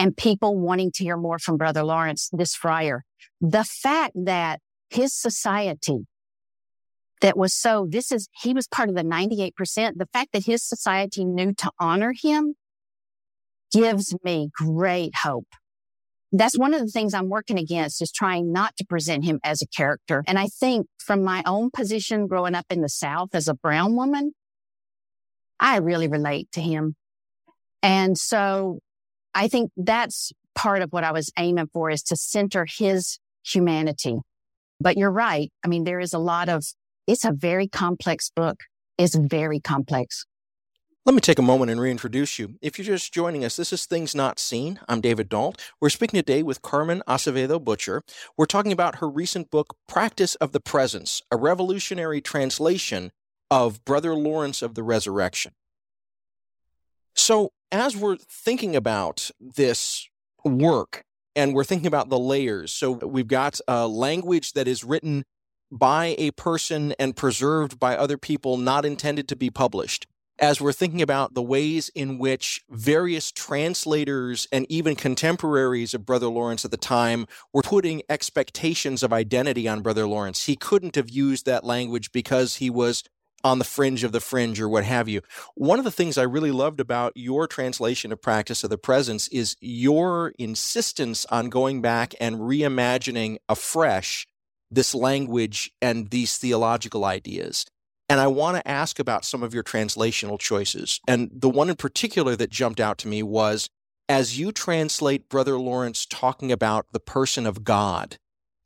and 0.00 0.16
people 0.16 0.56
wanting 0.56 0.90
to 0.92 1.04
hear 1.04 1.18
more 1.18 1.38
from 1.38 1.58
Brother 1.58 1.84
Lawrence, 1.84 2.30
this 2.32 2.54
friar. 2.54 3.04
The 3.38 3.64
fact 3.64 4.14
that 4.14 4.60
his 4.88 5.12
society 5.12 6.06
that 7.20 7.36
was 7.36 7.52
so, 7.52 7.86
this 7.86 8.10
is, 8.10 8.26
he 8.42 8.54
was 8.54 8.66
part 8.66 8.88
of 8.88 8.94
the 8.94 9.02
98%. 9.02 9.52
The 9.96 10.08
fact 10.10 10.30
that 10.32 10.46
his 10.46 10.62
society 10.62 11.26
knew 11.26 11.52
to 11.52 11.70
honor 11.78 12.14
him 12.18 12.54
gives 13.74 14.16
me 14.24 14.48
great 14.54 15.16
hope. 15.16 15.48
That's 16.32 16.58
one 16.58 16.72
of 16.72 16.80
the 16.80 16.86
things 16.86 17.12
I'm 17.12 17.28
working 17.28 17.58
against 17.58 18.00
is 18.00 18.10
trying 18.10 18.52
not 18.52 18.78
to 18.78 18.86
present 18.86 19.26
him 19.26 19.38
as 19.44 19.60
a 19.60 19.66
character. 19.66 20.24
And 20.26 20.38
I 20.38 20.46
think 20.46 20.86
from 20.96 21.22
my 21.22 21.42
own 21.44 21.70
position 21.70 22.26
growing 22.26 22.54
up 22.54 22.64
in 22.70 22.80
the 22.80 22.88
South 22.88 23.34
as 23.34 23.48
a 23.48 23.54
brown 23.54 23.96
woman, 23.96 24.32
I 25.58 25.76
really 25.76 26.08
relate 26.08 26.50
to 26.52 26.62
him. 26.62 26.96
And 27.82 28.16
so 28.16 28.78
I 29.34 29.48
think 29.48 29.70
that's 29.76 30.32
part 30.54 30.82
of 30.82 30.92
what 30.92 31.04
I 31.04 31.12
was 31.12 31.30
aiming 31.38 31.70
for 31.72 31.90
is 31.90 32.02
to 32.04 32.16
center 32.16 32.66
his 32.68 33.18
humanity. 33.44 34.18
But 34.80 34.96
you're 34.96 35.10
right. 35.10 35.52
I 35.64 35.68
mean, 35.68 35.84
there 35.84 36.00
is 36.00 36.12
a 36.12 36.18
lot 36.18 36.48
of, 36.48 36.64
it's 37.06 37.24
a 37.24 37.32
very 37.32 37.68
complex 37.68 38.30
book. 38.34 38.60
It's 38.98 39.14
very 39.14 39.60
complex. 39.60 40.24
Let 41.06 41.14
me 41.14 41.20
take 41.20 41.38
a 41.38 41.42
moment 41.42 41.70
and 41.70 41.80
reintroduce 41.80 42.38
you. 42.38 42.56
If 42.60 42.76
you're 42.76 42.84
just 42.84 43.12
joining 43.12 43.42
us, 43.42 43.56
this 43.56 43.72
is 43.72 43.86
Things 43.86 44.14
Not 44.14 44.38
Seen. 44.38 44.78
I'm 44.86 45.00
David 45.00 45.30
Dault. 45.30 45.58
We're 45.80 45.88
speaking 45.88 46.18
today 46.18 46.42
with 46.42 46.60
Carmen 46.60 47.02
Acevedo 47.08 47.62
Butcher. 47.62 48.02
We're 48.36 48.44
talking 48.44 48.70
about 48.70 48.96
her 48.96 49.08
recent 49.08 49.50
book, 49.50 49.76
Practice 49.88 50.34
of 50.36 50.52
the 50.52 50.60
Presence, 50.60 51.22
a 51.30 51.38
revolutionary 51.38 52.20
translation 52.20 53.12
of 53.50 53.82
Brother 53.86 54.14
Lawrence 54.14 54.60
of 54.60 54.74
the 54.74 54.82
Resurrection. 54.82 55.52
So, 57.14 57.52
as 57.70 57.96
we're 57.96 58.16
thinking 58.16 58.74
about 58.74 59.30
this 59.40 60.08
work 60.44 61.04
and 61.36 61.54
we're 61.54 61.64
thinking 61.64 61.86
about 61.86 62.08
the 62.08 62.18
layers, 62.18 62.72
so 62.72 62.92
we've 62.92 63.28
got 63.28 63.60
a 63.68 63.86
language 63.86 64.52
that 64.54 64.66
is 64.66 64.82
written 64.82 65.24
by 65.70 66.16
a 66.18 66.32
person 66.32 66.92
and 66.98 67.16
preserved 67.16 67.78
by 67.78 67.96
other 67.96 68.18
people, 68.18 68.56
not 68.56 68.84
intended 68.84 69.28
to 69.28 69.36
be 69.36 69.50
published. 69.50 70.06
As 70.38 70.60
we're 70.60 70.72
thinking 70.72 71.02
about 71.02 71.34
the 71.34 71.42
ways 71.42 71.90
in 71.94 72.18
which 72.18 72.62
various 72.70 73.30
translators 73.30 74.48
and 74.50 74.64
even 74.70 74.96
contemporaries 74.96 75.92
of 75.92 76.06
Brother 76.06 76.28
Lawrence 76.28 76.64
at 76.64 76.70
the 76.70 76.78
time 76.78 77.26
were 77.52 77.62
putting 77.62 78.02
expectations 78.08 79.02
of 79.02 79.12
identity 79.12 79.68
on 79.68 79.82
Brother 79.82 80.08
Lawrence, 80.08 80.46
he 80.46 80.56
couldn't 80.56 80.94
have 80.94 81.10
used 81.10 81.44
that 81.44 81.62
language 81.62 82.10
because 82.10 82.56
he 82.56 82.70
was 82.70 83.04
on 83.42 83.58
the 83.58 83.64
fringe 83.64 84.04
of 84.04 84.12
the 84.12 84.20
fringe 84.20 84.60
or 84.60 84.68
what 84.68 84.84
have 84.84 85.08
you. 85.08 85.22
One 85.54 85.78
of 85.78 85.84
the 85.84 85.90
things 85.90 86.18
I 86.18 86.22
really 86.22 86.50
loved 86.50 86.80
about 86.80 87.12
your 87.14 87.46
translation 87.46 88.12
of 88.12 88.20
Practice 88.22 88.64
of 88.64 88.70
the 88.70 88.78
Presence 88.78 89.28
is 89.28 89.56
your 89.60 90.32
insistence 90.38 91.26
on 91.26 91.48
going 91.48 91.80
back 91.80 92.14
and 92.20 92.36
reimagining 92.36 93.38
afresh 93.48 94.26
this 94.70 94.94
language 94.94 95.72
and 95.80 96.10
these 96.10 96.36
theological 96.36 97.04
ideas. 97.04 97.66
And 98.08 98.20
I 98.20 98.26
want 98.26 98.56
to 98.56 98.68
ask 98.68 98.98
about 98.98 99.24
some 99.24 99.42
of 99.42 99.54
your 99.54 99.62
translational 99.62 100.38
choices. 100.38 101.00
And 101.06 101.30
the 101.32 101.48
one 101.48 101.70
in 101.70 101.76
particular 101.76 102.34
that 102.36 102.50
jumped 102.50 102.80
out 102.80 102.98
to 102.98 103.08
me 103.08 103.22
was 103.22 103.68
as 104.08 104.38
you 104.38 104.50
translate 104.50 105.28
Brother 105.28 105.56
Lawrence 105.56 106.04
talking 106.04 106.50
about 106.50 106.86
the 106.92 106.98
person 106.98 107.46
of 107.46 107.62
God 107.62 108.18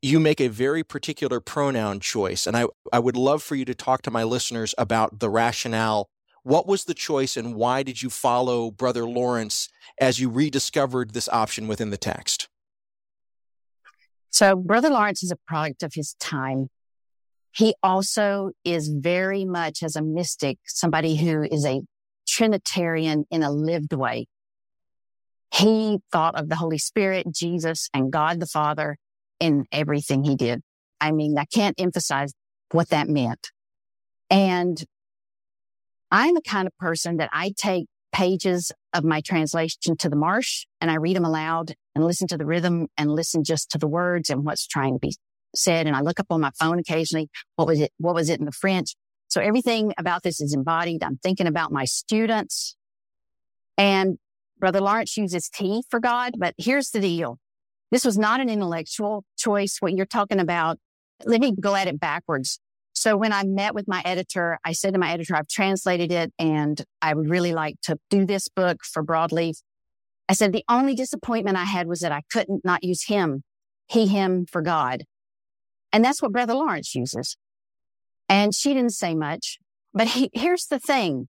you 0.04 0.20
make 0.20 0.38
a 0.38 0.48
very 0.48 0.84
particular 0.84 1.40
pronoun 1.40 1.98
choice. 1.98 2.46
And 2.46 2.54
I, 2.54 2.66
I 2.92 2.98
would 2.98 3.16
love 3.16 3.42
for 3.42 3.54
you 3.54 3.64
to 3.64 3.74
talk 3.74 4.02
to 4.02 4.10
my 4.10 4.22
listeners 4.22 4.74
about 4.76 5.18
the 5.18 5.30
rationale. 5.30 6.10
What 6.42 6.66
was 6.66 6.84
the 6.84 6.92
choice 6.92 7.38
and 7.38 7.54
why 7.54 7.82
did 7.82 8.02
you 8.02 8.10
follow 8.10 8.70
Brother 8.70 9.06
Lawrence 9.06 9.70
as 9.98 10.20
you 10.20 10.28
rediscovered 10.28 11.14
this 11.14 11.26
option 11.30 11.68
within 11.68 11.88
the 11.88 11.96
text? 11.96 12.48
So, 14.28 14.56
Brother 14.56 14.90
Lawrence 14.90 15.22
is 15.22 15.30
a 15.30 15.38
product 15.46 15.82
of 15.82 15.94
his 15.94 16.14
time. 16.20 16.68
He 17.52 17.74
also 17.82 18.50
is 18.62 18.88
very 18.88 19.46
much 19.46 19.82
as 19.82 19.96
a 19.96 20.02
mystic, 20.02 20.58
somebody 20.66 21.16
who 21.16 21.44
is 21.44 21.64
a 21.64 21.80
Trinitarian 22.28 23.24
in 23.30 23.42
a 23.42 23.50
lived 23.50 23.94
way. 23.94 24.26
He 25.54 26.00
thought 26.12 26.38
of 26.38 26.50
the 26.50 26.56
Holy 26.56 26.78
Spirit, 26.78 27.28
Jesus, 27.32 27.88
and 27.94 28.12
God 28.12 28.40
the 28.40 28.46
Father 28.46 28.98
in 29.40 29.66
everything 29.72 30.24
he 30.24 30.36
did. 30.36 30.62
I 31.00 31.12
mean, 31.12 31.36
I 31.38 31.44
can't 31.44 31.78
emphasize 31.78 32.32
what 32.70 32.90
that 32.90 33.08
meant. 33.08 33.50
And 34.30 34.82
I'm 36.10 36.34
the 36.34 36.42
kind 36.42 36.66
of 36.66 36.76
person 36.78 37.16
that 37.18 37.30
I 37.32 37.52
take 37.56 37.86
pages 38.12 38.70
of 38.92 39.04
my 39.04 39.20
translation 39.20 39.96
to 39.98 40.08
the 40.08 40.16
marsh 40.16 40.66
and 40.80 40.90
I 40.90 40.94
read 40.94 41.16
them 41.16 41.24
aloud 41.24 41.74
and 41.94 42.04
listen 42.04 42.28
to 42.28 42.38
the 42.38 42.46
rhythm 42.46 42.86
and 42.96 43.10
listen 43.10 43.42
just 43.42 43.70
to 43.72 43.78
the 43.78 43.88
words 43.88 44.30
and 44.30 44.44
what's 44.44 44.66
trying 44.66 44.94
to 44.94 45.00
be 45.00 45.14
said. 45.54 45.86
And 45.86 45.96
I 45.96 46.00
look 46.00 46.20
up 46.20 46.26
on 46.30 46.40
my 46.40 46.50
phone 46.58 46.78
occasionally. 46.78 47.28
What 47.56 47.66
was 47.66 47.80
it? 47.80 47.92
What 47.98 48.14
was 48.14 48.30
it 48.30 48.38
in 48.38 48.46
the 48.46 48.52
French? 48.52 48.94
So 49.28 49.40
everything 49.40 49.92
about 49.98 50.22
this 50.22 50.40
is 50.40 50.54
embodied. 50.54 51.02
I'm 51.02 51.18
thinking 51.18 51.48
about 51.48 51.72
my 51.72 51.84
students 51.84 52.76
and 53.76 54.18
Brother 54.58 54.80
Lawrence 54.80 55.16
uses 55.16 55.48
T 55.48 55.82
for 55.90 55.98
God, 55.98 56.34
but 56.38 56.54
here's 56.56 56.90
the 56.90 57.00
deal. 57.00 57.38
This 57.94 58.04
was 58.04 58.18
not 58.18 58.40
an 58.40 58.50
intellectual 58.50 59.24
choice. 59.38 59.76
What 59.78 59.92
you're 59.92 60.04
talking 60.04 60.40
about. 60.40 60.78
Let 61.24 61.40
me 61.40 61.54
go 61.54 61.76
at 61.76 61.86
it 61.86 62.00
backwards. 62.00 62.58
So 62.92 63.16
when 63.16 63.32
I 63.32 63.44
met 63.44 63.72
with 63.72 63.86
my 63.86 64.02
editor, 64.04 64.58
I 64.64 64.72
said 64.72 64.94
to 64.94 64.98
my 64.98 65.12
editor, 65.12 65.36
I've 65.36 65.46
translated 65.46 66.10
it 66.10 66.32
and 66.36 66.82
I 67.00 67.14
would 67.14 67.30
really 67.30 67.52
like 67.52 67.76
to 67.84 67.96
do 68.10 68.26
this 68.26 68.48
book 68.48 68.78
for 68.82 69.04
Broadleaf. 69.04 69.58
I 70.28 70.32
said, 70.32 70.52
the 70.52 70.64
only 70.68 70.96
disappointment 70.96 71.56
I 71.56 71.62
had 71.62 71.86
was 71.86 72.00
that 72.00 72.10
I 72.10 72.22
couldn't 72.32 72.64
not 72.64 72.82
use 72.82 73.04
him, 73.04 73.44
he, 73.86 74.08
him 74.08 74.44
for 74.50 74.60
God. 74.60 75.04
And 75.92 76.04
that's 76.04 76.20
what 76.20 76.32
Brother 76.32 76.54
Lawrence 76.54 76.96
uses. 76.96 77.36
And 78.28 78.52
she 78.52 78.74
didn't 78.74 78.94
say 78.94 79.14
much, 79.14 79.58
but 79.92 80.08
he, 80.08 80.30
here's 80.32 80.66
the 80.66 80.80
thing. 80.80 81.28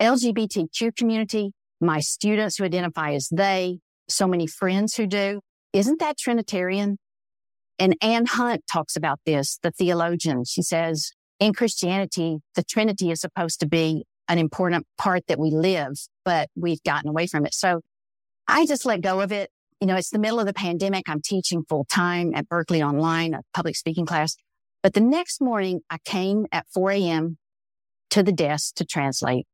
LGBTQ 0.00 0.94
community, 0.94 1.52
my 1.80 2.00
students 2.00 2.58
who 2.58 2.64
identify 2.64 3.12
as 3.12 3.30
they, 3.32 3.78
so 4.06 4.26
many 4.26 4.46
friends 4.46 4.94
who 4.94 5.06
do. 5.06 5.40
Isn't 5.72 6.00
that 6.00 6.18
Trinitarian? 6.18 6.98
And 7.78 7.96
Anne 8.02 8.26
Hunt 8.26 8.64
talks 8.70 8.96
about 8.96 9.20
this, 9.24 9.58
the 9.62 9.70
theologian. 9.70 10.44
She 10.44 10.62
says 10.62 11.12
in 11.38 11.52
Christianity, 11.52 12.38
the 12.54 12.64
Trinity 12.64 13.10
is 13.10 13.20
supposed 13.20 13.60
to 13.60 13.66
be 13.66 14.04
an 14.28 14.38
important 14.38 14.86
part 14.98 15.26
that 15.28 15.38
we 15.38 15.50
live, 15.50 15.92
but 16.24 16.48
we've 16.56 16.82
gotten 16.82 17.08
away 17.08 17.26
from 17.26 17.46
it. 17.46 17.54
So 17.54 17.80
I 18.46 18.66
just 18.66 18.84
let 18.84 19.00
go 19.00 19.20
of 19.20 19.32
it. 19.32 19.50
You 19.80 19.86
know, 19.86 19.96
it's 19.96 20.10
the 20.10 20.18
middle 20.18 20.40
of 20.40 20.46
the 20.46 20.52
pandemic. 20.52 21.08
I'm 21.08 21.22
teaching 21.22 21.64
full 21.68 21.84
time 21.84 22.32
at 22.34 22.48
Berkeley 22.48 22.82
online, 22.82 23.34
a 23.34 23.42
public 23.54 23.76
speaking 23.76 24.06
class. 24.06 24.36
But 24.82 24.94
the 24.94 25.00
next 25.00 25.40
morning 25.40 25.80
I 25.88 25.98
came 26.04 26.46
at 26.50 26.66
4 26.72 26.90
a.m. 26.92 27.38
to 28.10 28.22
the 28.22 28.32
desk 28.32 28.74
to 28.76 28.84
translate. 28.84 29.46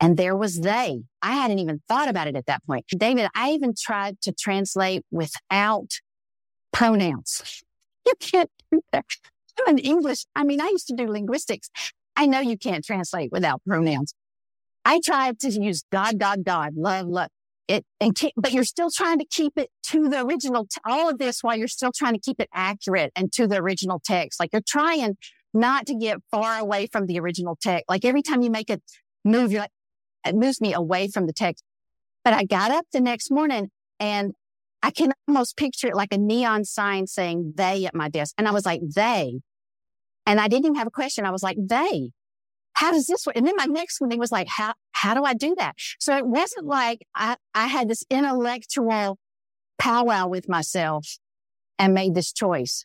And 0.00 0.16
there 0.16 0.36
was 0.36 0.60
they. 0.60 1.02
I 1.22 1.32
hadn't 1.32 1.58
even 1.58 1.82
thought 1.88 2.08
about 2.08 2.28
it 2.28 2.36
at 2.36 2.46
that 2.46 2.64
point. 2.64 2.86
David, 2.96 3.28
I 3.34 3.50
even 3.50 3.74
tried 3.76 4.20
to 4.22 4.32
translate 4.32 5.04
without 5.10 5.90
pronouns. 6.72 7.62
You 8.06 8.14
can't 8.20 8.50
do 8.72 8.80
that. 8.90 9.04
I'm 9.66 9.76
in 9.76 9.84
English. 9.84 10.24
I 10.34 10.42
mean, 10.42 10.62
I 10.62 10.68
used 10.68 10.86
to 10.86 10.94
do 10.94 11.06
linguistics. 11.06 11.68
I 12.16 12.24
know 12.24 12.40
you 12.40 12.56
can't 12.56 12.82
translate 12.82 13.30
without 13.30 13.60
pronouns. 13.66 14.14
I 14.82 15.00
tried 15.04 15.40
to 15.40 15.50
use 15.50 15.84
God, 15.92 16.18
God, 16.18 16.42
God, 16.42 16.72
love, 16.74 17.06
love 17.06 17.28
it, 17.68 17.84
and 18.00 18.14
keep, 18.14 18.32
but 18.36 18.52
you're 18.52 18.64
still 18.64 18.90
trying 18.90 19.18
to 19.18 19.26
keep 19.30 19.58
it 19.58 19.68
to 19.84 20.08
the 20.08 20.24
original, 20.24 20.64
t- 20.64 20.80
all 20.86 21.10
of 21.10 21.18
this 21.18 21.42
while 21.42 21.56
you're 21.56 21.68
still 21.68 21.92
trying 21.94 22.14
to 22.14 22.20
keep 22.20 22.40
it 22.40 22.48
accurate 22.54 23.12
and 23.14 23.30
to 23.32 23.46
the 23.46 23.56
original 23.56 24.00
text. 24.02 24.40
Like 24.40 24.50
you're 24.52 24.62
trying 24.66 25.18
not 25.52 25.86
to 25.86 25.94
get 25.94 26.18
far 26.30 26.58
away 26.58 26.86
from 26.86 27.06
the 27.06 27.18
original 27.20 27.56
text. 27.60 27.84
Like 27.88 28.04
every 28.04 28.22
time 28.22 28.40
you 28.40 28.50
make 28.50 28.70
a 28.70 28.80
move, 29.24 29.52
you're 29.52 29.62
like, 29.62 29.70
it 30.26 30.34
moves 30.34 30.60
me 30.60 30.72
away 30.72 31.08
from 31.08 31.26
the 31.26 31.32
text. 31.32 31.64
But 32.24 32.34
I 32.34 32.44
got 32.44 32.70
up 32.70 32.86
the 32.92 33.00
next 33.00 33.30
morning 33.30 33.70
and 33.98 34.34
I 34.82 34.90
can 34.90 35.12
almost 35.26 35.56
picture 35.56 35.88
it 35.88 35.96
like 35.96 36.12
a 36.12 36.18
neon 36.18 36.64
sign 36.64 37.06
saying 37.06 37.54
they 37.56 37.84
at 37.86 37.94
my 37.94 38.08
desk. 38.08 38.34
And 38.38 38.46
I 38.46 38.52
was 38.52 38.66
like, 38.66 38.80
they. 38.94 39.40
And 40.26 40.40
I 40.40 40.48
didn't 40.48 40.66
even 40.66 40.74
have 40.76 40.86
a 40.86 40.90
question. 40.90 41.24
I 41.24 41.30
was 41.30 41.42
like, 41.42 41.56
they. 41.58 42.10
How 42.74 42.92
does 42.92 43.06
this 43.06 43.26
work? 43.26 43.36
And 43.36 43.46
then 43.46 43.56
my 43.56 43.64
next 43.64 44.00
one 44.00 44.10
thing 44.10 44.20
was 44.20 44.30
like, 44.30 44.46
how, 44.46 44.74
how 44.92 45.14
do 45.14 45.24
I 45.24 45.34
do 45.34 45.54
that? 45.58 45.74
So 45.98 46.16
it 46.16 46.26
wasn't 46.26 46.66
like 46.66 47.00
I, 47.14 47.36
I 47.54 47.66
had 47.66 47.88
this 47.88 48.04
intellectual 48.08 49.18
powwow 49.78 50.28
with 50.28 50.48
myself 50.48 51.18
and 51.78 51.94
made 51.94 52.14
this 52.14 52.32
choice. 52.32 52.84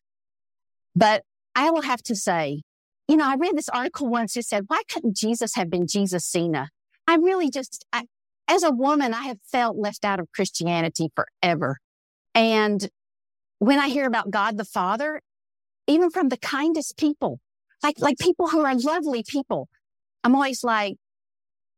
But 0.96 1.24
I 1.56 1.70
will 1.70 1.82
have 1.82 2.02
to 2.04 2.16
say, 2.16 2.64
you 3.08 3.18
know, 3.18 3.28
I 3.28 3.36
read 3.36 3.56
this 3.56 3.70
article 3.70 4.08
once 4.08 4.34
that 4.34 4.46
said, 4.46 4.64
why 4.68 4.82
couldn't 4.90 5.16
Jesus 5.16 5.56
have 5.56 5.70
been 5.70 5.86
Jesus 5.86 6.26
Cena? 6.26 6.70
I 7.08 7.16
really 7.16 7.50
just, 7.50 7.86
I, 7.92 8.06
as 8.48 8.64
a 8.64 8.72
woman, 8.72 9.14
I 9.14 9.24
have 9.24 9.40
felt 9.52 9.78
left 9.78 10.06
out 10.06 10.20
of 10.20 10.32
Christianity 10.34 11.10
forever. 11.16 11.78
And 12.34 12.90
when 13.60 13.80
I 13.80 13.90
hear 13.90 14.06
about 14.06 14.32
God 14.32 14.58
the 14.58 14.66
Father, 14.66 15.22
even 15.88 16.10
from 16.10 16.30
the 16.30 16.38
kindest 16.38 16.98
people, 16.98 17.40
like, 17.82 18.00
like 18.00 18.18
people 18.18 18.48
who 18.48 18.62
are 18.62 18.76
lovely 18.76 19.24
people, 19.28 19.68
I'm 20.24 20.36
always 20.36 20.64
like, 20.64 20.96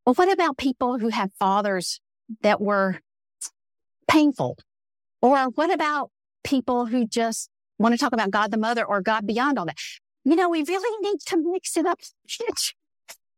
well, 0.06 0.14
what 0.14 0.32
about 0.32 0.58
people 0.58 1.00
who 1.00 1.10
have 1.10 1.32
fathers 1.40 2.00
that 2.42 2.62
were 2.62 3.00
painful? 4.08 4.58
Or 5.22 5.46
what 5.50 5.74
about 5.74 6.12
people 6.44 6.86
who 6.86 7.08
just 7.08 7.50
want 7.80 7.94
to 7.94 7.98
talk 7.98 8.14
about 8.14 8.30
God 8.30 8.52
the 8.52 8.58
Mother 8.58 8.86
or 8.86 9.02
God 9.02 9.26
beyond 9.26 9.58
all 9.58 9.66
that? 9.66 9.78
You 10.24 10.36
know, 10.36 10.50
we 10.50 10.64
really 10.64 11.10
need 11.10 11.20
to 11.28 11.38
mix 11.38 11.76
it 11.78 11.86
up. 11.86 12.00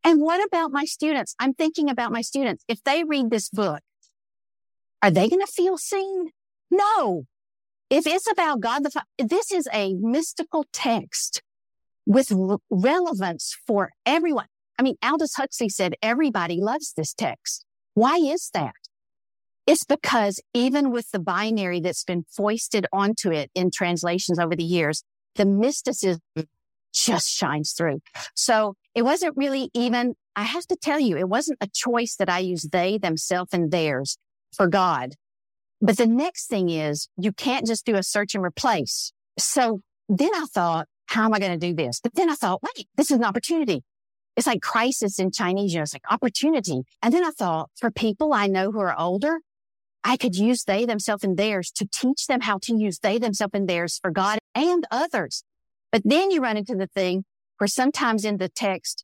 And 0.07 0.21
what 0.21 0.41
about 0.41 0.71
my 0.71 0.85
students? 0.85 1.35
I'm 1.37 1.53
thinking 1.53 1.89
about 1.89 2.13
my 2.13 2.21
students. 2.21 2.63
If 2.69 2.81
they 2.85 3.03
read 3.03 3.29
this 3.29 3.49
book, 3.49 3.81
are 5.01 5.11
they 5.11 5.27
going 5.27 5.45
to 5.45 5.51
feel 5.51 5.77
seen? 5.77 6.29
No. 6.71 7.25
If 7.89 8.07
it's 8.07 8.31
about 8.31 8.61
God 8.61 8.85
the 8.85 8.89
Father, 8.89 9.05
this 9.17 9.51
is 9.51 9.67
a 9.73 9.95
mystical 9.95 10.65
text 10.71 11.41
with 12.05 12.31
re- 12.31 12.55
relevance 12.69 13.53
for 13.67 13.91
everyone. 14.05 14.45
I 14.79 14.83
mean, 14.83 14.95
Aldous 15.03 15.35
Huxley 15.35 15.67
said 15.67 15.95
everybody 16.01 16.61
loves 16.61 16.93
this 16.93 17.13
text. 17.13 17.65
Why 17.93 18.15
is 18.15 18.49
that? 18.53 18.75
It's 19.65 19.83
because 19.83 20.39
even 20.53 20.89
with 20.89 21.11
the 21.11 21.19
binary 21.19 21.81
that's 21.81 22.05
been 22.05 22.23
foisted 22.31 22.87
onto 22.93 23.29
it 23.33 23.51
in 23.53 23.71
translations 23.71 24.39
over 24.39 24.55
the 24.55 24.63
years, 24.63 25.03
the 25.35 25.45
mysticism 25.45 26.21
just 26.93 27.29
shines 27.29 27.73
through. 27.73 27.99
So 28.33 28.75
it 28.97 29.05
wasn't 29.05 29.37
really 29.37 29.69
even, 29.75 30.15
I 30.35 30.41
have 30.41 30.65
to 30.65 30.75
tell 30.75 30.99
you, 30.99 31.17
it 31.17 31.29
wasn't 31.29 31.59
a 31.61 31.67
choice 31.67 32.15
that 32.15 32.29
I 32.29 32.39
use 32.39 32.63
they, 32.63 32.97
themselves, 32.97 33.53
and 33.53 33.69
theirs 33.69 34.17
for 34.51 34.65
God. 34.65 35.13
But 35.79 35.97
the 35.97 36.07
next 36.07 36.47
thing 36.47 36.69
is 36.69 37.07
you 37.15 37.31
can't 37.31 37.67
just 37.67 37.85
do 37.85 37.95
a 37.95 38.01
search 38.01 38.33
and 38.33 38.43
replace. 38.43 39.13
So 39.37 39.81
then 40.09 40.31
I 40.33 40.45
thought, 40.51 40.87
how 41.05 41.25
am 41.25 41.33
I 41.35 41.37
going 41.37 41.51
to 41.51 41.67
do 41.67 41.75
this? 41.75 41.99
But 42.01 42.15
then 42.15 42.27
I 42.27 42.33
thought, 42.33 42.63
wait, 42.63 42.87
this 42.97 43.11
is 43.11 43.17
an 43.17 43.23
opportunity. 43.23 43.83
It's 44.35 44.47
like 44.47 44.63
crisis 44.63 45.19
in 45.19 45.29
Chinese, 45.29 45.73
you 45.73 45.77
know, 45.77 45.83
it's 45.83 45.93
like 45.93 46.01
opportunity. 46.09 46.81
And 47.03 47.13
then 47.13 47.23
I 47.23 47.29
thought 47.29 47.69
for 47.79 47.91
people 47.91 48.33
I 48.33 48.47
know 48.47 48.71
who 48.71 48.79
are 48.79 48.99
older, 48.99 49.41
I 50.03 50.17
could 50.17 50.35
use 50.35 50.63
they, 50.63 50.85
themselves, 50.85 51.23
and 51.23 51.37
theirs 51.37 51.69
to 51.75 51.87
teach 51.93 52.25
them 52.25 52.41
how 52.41 52.57
to 52.63 52.75
use 52.75 52.97
they, 52.97 53.19
themselves, 53.19 53.53
and 53.53 53.69
theirs 53.69 53.99
for 54.01 54.09
God 54.09 54.39
and 54.55 54.87
others. 54.89 55.43
But 55.91 56.01
then 56.03 56.31
you 56.31 56.41
run 56.41 56.57
into 56.57 56.73
the 56.73 56.87
thing 56.87 57.25
where 57.57 57.67
sometimes 57.67 58.25
in 58.25 58.37
the 58.37 58.49
text, 58.49 59.03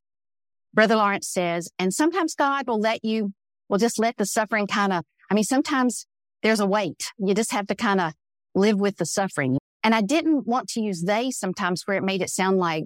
Brother 0.74 0.96
Lawrence 0.96 1.28
says, 1.28 1.70
and 1.78 1.94
sometimes 1.94 2.36
God 2.36 2.68
will 2.68 2.80
let 2.80 3.04
you, 3.04 3.34
will 3.70 3.78
just 3.78 4.00
let 4.00 4.18
the 4.18 4.26
suffering 4.26 4.68
kind 4.68 4.94
of, 4.94 5.04
I 5.30 5.34
mean, 5.34 5.44
sometimes 5.44 6.06
there's 6.42 6.60
a 6.60 6.66
weight. 6.66 7.12
You 7.18 7.34
just 7.34 7.52
have 7.52 7.68
to 7.68 7.76
kind 7.76 8.02
of 8.02 8.14
live 8.56 8.80
with 8.80 8.98
the 8.98 9.06
suffering. 9.06 9.58
And 9.84 9.94
I 9.94 10.02
didn't 10.02 10.48
want 10.48 10.70
to 10.70 10.82
use 10.82 11.04
they 11.04 11.32
sometimes 11.32 11.84
where 11.86 11.98
it 11.98 12.04
made 12.04 12.22
it 12.22 12.30
sound 12.30 12.58
like 12.58 12.86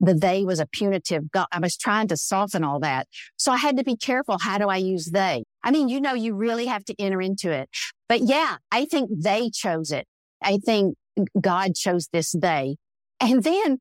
the 0.00 0.14
they 0.14 0.44
was 0.44 0.60
a 0.60 0.66
punitive 0.66 1.30
God. 1.30 1.46
I 1.52 1.60
was 1.60 1.76
trying 1.76 2.08
to 2.08 2.16
soften 2.16 2.64
all 2.64 2.80
that. 2.80 3.06
So 3.36 3.52
I 3.52 3.56
had 3.56 3.76
to 3.76 3.84
be 3.84 3.96
careful. 3.96 4.38
How 4.38 4.58
do 4.58 4.68
I 4.68 4.76
use 4.76 5.10
they? 5.12 5.44
I 5.62 5.70
mean, 5.70 5.88
you 5.88 6.00
know, 6.00 6.14
you 6.14 6.34
really 6.34 6.66
have 6.66 6.84
to 6.86 6.94
enter 6.98 7.20
into 7.20 7.50
it. 7.50 7.68
But 8.08 8.22
yeah, 8.22 8.56
I 8.70 8.84
think 8.84 9.10
they 9.14 9.50
chose 9.50 9.90
it. 9.92 10.06
I 10.42 10.58
think 10.58 10.96
God 11.40 11.74
chose 11.74 12.08
this 12.12 12.32
they. 12.32 12.76
And 13.20 13.42
then 13.44 13.78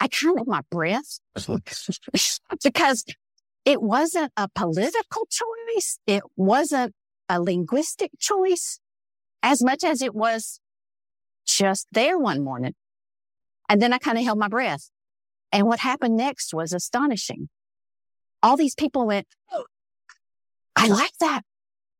I 0.00 0.08
kind 0.08 0.38
of 0.38 0.46
my 0.46 0.60
breath 0.70 1.20
because 2.62 3.04
it 3.64 3.82
wasn't 3.82 4.32
a 4.36 4.48
political 4.54 5.26
choice. 5.30 5.98
It 6.06 6.22
wasn't 6.36 6.94
a 7.28 7.40
linguistic 7.40 8.12
choice 8.18 8.78
as 9.42 9.62
much 9.62 9.84
as 9.84 10.02
it 10.02 10.14
was 10.14 10.60
just 11.46 11.86
there 11.92 12.18
one 12.18 12.42
morning. 12.42 12.74
And 13.68 13.80
then 13.80 13.92
I 13.92 13.98
kind 13.98 14.18
of 14.18 14.24
held 14.24 14.38
my 14.38 14.48
breath. 14.48 14.90
And 15.52 15.66
what 15.66 15.80
happened 15.80 16.16
next 16.16 16.52
was 16.54 16.72
astonishing. 16.72 17.48
All 18.42 18.56
these 18.56 18.74
people 18.74 19.06
went, 19.06 19.26
oh, 19.52 19.64
I 20.76 20.88
like 20.88 21.16
that. 21.20 21.42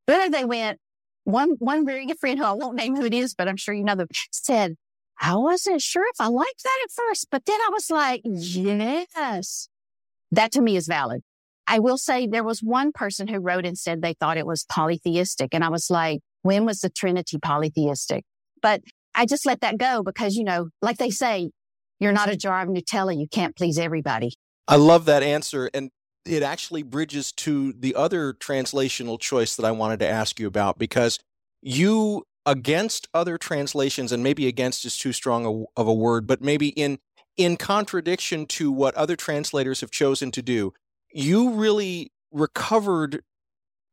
Then 0.07 0.31
they 0.31 0.45
went, 0.45 0.79
one, 1.25 1.57
one 1.59 1.85
very 1.85 2.07
good 2.07 2.21
friend 2.21 2.39
who 2.39 2.45
I 2.45 2.53
won't 2.53 2.77
name 2.77 2.95
who 2.95 3.05
it 3.05 3.15
is, 3.15 3.35
but 3.35 3.49
I'm 3.49 3.57
sure 3.57 3.75
you 3.75 3.83
know 3.83 3.97
them 3.97 4.07
said, 4.31 4.77
I 5.21 5.35
wasn't 5.37 5.83
sure 5.83 6.05
if 6.09 6.21
I 6.21 6.29
liked 6.29 6.63
that 6.63 6.79
at 6.85 6.91
first, 6.91 7.29
but 7.31 7.45
then 7.47 7.59
I 7.61 7.71
was 7.73 7.91
like, 7.91 8.21
yes, 8.25 9.69
that 10.31 10.53
to 10.53 10.61
me 10.61 10.77
is 10.77 10.87
valid. 10.87 11.23
I 11.67 11.79
will 11.79 11.99
say 11.99 12.27
there 12.27 12.45
was 12.45 12.61
one 12.63 12.93
person 12.93 13.27
who 13.27 13.41
wrote 13.41 13.67
and 13.67 13.77
said 13.77 14.01
they 14.03 14.15
thought 14.15 14.37
it 14.37 14.47
was 14.47 14.65
polytheistic. 14.65 15.53
And 15.53 15.65
I 15.65 15.69
was 15.69 15.91
like, 15.91 16.21
when 16.43 16.65
was 16.65 16.81
the 16.81 16.91
Trinity 16.91 17.39
polytheistic? 17.39 18.25
But 18.63 18.83
I 19.15 19.27
just 19.27 19.47
let 19.47 19.63
that 19.63 19.79
go 19.79 20.03
because, 20.03 20.37
you 20.37 20.45
know, 20.45 20.69
like 20.81 20.99
they 20.99 21.11
say, 21.11 21.51
you're 21.99 22.13
not 22.13 22.29
a 22.29 22.37
jar 22.37 22.61
of 22.63 22.69
Nutella. 22.69 23.19
You 23.19 23.27
can't 23.27 23.57
please 23.57 23.79
everybody. 23.79 24.35
I 24.69 24.77
love 24.77 25.07
that 25.07 25.23
answer. 25.23 25.71
And 25.73 25.91
it 26.25 26.43
actually 26.43 26.83
bridges 26.83 27.33
to 27.33 27.73
the 27.73 27.95
other 27.95 28.35
translational 28.35 29.19
choice 29.19 29.57
that 29.57 29.65
I 29.65 29.71
wanted 29.71 30.01
to 30.01 30.09
ask 30.09 30.39
you 30.39 30.47
about 30.47 30.79
because 30.79 31.19
you, 31.63 32.25
against 32.47 33.09
other 33.13 33.37
translations, 33.37 34.13
and 34.13 34.23
maybe 34.23 34.47
against 34.47 34.85
is 34.85 34.97
too 34.97 35.13
strong 35.13 35.45
a, 35.45 35.81
of 35.81 35.87
a 35.87 35.95
word, 35.95 36.27
but 36.27 36.41
maybe 36.41 36.69
in 36.69 36.99
in 37.37 37.59
contradiction 37.59 38.47
to 38.47 38.73
what 38.73 38.95
other 38.95 39.15
translators 39.15 39.83
have 39.83 39.91
chosen 39.91 40.31
to 40.31 40.41
do, 40.41 40.73
you 41.13 41.51
really 41.51 42.11
recovered 42.33 43.23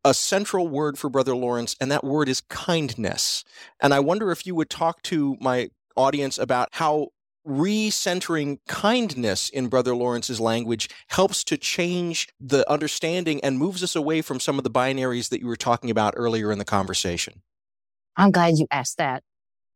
a 0.05 0.13
central 0.13 0.67
word 0.67 0.97
for 0.97 1.09
Brother 1.09 1.35
Lawrence, 1.35 1.75
and 1.81 1.91
that 1.91 2.03
word 2.03 2.29
is 2.29 2.41
kindness. 2.41 3.43
And 3.81 3.93
I 3.93 3.99
wonder 3.99 4.31
if 4.31 4.45
you 4.45 4.55
would 4.55 4.69
talk 4.69 5.01
to 5.03 5.35
my 5.41 5.69
audience 5.95 6.37
about 6.37 6.69
how 6.73 7.09
recentering 7.47 8.59
kindness 8.67 9.49
in 9.49 9.67
Brother 9.67 9.95
Lawrence's 9.95 10.39
language 10.39 10.89
helps 11.09 11.43
to 11.45 11.57
change 11.57 12.29
the 12.39 12.69
understanding 12.71 13.43
and 13.43 13.57
moves 13.57 13.83
us 13.83 13.95
away 13.95 14.21
from 14.21 14.39
some 14.39 14.57
of 14.57 14.63
the 14.63 14.71
binaries 14.71 15.29
that 15.29 15.41
you 15.41 15.47
were 15.47 15.57
talking 15.57 15.89
about 15.89 16.13
earlier 16.15 16.51
in 16.51 16.59
the 16.59 16.65
conversation. 16.65 17.41
I'm 18.15 18.31
glad 18.31 18.57
you 18.57 18.67
asked 18.71 18.97
that 18.97 19.23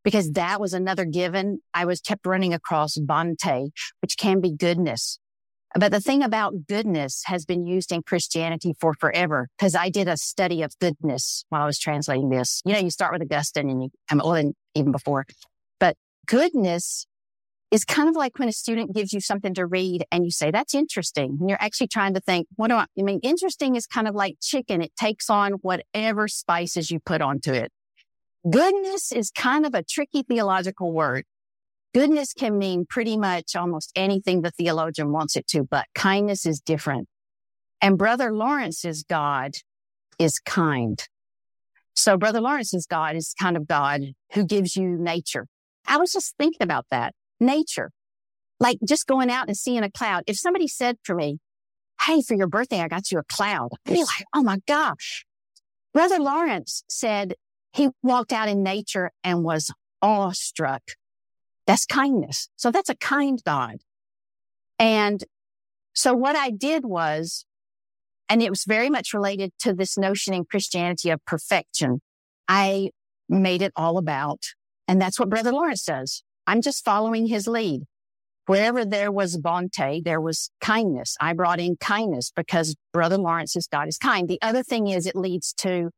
because 0.04 0.32
that 0.32 0.62
was 0.62 0.74
another 0.74 1.06
given. 1.06 1.60
I 1.74 1.86
was 1.86 2.02
kept 2.02 2.26
running 2.26 2.54
across 2.54 2.98
bonte, 2.98 3.72
which 4.02 4.18
can 4.18 4.42
be 4.42 4.56
goodness. 4.56 5.20
But 5.76 5.92
the 5.92 6.00
thing 6.00 6.24
about 6.24 6.68
goodness 6.68 7.24
has 7.26 7.46
been 7.46 7.66
used 7.68 7.92
in 7.92 8.02
Christianity 8.04 8.74
for 8.80 8.94
forever 8.94 9.50
because 9.58 9.76
I 9.76 9.90
did 9.90 10.08
a 10.08 10.18
study 10.18 10.62
of 10.62 10.78
goodness 10.80 11.44
while 11.50 11.64
I 11.64 11.66
was 11.66 11.78
translating 11.78 12.30
this. 12.30 12.62
You 12.64 12.74
know, 12.74 12.80
you 12.80 12.90
start 12.90 13.12
with 13.12 13.22
Augustine 13.22 13.70
and 13.70 13.84
you 13.84 13.90
come, 14.10 14.20
well, 14.24 14.34
and 14.34 14.54
even 14.76 14.92
before, 14.92 15.26
but 15.80 15.96
goodness 16.26 17.06
is 17.70 17.84
kind 17.84 18.08
of 18.08 18.16
like 18.16 18.40
when 18.40 18.48
a 18.48 18.54
student 18.54 18.96
gives 18.96 19.12
you 19.12 19.20
something 19.20 19.54
to 19.56 19.66
read 19.66 20.06
and 20.10 20.24
you 20.24 20.32
say, 20.32 20.52
that's 20.52 20.74
interesting. 20.74 21.38
And 21.40 21.50
you're 21.50 21.62
actually 21.62 21.88
trying 21.88 22.14
to 22.14 22.22
think, 22.22 22.48
what 22.56 22.70
do 22.70 22.76
I, 22.76 22.86
I 22.98 23.02
mean, 23.02 23.20
interesting 23.24 23.76
is 23.76 23.86
kind 23.86 24.08
of 24.08 24.16
like 24.16 24.38
chicken. 24.42 24.82
It 24.82 24.96
takes 24.96 25.30
on 25.30 25.54
whatever 25.54 26.30
spices 26.30 26.92
you 26.92 27.00
put 27.02 27.22
onto 27.22 27.52
it. 27.52 27.72
Goodness 28.50 29.12
is 29.12 29.32
kind 29.32 29.66
of 29.66 29.74
a 29.74 29.84
tricky 29.84 30.24
theological 30.24 30.94
word. 30.94 31.26
Goodness 31.94 32.34
can 32.34 32.58
mean 32.58 32.86
pretty 32.88 33.18
much 33.18 33.56
almost 33.56 33.92
anything 33.96 34.42
the 34.42 34.52
theologian 34.52 35.12
wants 35.12 35.36
it 35.36 35.48
to, 35.48 35.64
but 35.64 35.86
kindness 35.96 36.46
is 36.46 36.60
different. 36.60 37.08
And 37.82 37.98
Brother 37.98 38.34
Lawrence's 38.34 39.04
God 39.04 39.56
is 40.20 40.40
kind. 40.40 41.04
So 41.96 42.16
Brother 42.18 42.40
Lawrence's 42.40 42.86
God 42.86 43.16
is 43.16 43.34
kind 43.40 43.58
of 43.58 43.68
God 43.68 44.02
who 44.34 44.46
gives 44.46 44.76
you 44.76 44.98
nature. 44.98 45.48
I 45.88 45.98
was 45.98 46.12
just 46.12 46.36
thinking 46.38 46.62
about 46.62 46.86
that 46.92 47.14
nature, 47.40 47.92
like 48.60 48.78
just 48.88 49.08
going 49.08 49.32
out 49.32 49.48
and 49.48 49.58
seeing 49.58 49.84
a 49.84 49.92
cloud. 49.92 50.24
If 50.28 50.38
somebody 50.38 50.68
said 50.68 50.98
for 51.04 51.16
me, 51.16 51.40
Hey, 52.04 52.22
for 52.22 52.36
your 52.36 52.48
birthday, 52.48 52.82
I 52.82 52.88
got 52.88 53.12
you 53.12 53.18
a 53.18 53.24
cloud. 53.24 53.70
I'd 53.88 53.94
be 53.94 54.00
like, 54.02 54.26
Oh 54.36 54.44
my 54.44 54.60
gosh. 54.68 55.26
Brother 55.94 56.20
Lawrence 56.20 56.84
said 56.88 57.34
he 57.78 57.90
walked 58.02 58.34
out 58.34 58.50
in 58.50 58.64
nature 58.64 59.12
and 59.24 59.44
was 59.44 59.72
awestruck. 60.02 60.82
That's 61.68 61.86
kindness. 61.86 62.50
So 62.56 62.72
that's 62.72 62.90
a 62.90 62.96
kind 62.96 63.40
God. 63.46 63.78
And 64.80 65.24
so 65.94 66.14
what 66.14 66.36
I 66.36 66.50
did 66.50 66.86
was, 66.86 67.46
and 68.30 68.42
it 68.42 68.50
was 68.50 68.64
very 68.68 68.90
much 68.90 69.14
related 69.14 69.52
to 69.60 69.74
this 69.74 69.98
notion 69.98 70.34
in 70.34 70.46
Christianity 70.46 71.12
of 71.12 71.24
perfection. 71.26 72.02
I 72.48 72.90
made 73.30 73.62
it 73.62 73.74
all 73.76 73.98
about, 73.98 74.40
and 74.88 75.00
that's 75.00 75.20
what 75.20 75.30
Brother 75.30 75.52
Lawrence 75.52 75.84
does. 75.86 76.24
I'm 76.48 76.62
just 76.62 76.84
following 76.84 77.28
his 77.28 77.48
lead. 77.48 77.84
Wherever 78.48 78.86
there 78.86 79.12
was 79.12 79.38
bonte, 79.38 80.04
there 80.04 80.22
was 80.22 80.50
kindness. 80.62 81.16
I 81.20 81.34
brought 81.34 81.60
in 81.60 81.76
kindness 81.78 82.32
because 82.36 82.76
Brother 82.94 83.18
Lawrence's 83.18 83.68
God 83.68 83.88
is 83.88 83.98
kind. 83.98 84.28
The 84.28 84.42
other 84.42 84.64
thing 84.64 84.88
is 84.88 85.06
it 85.06 85.16
leads 85.16 85.54
to 85.60 85.92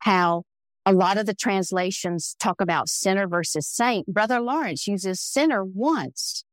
how 0.00 0.44
a 0.86 0.92
lot 0.92 1.18
of 1.18 1.26
the 1.26 1.34
translations 1.34 2.34
talk 2.38 2.60
about 2.60 2.88
sinner 2.88 3.28
versus 3.28 3.68
saint. 3.68 4.06
Brother 4.06 4.40
Lawrence 4.40 4.86
uses 4.86 5.20
sinner 5.20 5.64
once. 5.64 6.44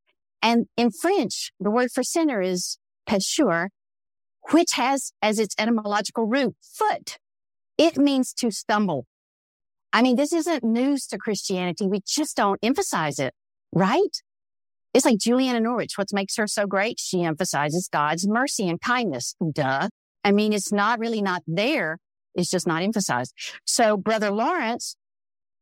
And 0.42 0.66
in 0.76 0.92
French, 0.92 1.52
the 1.60 1.72
word 1.72 1.92
for 1.92 2.04
sinner 2.04 2.42
is 2.42 2.78
pécheur, 3.08 3.70
which 4.52 4.74
has 4.74 5.12
as 5.22 5.40
its 5.40 5.56
etymological 5.58 6.26
root 6.26 6.56
foot. 6.62 7.18
It 7.78 7.98
means 7.98 8.34
to 8.34 8.52
stumble. 8.52 9.06
I 9.94 10.02
mean, 10.02 10.16
this 10.16 10.34
isn't 10.34 10.64
news 10.64 11.08
to 11.08 11.18
Christianity. 11.18 11.88
We 11.88 12.02
just 12.06 12.36
don't 12.36 12.60
emphasize 12.62 13.20
it, 13.20 13.34
right? 13.74 14.22
It's 14.94 15.06
like 15.06 15.20
Julian 15.20 15.56
of 15.56 15.64
Norwich. 15.64 15.94
What 15.98 16.08
makes 16.12 16.36
her 16.38 16.48
so 16.48 16.66
great? 16.66 17.00
She 17.00 17.24
emphasizes 17.24 17.90
God's 17.92 18.28
mercy 18.28 18.68
and 18.68 18.82
kindness. 18.82 19.36
Duh. 19.54 19.90
I 20.24 20.32
mean, 20.32 20.54
it's 20.54 20.72
not 20.72 21.00
really 21.00 21.22
not 21.22 21.44
there. 21.48 22.00
It's 22.38 22.50
just 22.50 22.68
not 22.68 22.84
emphasized. 22.84 23.34
So 23.66 23.98
Brother 23.98 24.32
Lawrence, 24.32 24.96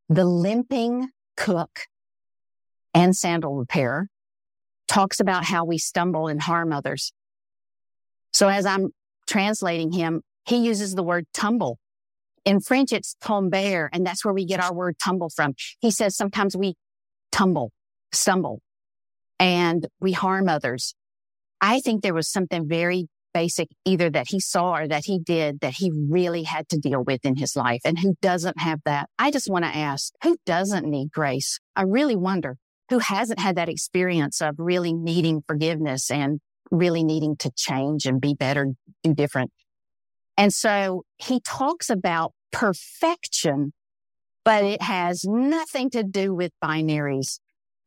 the 0.09 0.25
limping 0.25 1.09
cook 1.35 1.87
and 2.93 3.15
sandal 3.15 3.55
repairer 3.55 4.09
talks 4.87 5.19
about 5.19 5.45
how 5.45 5.65
we 5.65 5.79
stumble 5.79 6.27
and 6.27 6.41
harm 6.41 6.71
others. 6.71 7.11
So 8.33 8.49
as 8.49 8.65
I'm 8.65 8.89
translating 9.25 9.91
him, 9.91 10.21
he 10.45 10.57
uses 10.57 10.93
the 10.93 11.01
word 11.01 11.25
tumble 11.33 11.79
in 12.45 12.59
French, 12.59 12.93
it's 12.93 13.15
tomber, 13.19 13.89
and 13.91 14.05
that's 14.05 14.23
where 14.23 14.33
we 14.33 14.45
get 14.45 14.59
our 14.59 14.73
word 14.73 14.97
tumble 15.03 15.29
from. 15.29 15.55
He 15.79 15.89
says 15.89 16.15
sometimes 16.15 16.55
we 16.55 16.75
tumble, 17.31 17.71
stumble, 18.11 18.61
and 19.39 19.87
we 19.99 20.11
harm 20.11 20.47
others. 20.47 20.93
I 21.59 21.79
think 21.79 22.03
there 22.03 22.13
was 22.13 22.29
something 22.29 22.67
very 22.67 23.07
basic 23.35 23.67
either 23.83 24.09
that 24.09 24.29
he 24.29 24.39
saw 24.39 24.77
or 24.77 24.87
that 24.87 25.03
he 25.03 25.19
did 25.19 25.59
that 25.59 25.73
he 25.73 25.91
really 26.09 26.43
had 26.43 26.69
to 26.69 26.79
deal 26.79 27.03
with 27.03 27.25
in 27.25 27.35
his 27.35 27.53
life. 27.53 27.81
And 27.83 27.99
who 27.99 28.15
doesn't 28.21 28.61
have 28.61 28.79
that? 28.85 29.09
I 29.19 29.29
just 29.29 29.49
want 29.49 29.65
to 29.65 29.75
ask, 29.75 30.13
who 30.23 30.37
doesn't 30.45 30.89
need 30.89 31.11
grace? 31.11 31.59
I 31.75 31.81
really 31.81 32.15
wonder 32.15 32.55
who 32.89 32.99
hasn't 32.99 33.39
had 33.39 33.57
that 33.57 33.67
experience 33.67 34.41
of 34.41 34.55
really 34.57 34.93
needing 34.93 35.43
forgiveness 35.45 36.09
and 36.09 36.39
really 36.71 37.03
needing 37.03 37.35
to 37.39 37.51
change 37.57 38.05
and 38.05 38.21
be 38.21 38.33
better, 38.33 38.67
do 39.03 39.13
different. 39.13 39.51
And 40.37 40.53
so 40.53 41.03
he 41.17 41.41
talks 41.41 41.89
about 41.89 42.31
perfection, 42.53 43.73
but 44.45 44.63
it 44.63 44.81
has 44.81 45.25
nothing 45.25 45.89
to 45.89 46.03
do 46.03 46.33
with 46.33 46.53
binaries. 46.63 47.39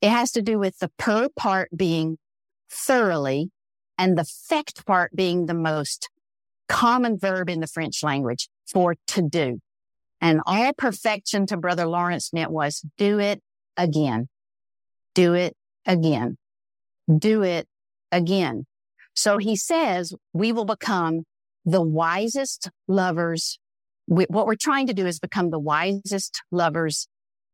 It 0.02 0.10
has 0.10 0.30
to 0.32 0.42
do 0.42 0.58
with 0.58 0.78
the 0.78 0.90
per 0.98 1.30
part 1.34 1.70
being 1.74 2.18
thoroughly 2.70 3.50
and 3.98 4.16
the 4.16 4.24
fect 4.24 4.86
part 4.86 5.14
being 5.14 5.46
the 5.46 5.54
most 5.54 6.08
common 6.68 7.18
verb 7.18 7.50
in 7.50 7.60
the 7.60 7.66
French 7.66 8.02
language 8.02 8.48
for 8.66 8.94
to 9.08 9.22
do. 9.22 9.60
And 10.20 10.40
all 10.46 10.72
perfection 10.72 11.46
to 11.46 11.56
Brother 11.56 11.86
Lawrence 11.86 12.32
meant 12.32 12.50
was 12.50 12.84
do 12.96 13.18
it 13.18 13.42
again, 13.76 14.28
do 15.14 15.34
it 15.34 15.56
again, 15.86 16.36
do 17.18 17.42
it 17.42 17.66
again. 18.10 18.66
So 19.14 19.38
he 19.38 19.56
says 19.56 20.14
we 20.32 20.52
will 20.52 20.64
become 20.64 21.24
the 21.64 21.82
wisest 21.82 22.70
lovers. 22.86 23.58
We, 24.06 24.24
what 24.28 24.46
we're 24.46 24.56
trying 24.56 24.86
to 24.86 24.94
do 24.94 25.06
is 25.06 25.18
become 25.18 25.50
the 25.50 25.58
wisest 25.58 26.40
lovers 26.50 27.08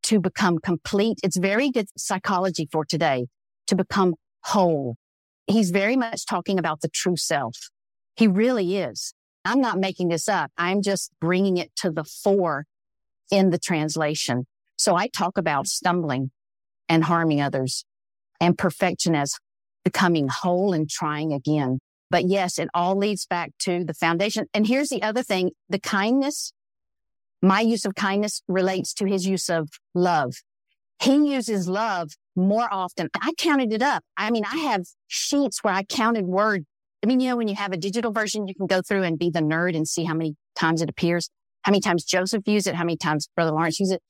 to 0.05 0.21
become 0.21 0.59
complete. 0.59 1.19
It's 1.23 1.37
very 1.37 1.71
good 1.71 1.87
psychology 1.97 2.69
for 2.71 2.85
today 2.85 3.27
to 3.67 3.75
become 3.75 4.15
whole. 4.43 4.97
He's 5.47 5.71
very 5.71 5.97
much 5.97 6.27
talking 6.27 6.59
about 6.59 6.81
the 6.81 6.89
true 6.89 7.17
self. 7.17 7.71
He 8.17 8.27
really 8.27 8.77
is. 8.79 9.15
I'm 9.45 9.61
not 9.61 9.79
making 9.79 10.09
this 10.09 10.29
up. 10.29 10.51
I'm 10.57 10.81
just 10.81 11.11
bringing 11.21 11.59
it 11.59 11.71
to 11.77 11.91
the 11.91 12.05
fore 12.05 12.67
in 13.31 13.51
the 13.51 13.59
translation. 13.59 14.47
So 14.79 14.97
I 14.97 15.09
talk 15.09 15.37
about 15.37 15.67
stumbling 15.67 16.31
and 16.89 17.05
harming 17.05 17.41
others 17.41 17.85
and 18.41 18.57
perfection 18.57 19.15
as 19.15 19.35
becoming 19.85 20.29
whole 20.29 20.73
and 20.73 20.89
trying 20.89 21.33
again. 21.33 21.79
But 22.11 22.25
yes, 22.25 22.59
it 22.59 22.69
all 22.75 22.97
leads 22.97 23.27
back 23.27 23.53
to 23.61 23.85
the 23.85 23.95
foundation. 23.95 24.47
And 24.55 24.67
here's 24.67 24.89
the 24.89 25.03
other 25.03 25.23
thing. 25.23 25.51
The 25.69 25.79
kindness, 25.79 26.53
my 27.43 27.61
use 27.61 27.85
of 27.85 27.95
kindness 27.95 28.43
relates 28.49 28.95
to 28.95 29.07
his 29.07 29.27
use 29.27 29.51
of 29.51 29.69
love. 29.95 30.35
He 31.01 31.33
uses 31.33 31.69
love 31.69 32.13
more 32.37 32.69
often. 32.71 33.09
I 33.21 33.33
counted 33.39 33.73
it 33.73 33.83
up. 33.83 34.03
I 34.17 34.31
mean, 34.31 34.45
I 34.45 34.57
have 34.57 34.85
sheets 35.07 35.63
where 35.63 35.75
I 35.75 35.85
counted 35.85 36.27
word. 36.27 36.65
I 37.03 37.07
mean, 37.07 37.21
you 37.21 37.31
know, 37.31 37.37
when 37.37 37.49
you 37.49 37.55
have 37.55 37.73
a 37.73 37.77
digital 37.77 38.13
version, 38.13 38.49
you 38.49 38.55
can 38.55 38.67
go 38.67 38.81
through 38.81 39.03
and 39.03 39.19
be 39.19 39.31
the 39.31 39.41
nerd 39.41 39.77
and 39.77 39.87
see 39.87 40.05
how 40.05 40.15
many 40.15 40.37
times 40.57 40.81
it 40.81 40.89
appears, 40.89 41.31
how 41.63 41.71
many 41.71 41.81
times 41.81 42.05
Joseph 42.05 42.47
used 42.47 42.67
it, 42.67 42.75
how 42.75 42.85
many 42.85 42.97
times 42.97 43.29
Brother 43.35 43.53
Lawrence 43.53 43.79
used 43.79 43.93
it. 43.93 44.03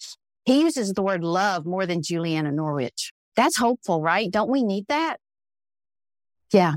He 0.45 0.61
uses 0.61 0.93
the 0.93 1.03
word 1.03 1.25
love 1.25 1.67
more 1.67 1.87
than 1.87 2.03
Julian 2.03 2.47
of 2.47 2.55
Norwich. 2.55 3.13
That's 3.35 3.57
hopeful, 3.57 4.01
right? 4.01 4.31
Don't 4.31 4.51
we 4.51 4.63
need 4.63 4.87
that? 4.89 5.17
Yeah. 6.53 6.75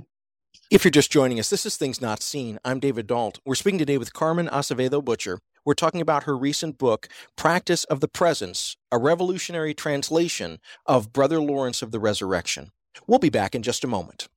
If 0.72 0.84
you're 0.84 0.92
just 0.92 1.12
joining 1.12 1.40
us, 1.40 1.50
this 1.50 1.66
is 1.66 1.78
Things 1.78 2.02
Not 2.02 2.22
Seen. 2.22 2.60
I'm 2.66 2.80
David 2.80 3.08
Dault. 3.08 3.40
We're 3.46 3.56
speaking 3.56 3.80
today 3.80 3.98
with 3.98 4.14
Carmen 4.14 4.48
Acevedo 4.48 5.04
Butcher. 5.04 5.40
We're 5.68 5.74
talking 5.74 6.00
about 6.00 6.24
her 6.24 6.38
recent 6.38 6.78
book, 6.78 7.10
Practice 7.36 7.84
of 7.84 8.00
the 8.00 8.08
Presence, 8.08 8.78
a 8.90 8.98
revolutionary 8.98 9.74
translation 9.74 10.60
of 10.86 11.12
Brother 11.12 11.42
Lawrence 11.42 11.82
of 11.82 11.92
the 11.92 12.00
Resurrection. 12.00 12.72
We'll 13.06 13.20
be 13.20 13.28
back 13.28 13.54
in 13.54 13.64
just 13.64 13.84
a 13.84 13.88
moment. 13.88 14.30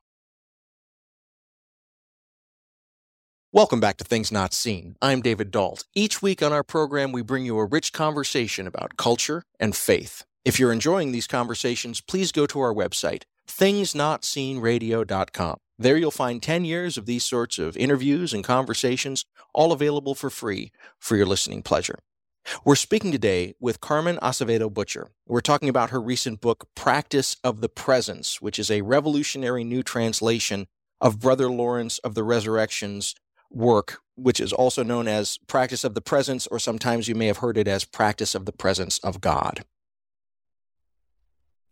Welcome 3.53 3.79
back 3.79 3.97
to 3.99 4.05
Things 4.05 4.33
Not 4.33 4.53
Seen. 4.53 4.97
I'm 5.01 5.23
David 5.23 5.53
Dault. 5.53 5.85
Each 5.95 6.21
week 6.21 6.43
on 6.43 6.53
our 6.53 6.65
program, 6.65 7.13
we 7.13 7.23
bring 7.23 7.47
you 7.47 7.61
a 7.61 7.65
rich 7.65 7.93
conversation 7.93 8.67
about 8.67 8.97
culture 8.97 9.45
and 9.61 9.77
faith. 9.77 10.25
If 10.45 10.59
you're 10.59 10.73
enjoying 10.73 11.13
these 11.13 11.29
conversations, 11.29 12.01
please 12.01 12.33
go 12.33 12.45
to 12.47 12.59
our 12.59 12.75
website, 12.75 13.23
thingsnotseenradio.com. 13.47 15.59
There 15.81 15.97
you'll 15.97 16.11
find 16.11 16.43
10 16.43 16.67
years 16.67 16.99
of 16.99 17.07
these 17.07 17.25
sorts 17.25 17.59
of 17.59 17.75
interviews 17.75 18.35
and 18.35 18.45
conversations, 18.45 19.25
all 19.55 19.73
available 19.73 20.15
for 20.15 20.29
free 20.29 20.73
for 20.99 21.17
your 21.17 21.25
listening 21.25 21.63
pleasure. 21.63 22.01
We're 22.67 22.75
speaking 22.75 23.13
today 23.13 23.55
with 23.59 23.81
Carmen 23.81 24.19
Acevedo 24.21 24.71
Butcher. 24.71 25.09
We're 25.27 25.41
talking 25.41 25.71
about 25.71 25.89
her 25.89 25.99
recent 25.99 26.43
book, 26.43 26.69
Practice 26.75 27.39
of 27.43 27.63
the 27.63 27.71
Presence, 27.71 28.43
which 28.43 28.59
is 28.59 28.71
a 28.71 28.83
revolutionary 28.83 29.65
new 29.65 29.83
translation 29.83 30.67
of 31.01 31.19
Brother 31.19 31.49
Lawrence 31.49 31.97
of 32.01 32.15
the 32.15 32.25
Resurrection's 32.25 33.15
work, 33.51 34.01
which 34.17 34.39
is 34.39 34.53
also 34.53 34.83
known 34.83 35.09
as 35.09 35.39
practice 35.47 35.83
of 35.83 35.95
the 35.95 36.03
presence, 36.03 36.47
or 36.49 36.59
sometimes 36.59 37.09
you 37.09 37.15
may 37.15 37.27
have 37.27 37.39
heard 37.39 37.57
it 37.57 37.67
as 37.67 37.87
practice 37.87 38.35
of 38.35 38.45
the 38.45 38.53
presence 38.53 38.99
of 38.99 39.23
God. 39.23 39.65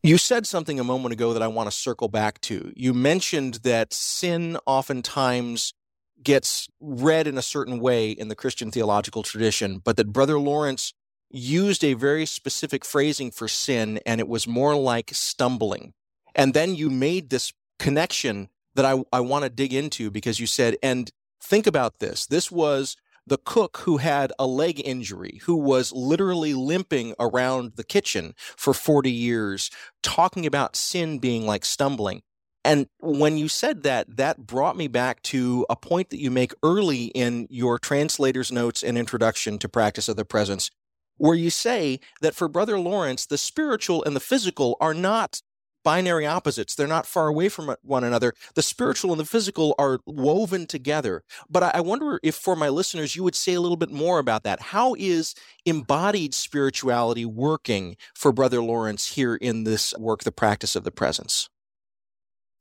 You 0.02 0.16
said 0.16 0.46
something 0.46 0.78
a 0.78 0.84
moment 0.84 1.12
ago 1.12 1.32
that 1.32 1.42
I 1.42 1.48
want 1.48 1.70
to 1.70 1.76
circle 1.76 2.08
back 2.08 2.40
to. 2.42 2.72
You 2.76 2.94
mentioned 2.94 3.54
that 3.64 3.92
sin 3.92 4.56
oftentimes 4.64 5.74
gets 6.22 6.68
read 6.80 7.26
in 7.26 7.36
a 7.36 7.42
certain 7.42 7.80
way 7.80 8.10
in 8.10 8.28
the 8.28 8.36
Christian 8.36 8.70
theological 8.70 9.22
tradition, 9.22 9.78
but 9.78 9.96
that 9.96 10.12
Brother 10.12 10.38
Lawrence 10.38 10.94
used 11.30 11.84
a 11.84 11.94
very 11.94 12.26
specific 12.26 12.84
phrasing 12.84 13.30
for 13.30 13.48
sin, 13.48 14.00
and 14.06 14.20
it 14.20 14.28
was 14.28 14.46
more 14.46 14.74
like 14.76 15.10
stumbling. 15.12 15.92
And 16.34 16.54
then 16.54 16.74
you 16.74 16.90
made 16.90 17.30
this 17.30 17.52
connection 17.78 18.48
that 18.74 18.84
I, 18.84 19.02
I 19.12 19.20
want 19.20 19.44
to 19.44 19.50
dig 19.50 19.74
into 19.74 20.10
because 20.10 20.40
you 20.40 20.46
said, 20.46 20.76
and 20.82 21.10
Think 21.40 21.66
about 21.66 21.98
this. 21.98 22.26
This 22.26 22.50
was 22.50 22.96
the 23.28 23.38
cook 23.38 23.78
who 23.78 23.98
had 23.98 24.32
a 24.38 24.46
leg 24.46 24.80
injury, 24.84 25.40
who 25.44 25.56
was 25.56 25.92
literally 25.92 26.54
limping 26.54 27.14
around 27.18 27.72
the 27.76 27.84
kitchen 27.84 28.34
for 28.36 28.74
40 28.74 29.10
years, 29.10 29.70
talking 30.02 30.46
about 30.46 30.76
sin 30.76 31.18
being 31.18 31.46
like 31.46 31.64
stumbling. 31.64 32.22
And 32.64 32.86
when 33.00 33.38
you 33.38 33.48
said 33.48 33.82
that, 33.84 34.16
that 34.16 34.46
brought 34.46 34.76
me 34.76 34.88
back 34.88 35.22
to 35.22 35.64
a 35.70 35.76
point 35.76 36.10
that 36.10 36.20
you 36.20 36.30
make 36.30 36.52
early 36.62 37.06
in 37.06 37.46
your 37.48 37.78
translator's 37.78 38.52
notes 38.52 38.82
and 38.82 38.98
introduction 38.98 39.58
to 39.58 39.68
practice 39.68 40.08
of 40.08 40.16
the 40.16 40.24
presence, 40.24 40.70
where 41.16 41.36
you 41.36 41.50
say 41.50 42.00
that 42.20 42.34
for 42.34 42.48
Brother 42.48 42.78
Lawrence, 42.78 43.26
the 43.26 43.38
spiritual 43.38 44.04
and 44.04 44.14
the 44.14 44.20
physical 44.20 44.76
are 44.80 44.94
not 44.94 45.40
binary 45.88 46.26
opposites. 46.26 46.74
They're 46.74 46.86
not 46.86 47.06
far 47.06 47.28
away 47.28 47.48
from 47.48 47.74
one 47.80 48.04
another. 48.04 48.34
The 48.54 48.60
spiritual 48.60 49.10
and 49.10 49.18
the 49.18 49.24
physical 49.24 49.74
are 49.78 50.00
woven 50.04 50.66
together. 50.66 51.22
But 51.48 51.62
I 51.74 51.80
wonder 51.80 52.20
if 52.22 52.34
for 52.34 52.54
my 52.54 52.68
listeners, 52.68 53.16
you 53.16 53.24
would 53.24 53.34
say 53.34 53.54
a 53.54 53.60
little 53.62 53.78
bit 53.78 53.90
more 53.90 54.18
about 54.18 54.42
that. 54.42 54.60
How 54.60 54.94
is 54.98 55.34
embodied 55.64 56.34
spirituality 56.34 57.24
working 57.24 57.96
for 58.14 58.32
Brother 58.32 58.60
Lawrence 58.60 59.14
here 59.14 59.36
in 59.36 59.64
this 59.64 59.94
work, 59.96 60.24
The 60.24 60.30
Practice 60.30 60.76
of 60.76 60.84
the 60.84 60.90
Presence? 60.90 61.48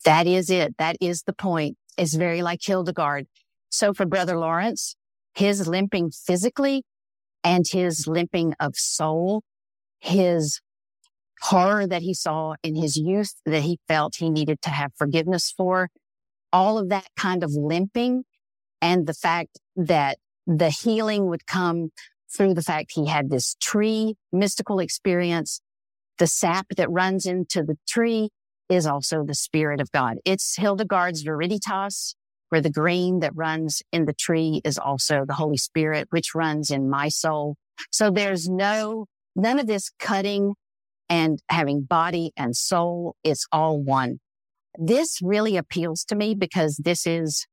That 0.05 0.25
is 0.25 0.49
it. 0.49 0.78
That 0.78 0.95
is 1.01 1.23
the 1.23 1.34
point. 1.34 1.75
It's 1.97 2.13
very 2.13 2.41
like 2.41 2.61
Hildegard. 2.63 3.28
So 3.67 3.93
for 3.93 4.05
Brother 4.05 4.39
Lawrence, 4.39 4.95
his 5.34 5.67
limping 5.67 6.11
physically 6.11 6.86
and 7.43 7.65
his 7.69 8.07
limping 8.07 8.53
of 8.61 8.78
soul, 8.78 9.43
his 9.99 10.61
horror 11.41 11.88
that 11.88 12.01
he 12.01 12.13
saw 12.13 12.55
in 12.63 12.75
his 12.75 12.97
youth 12.97 13.33
that 13.45 13.63
he 13.63 13.79
felt 13.88 14.15
he 14.17 14.29
needed 14.29 14.61
to 14.63 14.69
have 14.69 14.91
forgiveness 14.97 15.53
for. 15.55 15.89
All 16.51 16.77
of 16.77 16.89
that 16.89 17.07
kind 17.17 17.43
of 17.43 17.51
limping 17.51 18.23
and 18.81 19.05
the 19.05 19.13
fact 19.13 19.59
that 19.75 20.17
the 20.45 20.69
healing 20.69 21.27
would 21.27 21.45
come 21.45 21.89
through 22.35 22.53
the 22.53 22.61
fact 22.61 22.91
he 22.93 23.07
had 23.07 23.29
this 23.29 23.55
tree 23.61 24.15
mystical 24.31 24.79
experience. 24.79 25.61
The 26.19 26.27
sap 26.27 26.67
that 26.77 26.89
runs 26.89 27.25
into 27.25 27.63
the 27.63 27.77
tree 27.88 28.29
is 28.69 28.85
also 28.85 29.23
the 29.23 29.35
spirit 29.35 29.79
of 29.79 29.91
God. 29.91 30.17
It's 30.25 30.57
Hildegard's 30.57 31.23
Viriditas, 31.23 32.15
where 32.49 32.61
the 32.61 32.71
green 32.71 33.19
that 33.19 33.35
runs 33.35 33.81
in 33.91 34.05
the 34.05 34.13
tree 34.13 34.61
is 34.63 34.77
also 34.77 35.25
the 35.25 35.33
Holy 35.33 35.57
Spirit, 35.57 36.07
which 36.09 36.35
runs 36.35 36.71
in 36.71 36.89
my 36.89 37.09
soul. 37.09 37.55
So 37.91 38.09
there's 38.09 38.49
no, 38.49 39.05
none 39.35 39.59
of 39.59 39.67
this 39.67 39.91
cutting 39.99 40.55
and 41.10 41.39
having 41.49 41.84
body 41.84 42.32
and 42.36 42.55
soul. 42.55 43.16
It's 43.24 43.45
all 43.51 43.82
one. 43.82 44.20
This 44.78 45.20
really 45.22 45.58
appeals 45.58 46.03
to 46.05 46.16
me 46.16 46.36
because 46.36 46.78
this 46.78 47.08
is, 47.08 47.47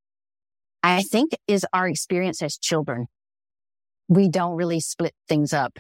I 0.82 1.02
think 1.02 1.32
is 1.46 1.66
our 1.72 1.88
experience 1.88 2.42
as 2.42 2.58
children. 2.58 3.06
We 4.08 4.28
don't 4.28 4.56
really 4.56 4.80
split 4.80 5.14
things 5.28 5.52
up. 5.52 5.78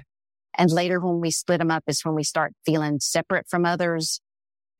And 0.56 0.70
later 0.70 1.00
when 1.00 1.20
we 1.20 1.30
split 1.30 1.58
them 1.58 1.70
up 1.70 1.82
is 1.86 2.04
when 2.04 2.14
we 2.14 2.22
start 2.22 2.52
feeling 2.64 3.00
separate 3.00 3.46
from 3.48 3.66
others, 3.66 4.20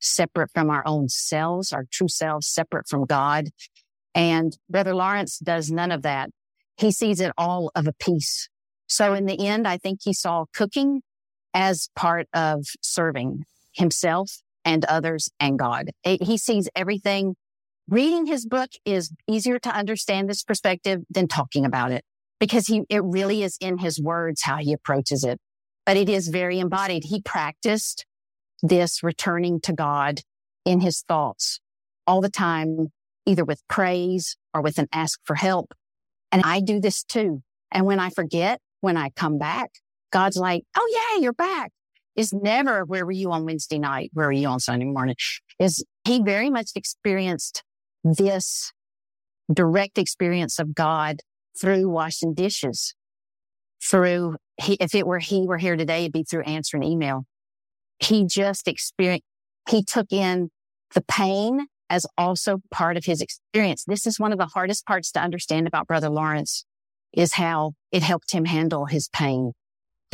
separate 0.00 0.50
from 0.54 0.70
our 0.70 0.82
own 0.86 1.08
selves, 1.08 1.72
our 1.72 1.84
true 1.90 2.08
selves, 2.08 2.46
separate 2.46 2.88
from 2.88 3.04
God. 3.04 3.48
And 4.14 4.56
Brother 4.70 4.94
Lawrence 4.94 5.38
does 5.38 5.70
none 5.70 5.90
of 5.90 6.02
that. 6.02 6.30
He 6.76 6.92
sees 6.92 7.20
it 7.20 7.32
all 7.36 7.70
of 7.74 7.86
a 7.86 7.92
piece. 7.92 8.48
So 8.86 9.14
in 9.14 9.26
the 9.26 9.46
end, 9.46 9.66
I 9.66 9.76
think 9.76 10.00
he 10.02 10.12
saw 10.12 10.44
cooking 10.52 11.02
as 11.54 11.88
part 11.94 12.26
of 12.34 12.66
serving 12.82 13.44
himself 13.72 14.42
and 14.64 14.84
others 14.84 15.30
and 15.40 15.58
God. 15.58 15.90
He 16.02 16.36
sees 16.36 16.68
everything. 16.74 17.36
Reading 17.88 18.26
his 18.26 18.46
book 18.46 18.70
is 18.84 19.12
easier 19.28 19.58
to 19.60 19.68
understand 19.68 20.28
this 20.28 20.42
perspective 20.42 21.02
than 21.10 21.28
talking 21.28 21.64
about 21.64 21.92
it 21.92 22.04
because 22.40 22.66
he, 22.66 22.82
it 22.88 23.02
really 23.04 23.42
is 23.42 23.56
in 23.60 23.78
his 23.78 24.00
words 24.00 24.42
how 24.42 24.56
he 24.56 24.72
approaches 24.72 25.22
it, 25.22 25.38
but 25.86 25.96
it 25.96 26.08
is 26.08 26.28
very 26.28 26.58
embodied. 26.58 27.04
He 27.04 27.20
practiced 27.20 28.04
this 28.62 29.02
returning 29.02 29.60
to 29.60 29.72
God 29.72 30.20
in 30.64 30.80
his 30.80 31.02
thoughts 31.02 31.60
all 32.06 32.20
the 32.20 32.30
time, 32.30 32.88
either 33.26 33.44
with 33.44 33.62
praise 33.68 34.36
or 34.54 34.62
with 34.62 34.78
an 34.78 34.88
ask 34.92 35.20
for 35.24 35.36
help. 35.36 35.74
And 36.32 36.42
I 36.44 36.60
do 36.60 36.80
this 36.80 37.04
too. 37.04 37.42
And 37.70 37.86
when 37.86 38.00
I 38.00 38.10
forget, 38.10 38.60
when 38.80 38.96
I 38.96 39.10
come 39.10 39.38
back, 39.38 39.70
God's 40.14 40.36
like, 40.36 40.62
oh 40.76 40.88
yeah, 40.92 41.20
you're 41.20 41.32
back. 41.32 41.72
Is 42.14 42.32
never 42.32 42.84
where 42.84 43.04
were 43.04 43.10
you 43.10 43.32
on 43.32 43.44
Wednesday 43.44 43.80
night? 43.80 44.10
Where 44.12 44.26
were 44.26 44.32
you 44.32 44.46
on 44.46 44.60
Sunday 44.60 44.86
morning? 44.86 45.16
Is 45.58 45.84
he 46.04 46.22
very 46.22 46.50
much 46.50 46.70
experienced 46.76 47.64
this 48.04 48.72
direct 49.52 49.98
experience 49.98 50.60
of 50.60 50.72
God 50.72 51.16
through 51.60 51.88
washing 51.88 52.32
dishes, 52.32 52.94
through 53.82 54.36
he, 54.62 54.74
if 54.74 54.94
it 54.94 55.04
were 55.04 55.18
he 55.18 55.48
were 55.48 55.58
here 55.58 55.74
today, 55.74 56.02
it'd 56.02 56.12
be 56.12 56.22
through 56.22 56.44
answering 56.44 56.84
email. 56.84 57.24
He 57.98 58.24
just 58.24 58.68
experienced, 58.68 59.24
he 59.68 59.82
took 59.82 60.12
in 60.12 60.50
the 60.94 61.02
pain 61.02 61.66
as 61.90 62.06
also 62.16 62.58
part 62.70 62.96
of 62.96 63.04
his 63.04 63.20
experience. 63.20 63.84
This 63.84 64.06
is 64.06 64.20
one 64.20 64.30
of 64.30 64.38
the 64.38 64.46
hardest 64.46 64.86
parts 64.86 65.10
to 65.12 65.20
understand 65.20 65.66
about 65.66 65.88
Brother 65.88 66.08
Lawrence 66.08 66.64
is 67.12 67.32
how 67.32 67.72
it 67.90 68.04
helped 68.04 68.30
him 68.30 68.44
handle 68.44 68.86
his 68.86 69.08
pain 69.08 69.52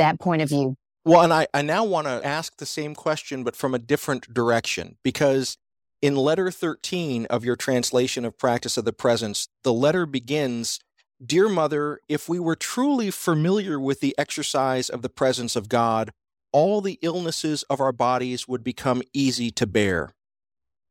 that 0.01 0.19
point 0.19 0.41
of 0.41 0.49
view. 0.49 0.75
Well, 1.05 1.21
and 1.21 1.33
I, 1.33 1.47
I 1.53 1.61
now 1.61 1.83
want 1.83 2.07
to 2.07 2.25
ask 2.25 2.57
the 2.57 2.65
same 2.65 2.93
question, 2.93 3.43
but 3.43 3.55
from 3.55 3.73
a 3.73 3.79
different 3.79 4.33
direction, 4.33 4.97
because 5.03 5.57
in 6.01 6.15
letter 6.15 6.51
13 6.51 7.25
of 7.27 7.45
your 7.45 7.55
translation 7.55 8.25
of 8.25 8.37
Practice 8.37 8.77
of 8.77 8.85
the 8.85 8.93
Presence, 8.93 9.47
the 9.63 9.73
letter 9.73 10.05
begins 10.05 10.79
Dear 11.23 11.49
Mother, 11.49 11.99
if 12.09 12.27
we 12.27 12.39
were 12.39 12.55
truly 12.55 13.11
familiar 13.11 13.79
with 13.79 13.99
the 13.99 14.15
exercise 14.17 14.89
of 14.89 15.03
the 15.03 15.09
presence 15.09 15.55
of 15.55 15.69
God, 15.69 16.11
all 16.51 16.81
the 16.81 16.97
illnesses 17.03 17.61
of 17.69 17.79
our 17.79 17.91
bodies 17.91 18.47
would 18.47 18.63
become 18.63 19.03
easy 19.13 19.51
to 19.51 19.67
bear. 19.67 20.13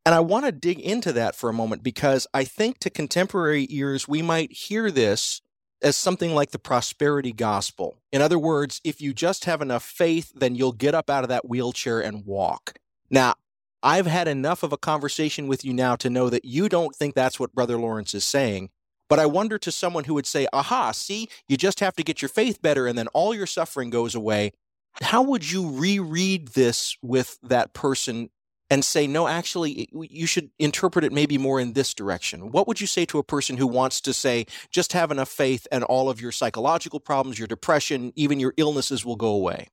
And 0.06 0.14
I 0.14 0.20
want 0.20 0.46
to 0.46 0.52
dig 0.52 0.78
into 0.78 1.12
that 1.12 1.34
for 1.34 1.50
a 1.50 1.54
moment 1.54 1.82
because 1.82 2.28
I 2.32 2.44
think 2.44 2.78
to 2.78 2.90
contemporary 2.90 3.66
ears, 3.70 4.06
we 4.06 4.22
might 4.22 4.52
hear 4.52 4.90
this 4.90 5.42
as 5.83 5.97
something 5.97 6.35
like 6.35 6.51
the 6.51 6.59
prosperity 6.59 7.33
gospel. 7.33 7.97
In 8.12 8.22
other 8.22 8.39
words, 8.39 8.81
if 8.85 9.01
you 9.01 9.14
just 9.14 9.45
have 9.45 9.62
enough 9.62 9.83
faith, 9.83 10.33
then 10.35 10.55
you'll 10.55 10.72
get 10.72 10.95
up 10.95 11.09
out 11.09 11.24
of 11.24 11.28
that 11.28 11.49
wheelchair 11.49 12.01
and 12.01 12.26
walk. 12.26 12.78
Now, 13.11 13.35
I've 13.83 14.07
had 14.07 14.28
enough 14.28 14.62
of 14.62 14.72
a 14.72 14.78
conversation 14.78 15.49
with 15.49 15.64
you 15.64 15.72
now 15.72 15.97
to 15.97 16.11
know 16.11 16.28
that 16.28 16.45
you 16.45 16.68
don't 16.68 16.95
think 16.95 17.14
that's 17.14 17.41
what 17.41 17.55
Brother 17.55 17.78
Lawrence 17.78 18.14
is 18.14 18.24
saying. 18.24 18.70
But 19.09 19.18
I 19.18 19.26
wonder 19.26 19.59
to 19.59 19.72
someone 19.72 20.05
who 20.05 20.14
would 20.14 20.26
say, 20.26 20.47
aha, 20.53 20.93
see, 20.93 21.28
you 21.49 21.57
just 21.57 21.81
have 21.81 21.97
to 21.97 22.05
get 22.05 22.22
your 22.22 22.28
faith 22.28 22.62
better 22.62 22.87
and 22.87 22.97
then 22.97 23.09
all 23.09 23.35
your 23.35 23.47
suffering 23.47 23.91
goes 23.91 24.14
away. 24.14 24.53
How 25.01 25.22
would 25.22 25.51
you 25.51 25.68
reread 25.68 26.49
this 26.49 26.97
with 27.03 27.39
that 27.43 27.72
person 27.72 28.31
and 28.70 28.84
say, 28.84 29.06
no, 29.06 29.26
actually, 29.26 29.88
you 29.92 30.26
should 30.26 30.50
interpret 30.58 31.04
it 31.04 31.12
maybe 31.12 31.36
more 31.36 31.58
in 31.58 31.72
this 31.72 31.92
direction? 31.92 32.52
What 32.52 32.68
would 32.68 32.80
you 32.80 32.86
say 32.86 33.04
to 33.06 33.18
a 33.18 33.24
person 33.24 33.56
who 33.56 33.66
wants 33.66 34.00
to 34.02 34.12
say, 34.14 34.46
just 34.70 34.92
have 34.92 35.10
enough 35.10 35.28
faith 35.28 35.66
and 35.72 35.82
all 35.84 36.08
of 36.08 36.20
your 36.20 36.30
psychological 36.30 37.00
problems, 37.00 37.38
your 37.38 37.48
depression, 37.48 38.12
even 38.14 38.38
your 38.38 38.54
illnesses 38.56 39.04
will 39.04 39.16
go 39.16 39.28
away? 39.28 39.68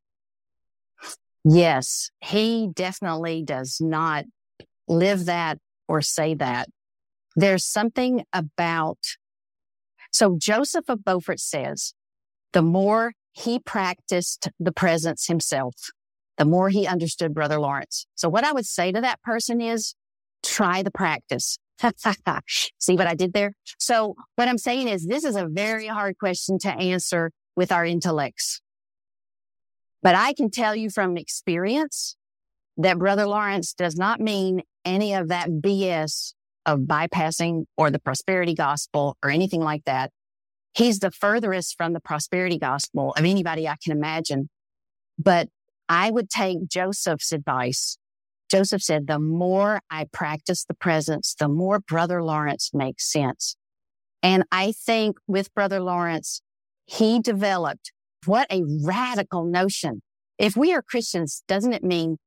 Yes, 1.44 2.10
he 2.22 2.70
definitely 2.74 3.44
does 3.44 3.78
not 3.80 4.26
live 4.88 5.26
that 5.26 5.60
or 5.88 6.02
say 6.02 6.34
that. 6.34 6.68
There's 7.36 7.64
something 7.64 8.26
about 8.34 8.98
So 10.12 10.36
Joseph 10.38 10.90
of 10.90 11.04
Beaufort 11.04 11.40
says, 11.40 11.94
the 12.54 12.62
more 12.64 13.14
he 13.34 13.60
practiced 13.60 14.50
the 14.60 14.72
presence 14.72 15.28
himself, 15.28 15.76
the 16.38 16.46
more 16.46 16.70
he 16.70 16.88
understood 16.88 17.34
Brother 17.34 17.60
Lawrence. 17.60 18.08
So 18.16 18.30
what 18.30 18.44
I 18.44 18.52
would 18.52 18.66
say 18.66 18.92
to 18.92 19.02
that 19.02 19.22
person 19.22 19.60
is 19.60 19.96
try 20.44 20.84
the 20.84 20.92
practice. 20.92 21.58
See 22.80 22.96
what 22.96 23.08
I 23.08 23.16
did 23.16 23.34
there? 23.34 23.54
So 23.78 24.16
what 24.36 24.48
I'm 24.48 24.58
saying 24.58 24.88
is 24.88 25.06
this 25.06 25.24
is 25.24 25.36
a 25.36 25.48
very 25.48 25.88
hard 25.88 26.18
question 26.18 26.58
to 26.60 26.70
answer 26.70 27.32
with 27.56 27.72
our 27.72 27.86
intellects. 27.86 28.62
But 30.02 30.16
I 30.16 30.34
can 30.34 30.50
tell 30.50 30.76
you 30.76 30.90
from 30.90 31.18
experience 31.18 32.16
that 32.78 33.00
Brother 33.00 33.26
Lawrence 33.26 33.74
does 33.74 33.96
not 33.96 34.20
mean 34.20 34.62
any 34.86 35.14
of 35.14 35.30
that 35.30 35.50
BS 35.50 36.34
of 36.66 36.82
bypassing 36.82 37.66
or 37.76 37.90
the 37.90 38.00
prosperity 38.00 38.54
gospel 38.54 39.18
or 39.24 39.30
anything 39.30 39.62
like 39.62 39.84
that. 39.86 40.12
He's 40.74 41.00
the 41.00 41.12
furthest 41.12 41.76
from 41.76 41.94
the 41.94 42.00
prosperity 42.00 42.60
gospel 42.60 43.14
of 43.18 43.26
anybody 43.26 43.68
I 43.68 43.78
can 43.84 43.92
imagine. 43.92 44.50
But 45.18 45.50
I 45.90 46.12
would 46.12 46.30
take 46.30 46.68
Joseph's 46.68 47.32
advice. 47.32 47.98
Joseph 48.50 48.82
said, 48.82 49.08
the 49.08 49.20
more 49.20 49.82
I 49.90 50.06
practice 50.12 50.64
the 50.66 50.74
presence, 50.74 51.36
the 51.38 51.50
more 51.50 51.80
Brother 51.80 52.24
Lawrence 52.24 52.72
makes 52.74 53.12
sense. 53.12 53.56
And 54.24 54.44
I 54.52 54.72
think 54.72 55.18
with 55.28 55.54
Brother 55.54 55.80
Lawrence, 55.80 56.42
he 56.86 57.20
developed 57.20 57.92
what 58.26 58.48
a 58.52 58.64
radical 58.84 59.46
notion. 59.46 60.02
If 60.38 60.56
we 60.56 60.74
are 60.74 60.82
Christians, 60.82 61.44
doesn't 61.48 61.74
it 61.74 61.84
mean 61.84 62.18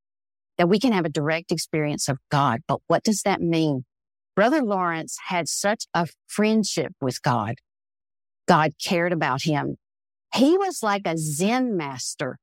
that 0.58 0.68
we 0.68 0.78
can 0.78 0.92
have 0.92 1.04
a 1.04 1.10
direct 1.10 1.52
experience 1.52 2.08
of 2.08 2.18
God? 2.30 2.60
But 2.68 2.80
what 2.86 3.02
does 3.02 3.22
that 3.22 3.40
mean? 3.40 3.84
Brother 4.36 4.62
Lawrence 4.62 5.16
had 5.28 5.48
such 5.48 5.86
a 5.94 6.06
friendship 6.26 6.92
with 7.00 7.22
God. 7.22 7.56
God 8.46 8.72
cared 8.82 9.12
about 9.12 9.42
him. 9.42 9.76
He 10.34 10.56
was 10.56 10.82
like 10.82 11.02
a 11.06 11.16
Zen 11.16 11.76
master 11.76 12.38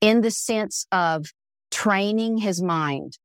in 0.00 0.20
the 0.20 0.30
sense 0.30 0.86
of 0.92 1.26
training 1.70 2.38
his 2.38 2.62
mind. 2.62 3.18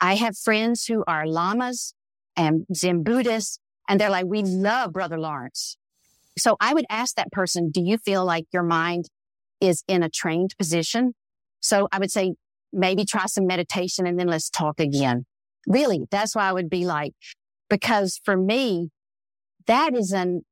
I 0.00 0.14
have 0.14 0.36
friends 0.36 0.86
who 0.86 1.04
are 1.06 1.26
lamas 1.26 1.94
and 2.36 2.66
Zen 2.74 3.02
Buddhists, 3.02 3.58
and 3.88 4.00
they're 4.00 4.10
like, 4.10 4.26
we 4.26 4.42
love 4.42 4.92
Brother 4.92 5.18
Lawrence. 5.18 5.76
So 6.36 6.56
I 6.60 6.74
would 6.74 6.86
ask 6.90 7.14
that 7.14 7.30
person, 7.30 7.70
do 7.70 7.80
you 7.80 7.98
feel 7.98 8.24
like 8.24 8.46
your 8.52 8.62
mind 8.62 9.06
is 9.60 9.84
in 9.86 10.02
a 10.02 10.10
trained 10.10 10.54
position? 10.58 11.14
So 11.60 11.88
I 11.92 11.98
would 11.98 12.10
say, 12.10 12.34
maybe 12.74 13.04
try 13.04 13.26
some 13.26 13.46
meditation 13.46 14.06
and 14.06 14.18
then 14.18 14.26
let's 14.26 14.50
talk 14.50 14.80
again. 14.80 15.24
Really, 15.66 16.00
that's 16.10 16.34
why 16.34 16.48
I 16.48 16.52
would 16.52 16.68
be 16.68 16.84
like, 16.84 17.12
because 17.70 18.20
for 18.24 18.36
me, 18.36 18.90
that 19.66 19.94
is 19.94 20.12
an 20.12 20.42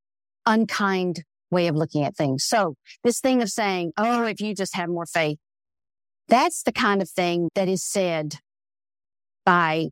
unkind 0.47 1.25
way 1.51 1.67
of 1.67 1.77
looking 1.77 2.05
at 2.05 2.17
things. 2.17 2.45
So 2.45 2.77
this 3.05 3.21
thing 3.21 3.43
of 3.43 3.51
saying, 3.51 3.93
Oh, 3.99 4.25
if 4.25 4.41
you 4.41 4.55
just 4.55 4.75
have 4.75 4.89
more 4.89 5.05
faith, 5.05 5.39
that's 6.33 6.63
the 6.63 6.73
kind 6.73 7.03
of 7.03 7.11
thing 7.11 7.51
that 7.55 7.69
is 7.69 7.85
said 7.85 8.37
by 9.45 9.89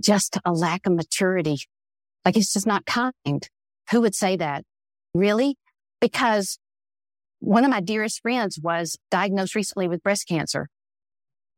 just 0.00 0.38
a 0.44 0.52
lack 0.52 0.86
of 0.86 0.92
maturity. 0.92 1.56
Like 2.24 2.36
it's 2.36 2.52
just 2.52 2.68
not 2.68 2.86
kind. 2.86 3.48
Who 3.90 4.00
would 4.00 4.14
say 4.14 4.36
that? 4.36 4.62
Really? 5.12 5.56
Because 6.00 6.60
one 7.40 7.64
of 7.64 7.70
my 7.70 7.80
dearest 7.80 8.22
friends 8.22 8.60
was 8.62 8.96
diagnosed 9.10 9.56
recently 9.56 9.88
with 9.88 10.04
breast 10.04 10.28
cancer. 10.28 10.68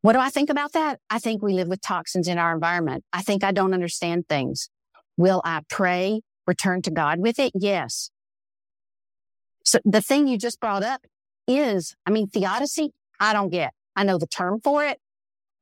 What 0.00 0.14
do 0.14 0.20
I 0.20 0.30
think 0.30 0.48
about 0.48 0.72
that? 0.72 0.98
I 1.10 1.18
think 1.18 1.42
we 1.42 1.52
live 1.52 1.68
with 1.68 1.82
toxins 1.82 2.28
in 2.28 2.38
our 2.38 2.54
environment. 2.54 3.04
I 3.12 3.20
think 3.20 3.44
I 3.44 3.52
don't 3.52 3.74
understand 3.74 4.24
things. 4.26 4.70
Will 5.18 5.42
I 5.44 5.60
pray, 5.68 6.22
return 6.46 6.80
to 6.82 6.90
God 6.90 7.18
with 7.18 7.38
it? 7.38 7.52
Yes. 7.54 8.10
So 9.66 9.80
the 9.84 10.00
thing 10.00 10.28
you 10.28 10.38
just 10.38 10.60
brought 10.60 10.82
up 10.82 11.02
is, 11.46 11.94
I 12.06 12.10
mean, 12.10 12.28
theodicy, 12.28 12.92
I 13.20 13.34
don't 13.34 13.50
get. 13.50 13.74
I 13.96 14.04
know 14.04 14.18
the 14.18 14.26
term 14.26 14.60
for 14.62 14.84
it. 14.84 14.98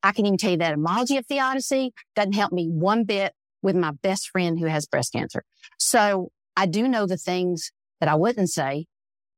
I 0.03 0.13
can 0.13 0.27
even 0.27 0.39
tell 0.39 0.53
you 0.53 0.57
that 0.59 0.73
etymology 0.73 1.17
of 1.17 1.27
theodicy 1.27 1.93
doesn't 2.17 2.33
help 2.33 2.53
me 2.53 2.69
one 2.69 3.05
bit 3.05 3.35
with 3.63 3.77
my 3.77 3.91
best 3.91 4.31
friend 4.31 4.59
who 4.59 4.67
has 4.67 4.87
breast 4.87 5.13
cancer. 5.13 5.45
So 5.79 6.31
I 6.57 6.67
do 6.67 6.89
know 6.89 7.07
the 7.07 7.17
things 7.17 7.71
that 8.01 8.09
I 8.09 8.15
wouldn't 8.15 8.51
say. 8.51 8.87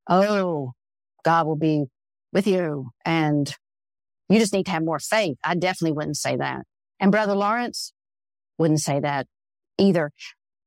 Oh, 0.09 0.73
God 1.25 1.47
will 1.47 1.57
be 1.57 1.85
with 2.33 2.47
you 2.47 2.91
and 3.05 3.55
you 4.29 4.39
just 4.39 4.53
need 4.53 4.67
to 4.67 4.73
have 4.73 4.85
more 4.85 4.99
faith. 4.99 5.37
I 5.45 5.55
definitely 5.55 5.93
wouldn't 5.93 6.17
say 6.17 6.37
that. 6.37 6.63
And 7.01 7.13
brother 7.13 7.35
Lawrence 7.35 7.93
wouldn't 8.59 8.81
say 8.81 9.01
that 9.01 9.27
either. 9.79 10.11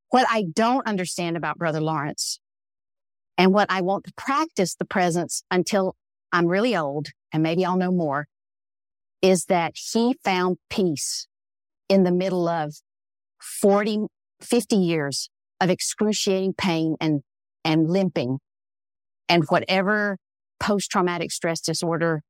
What 0.09 0.27
I 0.29 0.43
don't 0.53 0.85
understand 0.85 1.35
about 1.37 1.57
brother 1.57 1.81
Lawrence 1.81 2.39
and 3.37 3.53
what 3.53 3.71
I 3.71 3.81
want 3.81 4.05
to 4.05 4.13
practice 4.15 4.75
the 4.75 4.85
presence 4.85 5.43
until 5.49 5.95
I'm 6.31 6.47
really 6.47 6.75
old 6.75 7.09
and 7.35 7.43
maybe 7.43 7.65
I'll 7.65 7.75
know 7.75 7.91
more, 7.91 8.27
is 9.21 9.45
that 9.45 9.73
he 9.75 10.15
found 10.23 10.55
peace 10.69 11.27
in 11.89 12.03
the 12.03 12.11
middle 12.11 12.47
of 12.47 12.75
40, 13.41 14.05
50 14.39 14.75
years 14.77 15.29
of 15.59 15.69
excruciating 15.69 16.53
pain 16.53 16.95
and, 17.01 17.23
and 17.65 17.89
limping 17.89 18.39
and 19.27 19.43
whatever 19.49 20.17
post 20.61 20.89
traumatic 20.89 21.29
stress 21.29 21.59
disorder 21.59 22.21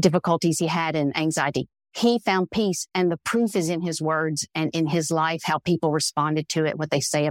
difficulties 0.00 0.60
he 0.60 0.66
had 0.66 0.96
and 0.96 1.14
anxiety. 1.14 1.68
He 1.92 2.18
found 2.18 2.50
peace 2.50 2.86
and 2.94 3.12
the 3.12 3.18
proof 3.18 3.54
is 3.54 3.68
in 3.68 3.82
his 3.82 4.00
words 4.00 4.48
and 4.54 4.70
in 4.72 4.86
his 4.86 5.10
life, 5.10 5.42
how 5.44 5.58
people 5.58 5.92
responded 5.92 6.48
to 6.50 6.64
it, 6.64 6.78
what 6.78 6.90
they 6.90 7.00
say 7.00 7.28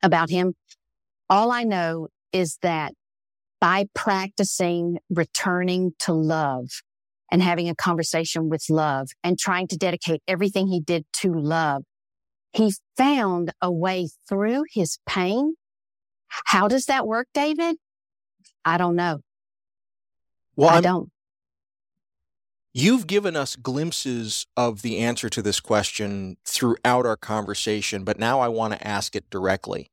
about 0.00 0.30
him. 0.30 0.54
All 1.28 1.50
I 1.50 1.64
know 1.64 2.06
is 2.32 2.58
that 2.62 2.92
by 3.62 3.86
practicing 3.94 4.98
returning 5.08 5.92
to 6.00 6.12
love 6.12 6.66
and 7.30 7.40
having 7.40 7.68
a 7.68 7.76
conversation 7.76 8.48
with 8.48 8.64
love 8.68 9.10
and 9.22 9.38
trying 9.38 9.68
to 9.68 9.76
dedicate 9.76 10.20
everything 10.26 10.66
he 10.66 10.80
did 10.80 11.04
to 11.12 11.32
love, 11.32 11.84
he 12.52 12.74
found 12.96 13.52
a 13.62 13.70
way 13.70 14.08
through 14.28 14.64
his 14.72 14.98
pain. 15.06 15.54
How 16.26 16.66
does 16.66 16.86
that 16.86 17.06
work, 17.06 17.28
David? 17.32 17.76
I 18.64 18.78
don't 18.78 18.96
know. 18.96 19.20
Well, 20.56 20.70
I 20.70 20.78
I'm, 20.78 20.82
don't. 20.82 21.10
You've 22.74 23.06
given 23.06 23.36
us 23.36 23.54
glimpses 23.54 24.44
of 24.56 24.82
the 24.82 24.98
answer 24.98 25.28
to 25.28 25.40
this 25.40 25.60
question 25.60 26.36
throughout 26.44 27.06
our 27.06 27.16
conversation, 27.16 28.02
but 28.02 28.18
now 28.18 28.40
I 28.40 28.48
want 28.48 28.72
to 28.72 28.84
ask 28.84 29.14
it 29.14 29.30
directly 29.30 29.91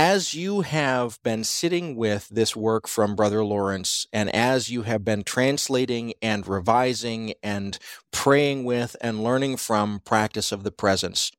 as 0.00 0.32
you 0.32 0.60
have 0.60 1.20
been 1.24 1.42
sitting 1.42 1.96
with 1.96 2.28
this 2.28 2.54
work 2.54 2.86
from 2.86 3.16
Brother 3.16 3.44
Lawrence, 3.44 4.06
and 4.12 4.32
as 4.32 4.70
you 4.70 4.82
have 4.82 5.04
been 5.04 5.24
translating 5.24 6.14
and 6.22 6.46
revising 6.46 7.34
and 7.42 7.76
praying 8.12 8.62
with 8.62 8.94
and 9.00 9.24
learning 9.24 9.56
from 9.56 9.98
practice 10.04 10.52
of 10.52 10.62
the 10.62 10.70
presence, 10.70 11.32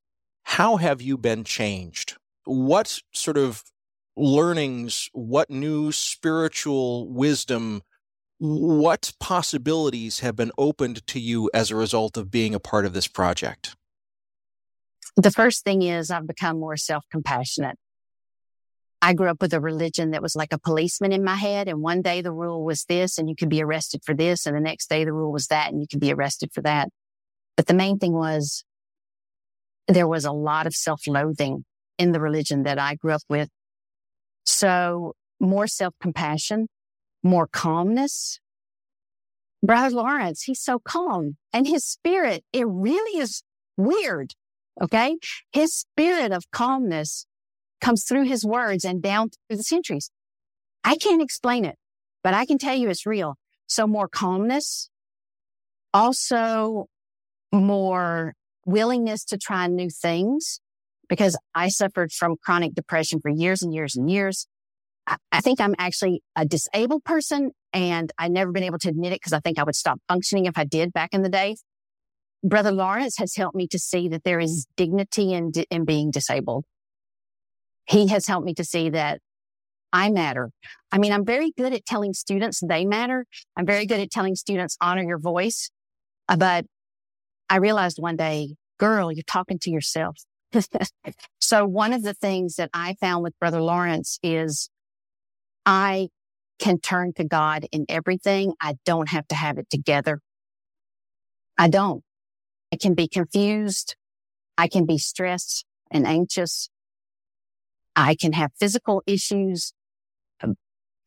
how 0.43 0.75
have 0.75 1.01
you 1.01 1.17
been 1.17 1.45
changed? 1.45 2.17
What 2.43 3.01
sort 3.13 3.37
of 3.37 3.63
learnings, 4.17 5.09
what 5.13 5.49
new 5.49 5.93
spiritual 5.93 7.07
wisdom, 7.07 7.81
what 8.39 9.13
possibilities 9.21 10.19
have 10.19 10.35
been 10.35 10.51
opened 10.57 11.07
to 11.07 11.21
you 11.21 11.49
as 11.53 11.71
a 11.71 11.77
result 11.77 12.17
of 12.17 12.29
being 12.29 12.53
a 12.53 12.59
part 12.59 12.85
of 12.85 12.91
this 12.91 13.07
project? 13.07 13.77
The 15.15 15.31
first 15.31 15.63
thing 15.63 15.81
is 15.81 16.11
I've 16.11 16.27
become 16.27 16.59
more 16.59 16.75
self 16.75 17.05
compassionate. 17.09 17.77
I 19.01 19.13
grew 19.13 19.29
up 19.29 19.41
with 19.41 19.53
a 19.53 19.61
religion 19.61 20.11
that 20.11 20.21
was 20.21 20.35
like 20.35 20.51
a 20.51 20.59
policeman 20.59 21.11
in 21.11 21.23
my 21.23 21.35
head. 21.35 21.67
And 21.67 21.81
one 21.81 22.01
day 22.01 22.21
the 22.21 22.33
rule 22.33 22.63
was 22.63 22.83
this 22.85 23.17
and 23.17 23.29
you 23.29 23.35
could 23.35 23.49
be 23.49 23.63
arrested 23.63 24.01
for 24.05 24.13
this. 24.13 24.45
And 24.45 24.55
the 24.55 24.61
next 24.61 24.89
day 24.89 25.05
the 25.05 25.13
rule 25.13 25.31
was 25.31 25.47
that 25.47 25.71
and 25.71 25.79
you 25.79 25.87
could 25.89 26.01
be 26.01 26.11
arrested 26.11 26.51
for 26.53 26.61
that. 26.61 26.89
But 27.55 27.67
the 27.67 27.73
main 27.73 27.97
thing 27.97 28.13
was 28.13 28.63
there 29.87 30.07
was 30.07 30.25
a 30.25 30.31
lot 30.31 30.67
of 30.67 30.75
self 30.75 31.07
loathing 31.07 31.65
in 31.97 32.11
the 32.11 32.19
religion 32.19 32.63
that 32.63 32.79
I 32.79 32.95
grew 32.95 33.13
up 33.13 33.21
with. 33.29 33.49
So 34.45 35.13
more 35.39 35.67
self 35.67 35.93
compassion, 36.01 36.67
more 37.23 37.47
calmness. 37.47 38.39
Brother 39.61 39.95
Lawrence, 39.95 40.43
he's 40.43 40.61
so 40.61 40.79
calm 40.79 41.35
and 41.51 41.67
his 41.67 41.83
spirit, 41.83 42.43
it 42.53 42.65
really 42.67 43.19
is 43.19 43.43
weird. 43.75 44.33
Okay. 44.81 45.17
His 45.51 45.73
spirit 45.75 46.31
of 46.31 46.49
calmness 46.51 47.25
comes 47.79 48.03
through 48.03 48.23
his 48.23 48.45
words 48.45 48.83
and 48.83 49.01
down 49.01 49.29
through 49.29 49.57
the 49.57 49.63
centuries. 49.63 50.11
I 50.83 50.95
can't 50.95 51.21
explain 51.21 51.65
it, 51.65 51.75
but 52.23 52.33
I 52.33 52.45
can 52.45 52.57
tell 52.57 52.75
you 52.75 52.89
it's 52.89 53.05
real. 53.05 53.35
So 53.67 53.85
more 53.85 54.07
calmness, 54.07 54.89
also 55.93 56.87
more 57.51 58.33
willingness 58.65 59.23
to 59.25 59.37
try 59.37 59.67
new 59.67 59.89
things 59.89 60.59
because 61.07 61.37
I 61.55 61.69
suffered 61.69 62.11
from 62.11 62.35
chronic 62.43 62.73
depression 62.73 63.19
for 63.19 63.29
years 63.29 63.61
and 63.61 63.73
years 63.73 63.95
and 63.95 64.09
years. 64.09 64.47
I, 65.31 65.41
think 65.41 65.59
I'm 65.59 65.73
actually 65.79 66.21
a 66.35 66.45
disabled 66.45 67.03
person 67.03 67.51
and 67.73 68.11
I've 68.19 68.29
never 68.29 68.51
been 68.51 68.63
able 68.63 68.77
to 68.79 68.89
admit 68.89 69.11
it 69.11 69.15
because 69.15 69.33
I 69.33 69.39
think 69.39 69.57
I 69.57 69.63
would 69.63 69.75
stop 69.75 69.99
functioning 70.07 70.45
if 70.45 70.55
I 70.55 70.65
did 70.65 70.93
back 70.93 71.09
in 71.13 71.23
the 71.23 71.29
day. 71.29 71.55
Brother 72.43 72.71
Lawrence 72.71 73.17
has 73.17 73.35
helped 73.35 73.55
me 73.55 73.67
to 73.69 73.79
see 73.79 74.07
that 74.09 74.23
there 74.23 74.39
is 74.39 74.67
dignity 74.77 75.33
in, 75.33 75.51
in 75.71 75.83
being 75.83 76.11
disabled 76.11 76.65
he 77.89 78.07
has 78.07 78.27
helped 78.27 78.45
me 78.45 78.53
to 78.53 78.63
see 78.63 78.89
that 78.91 79.19
I 79.91 80.11
matter. 80.11 80.51
I 80.91 80.99
mean, 80.99 81.11
I'm 81.11 81.25
very 81.25 81.51
good 81.51 81.73
at 81.73 81.85
telling 81.85 82.13
students 82.13 82.61
they 82.65 82.85
matter. 82.85 83.25
I'm 83.57 83.65
very 83.65 83.85
good 83.85 83.99
at 83.99 84.11
telling 84.11 84.35
students 84.35 84.77
honor 84.79 85.03
your 85.03 85.17
voice. 85.17 85.71
Uh, 86.27 86.37
but 86.37 86.65
I 87.49 87.57
realized 87.57 87.97
one 87.99 88.15
day, 88.15 88.55
girl, 88.77 89.11
you're 89.11 89.23
talking 89.23 89.57
to 89.59 89.71
yourself. 89.71 90.17
so 91.39 91.65
one 91.65 91.93
of 91.93 92.03
the 92.03 92.13
things 92.13 92.55
that 92.55 92.69
I 92.73 92.95
found 93.01 93.23
with 93.23 93.37
Brother 93.39 93.61
Lawrence 93.61 94.19
is 94.21 94.69
I 95.65 96.09
can 96.59 96.79
turn 96.79 97.13
to 97.13 97.23
God 97.23 97.65
in 97.71 97.85
everything. 97.89 98.53
I 98.61 98.75
don't 98.85 99.09
have 99.09 99.27
to 99.29 99.35
have 99.35 99.57
it 99.57 99.69
together. 99.71 100.19
I 101.57 101.69
don't. 101.69 102.03
I 102.71 102.77
can 102.77 102.93
be 102.93 103.07
confused. 103.07 103.95
I 104.57 104.67
can 104.67 104.85
be 104.85 104.99
stressed 104.99 105.65
and 105.89 106.05
anxious. 106.05 106.69
I 107.95 108.15
can 108.15 108.33
have 108.33 108.51
physical 108.59 109.03
issues, 109.05 109.73
um, 110.41 110.55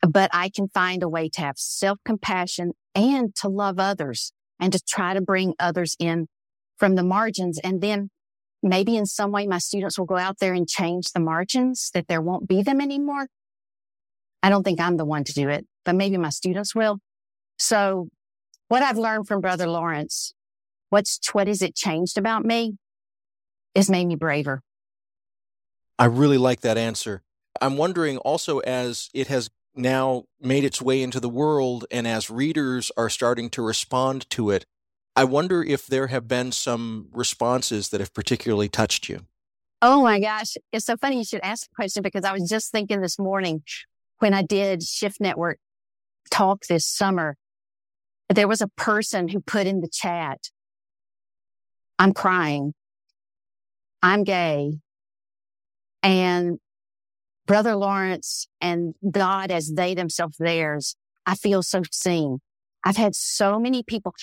but 0.07 0.31
I 0.33 0.49
can 0.49 0.69
find 0.69 1.03
a 1.03 1.09
way 1.09 1.29
to 1.31 1.41
have 1.41 1.59
self 1.59 1.99
compassion 2.05 2.73
and 2.95 3.35
to 3.37 3.49
love 3.49 3.79
others 3.79 4.33
and 4.61 4.73
to 4.73 4.81
try 4.81 5.15
to 5.15 5.21
bring 5.21 5.55
others 5.59 5.97
in 5.99 6.29
from 6.77 6.95
the 6.95 7.03
margins. 7.03 7.59
And 7.63 7.81
then 7.81 8.11
maybe 8.63 8.97
in 8.97 9.07
some 9.07 9.33
way 9.33 9.47
my 9.47 9.59
students 9.59 9.99
will 9.99 10.07
go 10.07 10.17
out 10.19 10.39
there 10.39 10.55
and 10.55 10.69
change 10.69 11.13
the 11.13 11.21
margins 11.21 11.91
that 11.95 12.09
there 12.09 12.21
won't 12.21 12.49
be 12.49 12.63
them 12.63 12.81
anymore. 12.81 13.27
I 14.43 14.51
don't 14.51 14.63
think 14.63 14.81
I'm 14.81 14.97
the 14.97 15.05
one 15.05 15.25
to 15.25 15.33
do 15.33 15.49
it, 15.49 15.67
but 15.85 15.95
maybe 15.95 16.17
my 16.17 16.31
students 16.31 16.75
will. 16.75 16.99
So 17.59 18.09
what 18.69 18.83
I've 18.83 18.99
learned 18.99 19.29
from 19.29 19.41
Brother 19.41 19.69
Lawrence, 19.69 20.35
what's, 20.91 21.21
what 21.33 21.47
has 21.47 21.63
it 21.63 21.75
changed 21.75 22.19
about 22.19 22.45
me 22.45 22.77
is 23.75 23.89
made 23.89 24.07
me 24.07 24.17
braver. 24.17 24.63
I 26.03 26.07
really 26.07 26.37
like 26.37 26.63
that 26.63 26.77
answer. 26.77 27.23
I'm 27.61 27.77
wondering 27.77 28.19
also 28.19 28.59
as 28.59 29.09
it 29.15 29.29
has 29.29 29.51
now 29.77 30.25
made 30.41 30.65
its 30.65 30.83
way 30.83 31.01
into 31.01 31.21
the 31.21 31.29
world 31.29 31.85
and 31.93 32.09
as 32.09 32.29
readers 32.29 32.91
are 32.97 33.09
starting 33.09 33.49
to 33.51 33.63
respond 33.63 34.29
to 34.31 34.51
it, 34.51 34.67
I 35.15 35.23
wonder 35.23 35.63
if 35.63 35.87
there 35.87 36.09
have 36.09 36.27
been 36.27 36.51
some 36.51 37.07
responses 37.13 37.91
that 37.91 38.01
have 38.01 38.13
particularly 38.13 38.69
touched 38.69 39.09
you. 39.09 39.27
Oh 39.81 40.03
my 40.03 40.19
gosh. 40.19 40.57
It's 40.73 40.87
so 40.87 40.97
funny 40.97 41.19
you 41.19 41.25
should 41.25 41.45
ask 41.45 41.69
the 41.69 41.75
question 41.77 42.03
because 42.03 42.25
I 42.25 42.33
was 42.33 42.49
just 42.49 42.73
thinking 42.73 43.01
this 43.01 43.17
morning 43.17 43.63
when 44.19 44.35
I 44.35 44.43
did 44.43 44.83
Shift 44.83 45.21
Network 45.21 45.61
talk 46.33 46.65
this 46.67 46.85
summer, 46.85 47.37
there 48.29 48.49
was 48.49 48.61
a 48.61 48.67
person 48.77 49.29
who 49.29 49.39
put 49.39 49.69
in 49.69 49.83
the 49.83 49.89
chat, 49.89 50.51
I'm 51.97 52.13
crying. 52.13 52.75
I'm 54.03 54.25
gay. 54.25 54.81
And 56.03 56.59
Brother 57.47 57.77
Lawrence 57.77 58.47
and 58.61 58.95
God 59.11 59.51
as 59.51 59.73
they 59.75 59.95
themselves 59.95 60.37
theirs, 60.39 60.97
I 61.27 61.35
feel 61.35 61.63
so 61.63 61.83
seen. 61.91 62.39
I've 62.85 62.97
had 62.97 63.15
so 63.15 63.59
many 63.59 63.83
people. 63.83 64.15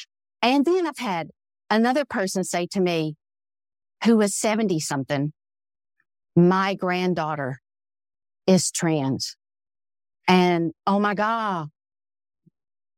And 0.41 0.65
then 0.65 0.88
I've 0.88 0.97
had 0.97 1.30
another 1.69 2.05
person 2.05 2.43
say 2.43 2.67
to 2.71 2.82
me 2.82 3.15
who 4.03 4.17
was 4.17 4.36
70 4.36 4.80
something, 4.80 5.34
my 6.36 6.73
granddaughter 6.75 7.59
is 8.47 8.71
trans. 8.71 9.36
And 10.27 10.71
oh 10.88 10.99
my 10.99 11.13
God, 11.13 11.67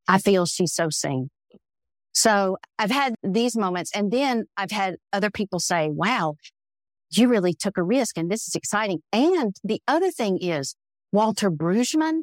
I 0.07 0.17
feel 0.17 0.45
she's 0.45 0.73
so 0.73 0.89
seen. 0.89 1.29
So 2.13 2.57
I've 2.77 2.91
had 2.91 3.15
these 3.23 3.55
moments 3.55 3.91
and 3.95 4.11
then 4.11 4.45
I've 4.57 4.71
had 4.71 4.95
other 5.13 5.31
people 5.31 5.59
say, 5.59 5.89
wow, 5.89 6.35
you 7.11 7.27
really 7.27 7.53
took 7.53 7.77
a 7.77 7.83
risk 7.83 8.17
and 8.17 8.29
this 8.29 8.47
is 8.47 8.55
exciting. 8.55 8.99
And 9.11 9.55
the 9.63 9.81
other 9.87 10.11
thing 10.11 10.37
is 10.41 10.75
Walter 11.11 11.51
Brueggemann 11.51 12.21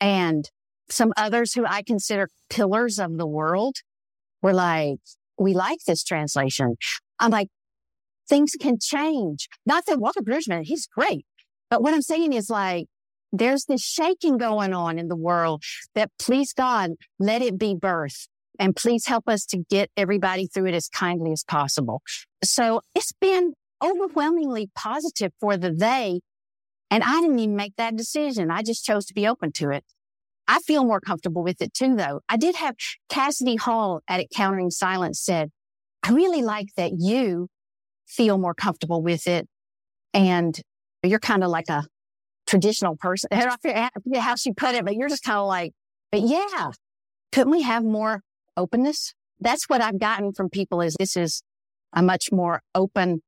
and 0.00 0.48
some 0.88 1.12
others 1.16 1.54
who 1.54 1.64
I 1.66 1.82
consider 1.82 2.28
pillars 2.50 2.98
of 2.98 3.16
the 3.16 3.26
world 3.26 3.76
were 4.42 4.52
like, 4.52 4.98
we 5.38 5.54
like 5.54 5.80
this 5.86 6.04
translation. 6.04 6.76
I'm 7.18 7.30
like, 7.30 7.48
things 8.28 8.52
can 8.60 8.78
change. 8.80 9.48
Not 9.66 9.86
that 9.86 9.98
Walter 9.98 10.22
Brueggemann, 10.22 10.64
he's 10.64 10.86
great. 10.86 11.26
But 11.70 11.82
what 11.82 11.94
I'm 11.94 12.02
saying 12.02 12.32
is 12.32 12.50
like, 12.50 12.86
there's 13.32 13.64
this 13.64 13.82
shaking 13.82 14.38
going 14.38 14.72
on 14.72 14.98
in 14.98 15.08
the 15.08 15.16
world 15.16 15.62
that 15.94 16.10
please 16.18 16.52
God, 16.52 16.92
let 17.18 17.42
it 17.42 17.58
be 17.58 17.74
birth 17.74 18.28
and 18.58 18.76
please 18.76 19.06
help 19.06 19.28
us 19.28 19.44
to 19.46 19.58
get 19.68 19.90
everybody 19.96 20.46
through 20.46 20.66
it 20.66 20.74
as 20.74 20.88
kindly 20.88 21.32
as 21.32 21.42
possible. 21.42 22.02
So 22.44 22.80
it's 22.94 23.12
been 23.20 23.54
overwhelmingly 23.84 24.70
positive 24.74 25.32
for 25.40 25.56
the 25.56 25.70
they. 25.70 26.20
And 26.90 27.02
I 27.02 27.20
didn't 27.20 27.38
even 27.38 27.56
make 27.56 27.76
that 27.76 27.96
decision. 27.96 28.50
I 28.50 28.62
just 28.62 28.84
chose 28.84 29.04
to 29.06 29.14
be 29.14 29.26
open 29.26 29.52
to 29.52 29.70
it. 29.70 29.84
I 30.46 30.60
feel 30.60 30.84
more 30.84 31.00
comfortable 31.00 31.42
with 31.42 31.60
it 31.62 31.72
too, 31.74 31.96
though. 31.96 32.20
I 32.28 32.36
did 32.36 32.56
have 32.56 32.76
Cassidy 33.08 33.56
Hall 33.56 34.00
at 34.08 34.20
Encountering 34.20 34.70
Silence 34.70 35.20
said, 35.20 35.50
I 36.02 36.12
really 36.12 36.42
like 36.42 36.68
that 36.76 36.92
you 36.98 37.48
feel 38.06 38.38
more 38.38 38.54
comfortable 38.54 39.02
with 39.02 39.26
it. 39.26 39.48
And 40.12 40.58
you're 41.02 41.18
kind 41.18 41.42
of 41.42 41.50
like 41.50 41.68
a 41.68 41.84
traditional 42.46 42.96
person. 42.96 43.28
I 43.32 43.56
forget 44.02 44.22
how 44.22 44.36
she 44.36 44.52
put 44.52 44.74
it, 44.74 44.84
but 44.84 44.94
you're 44.94 45.08
just 45.08 45.24
kind 45.24 45.38
of 45.38 45.46
like, 45.46 45.72
but 46.12 46.20
yeah, 46.20 46.70
couldn't 47.32 47.50
we 47.50 47.62
have 47.62 47.82
more 47.82 48.20
openness? 48.56 49.14
That's 49.40 49.68
what 49.68 49.80
I've 49.80 49.98
gotten 49.98 50.32
from 50.32 50.50
people 50.50 50.80
is 50.80 50.94
this 50.98 51.16
is 51.16 51.42
a 51.92 52.02
much 52.02 52.30
more 52.30 52.60
open 52.74 53.22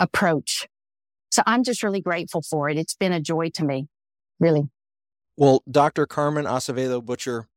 approach. 0.00 0.68
So 1.30 1.42
I'm 1.46 1.62
just 1.62 1.82
really 1.82 2.00
grateful 2.00 2.42
for 2.42 2.68
it. 2.68 2.78
It's 2.78 2.94
been 2.94 3.12
a 3.12 3.20
joy 3.20 3.50
to 3.50 3.64
me, 3.64 3.88
really. 4.40 4.68
Well, 5.36 5.62
Dr. 5.70 6.06
Carmen 6.06 6.46
Acevedo 6.46 7.04
Butcher, 7.04 7.48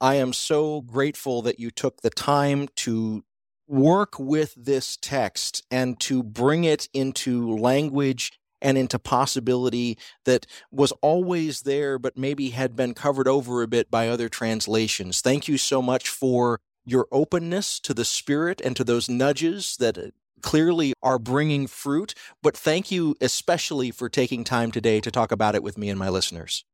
I 0.00 0.14
am 0.16 0.32
so 0.32 0.82
grateful 0.82 1.42
that 1.42 1.58
you 1.58 1.70
took 1.70 2.02
the 2.02 2.10
time 2.10 2.68
to 2.76 3.24
work 3.66 4.18
with 4.18 4.54
this 4.54 4.96
text 5.00 5.64
and 5.70 5.98
to 6.00 6.22
bring 6.22 6.64
it 6.64 6.88
into 6.92 7.56
language 7.56 8.32
and 8.60 8.78
into 8.78 8.98
possibility 8.98 9.98
that 10.24 10.46
was 10.70 10.92
always 11.02 11.62
there, 11.62 11.98
but 11.98 12.16
maybe 12.16 12.50
had 12.50 12.74
been 12.74 12.94
covered 12.94 13.28
over 13.28 13.62
a 13.62 13.68
bit 13.68 13.90
by 13.90 14.08
other 14.08 14.28
translations. 14.28 15.20
Thank 15.20 15.48
you 15.48 15.58
so 15.58 15.82
much 15.82 16.08
for 16.08 16.60
your 16.84 17.06
openness 17.12 17.78
to 17.80 17.94
the 17.94 18.04
Spirit 18.04 18.60
and 18.60 18.76
to 18.76 18.84
those 18.84 19.08
nudges 19.08 19.76
that 19.78 19.98
uh, 19.98 20.02
clearly 20.44 20.92
are 21.02 21.18
bringing 21.18 21.66
fruit. 21.66 22.14
But 22.42 22.54
thank 22.54 22.90
you 22.90 23.16
especially 23.20 23.90
for 23.90 24.10
taking 24.10 24.44
time 24.44 24.70
today 24.70 25.00
to 25.00 25.10
talk 25.10 25.32
about 25.32 25.54
it 25.54 25.62
with 25.62 25.78
me 25.78 25.88
and 25.88 25.98
my 25.98 26.10
listeners. 26.10 26.64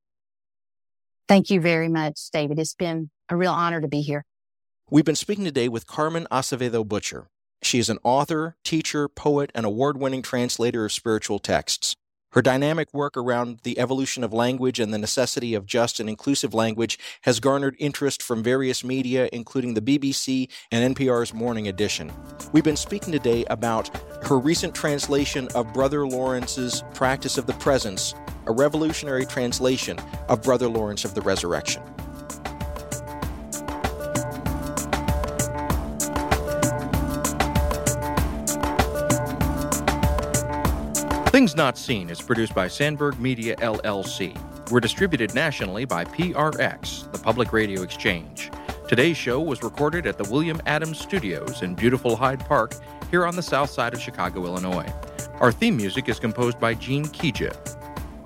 Thank 1.29 1.51
you 1.51 1.61
very 1.61 1.89
much, 1.89 2.19
David. 2.33 2.59
It's 2.59 2.75
been 2.75 3.11
a 3.29 3.37
real 3.37 3.53
honor 3.53 3.81
to 3.81 3.87
be 3.87 4.03
here. 4.03 4.25
We've 4.91 5.05
been 5.05 5.15
speaking 5.15 5.45
today 5.45 5.69
with 5.69 5.87
Carmen 5.87 6.27
Acevedo 6.33 6.87
Butcher. 6.87 7.29
She 7.63 7.79
is 7.79 7.89
an 7.89 7.99
author, 8.03 8.57
teacher, 8.65 9.09
poet, 9.09 9.53
and 9.55 9.65
award 9.65 9.97
winning 9.97 10.23
translator 10.23 10.85
of 10.85 10.93
spiritual 10.93 11.39
texts. 11.39 11.95
Her 12.33 12.43
dynamic 12.43 12.95
work 12.95 13.17
around 13.17 13.59
the 13.65 13.77
evolution 13.81 14.23
of 14.23 14.33
language 14.33 14.79
and 14.79 14.95
the 14.95 14.99
necessity 14.99 15.53
of 15.55 15.67
just 15.67 15.99
and 15.99 16.09
inclusive 16.09 16.55
language 16.55 16.97
has 17.23 17.41
garnered 17.41 17.75
interest 17.81 18.23
from 18.23 18.41
various 18.41 18.85
media, 18.85 19.29
including 19.33 19.75
the 19.75 19.81
BBC 19.81 20.49
and 20.71 20.95
NPR's 20.95 21.35
Morning 21.35 21.67
Edition. 21.67 22.13
We've 22.53 22.63
been 22.63 22.77
speaking 22.77 23.11
today 23.11 23.45
about 23.47 23.91
her 24.27 24.39
recent 24.39 24.77
translation 24.77 25.49
of 25.57 25.73
Brother 25.73 26.07
Lawrence's 26.07 26.85
Practice 26.95 27.37
of 27.37 27.47
the 27.47 27.55
Presence, 27.55 28.15
a 28.47 28.53
revolutionary 28.53 29.27
translation 29.27 29.99
of 30.29 30.41
Brother 30.41 30.69
Lawrence 30.69 31.05
of 31.05 31.17
the 31.17 31.23
Resurrection. 31.23 31.83
Things 41.41 41.57
Not 41.57 41.79
Seen 41.79 42.11
is 42.11 42.21
produced 42.21 42.55
by 42.55 42.69
Sandberg 42.69 43.19
Media 43.19 43.57
LLC. 43.57 44.39
We're 44.71 44.79
distributed 44.79 45.35
nationally 45.35 45.87
by 45.87 46.05
PRX, 46.05 47.11
the 47.13 47.19
Public 47.19 47.55
Radio 47.55 47.81
Exchange. 47.81 48.51
Today's 48.87 49.17
show 49.17 49.41
was 49.41 49.63
recorded 49.63 50.07
at 50.07 50.19
the 50.19 50.31
William 50.31 50.61
Adams 50.67 51.01
Studios 51.01 51.63
in 51.63 51.75
beautiful 51.75 52.15
Hyde 52.15 52.41
Park 52.41 52.75
here 53.11 53.25
on 53.25 53.37
the 53.37 53.43
south 53.43 53.71
side 53.71 53.95
of 53.95 54.03
Chicago, 54.03 54.45
Illinois. 54.45 54.93
Our 55.41 55.51
theme 55.51 55.79
music 55.79 56.11
is 56.11 56.21
composed 56.21 56.61
by 56.61 56.75
Gene 56.75 57.07
Kija. 57.07 57.57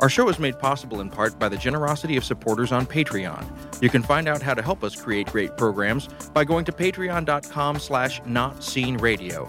Our 0.01 0.09
show 0.09 0.29
is 0.29 0.41
made 0.41 0.59
possible 0.59 1.01
in 1.01 1.09
part 1.09 1.39
by 1.39 1.49
the 1.49 1.57
generosity 1.57 2.17
of 2.17 2.25
supporters 2.25 2.73
on 2.73 2.85
Patreon. 2.85 3.47
You 3.81 3.91
can 3.91 4.03
find 4.03 4.27
out 4.27 4.43
how 4.43 4.55
to 4.55 4.63
help 4.63 4.83
us 4.83 5.01
create 5.01 5.29
great 5.29 5.57
programs 5.57 6.09
by 6.33 6.43
going 6.43 6.65
to 6.65 6.73
patreon.com 6.73 7.79
slash 7.79 8.21
notseenradio. 8.23 9.49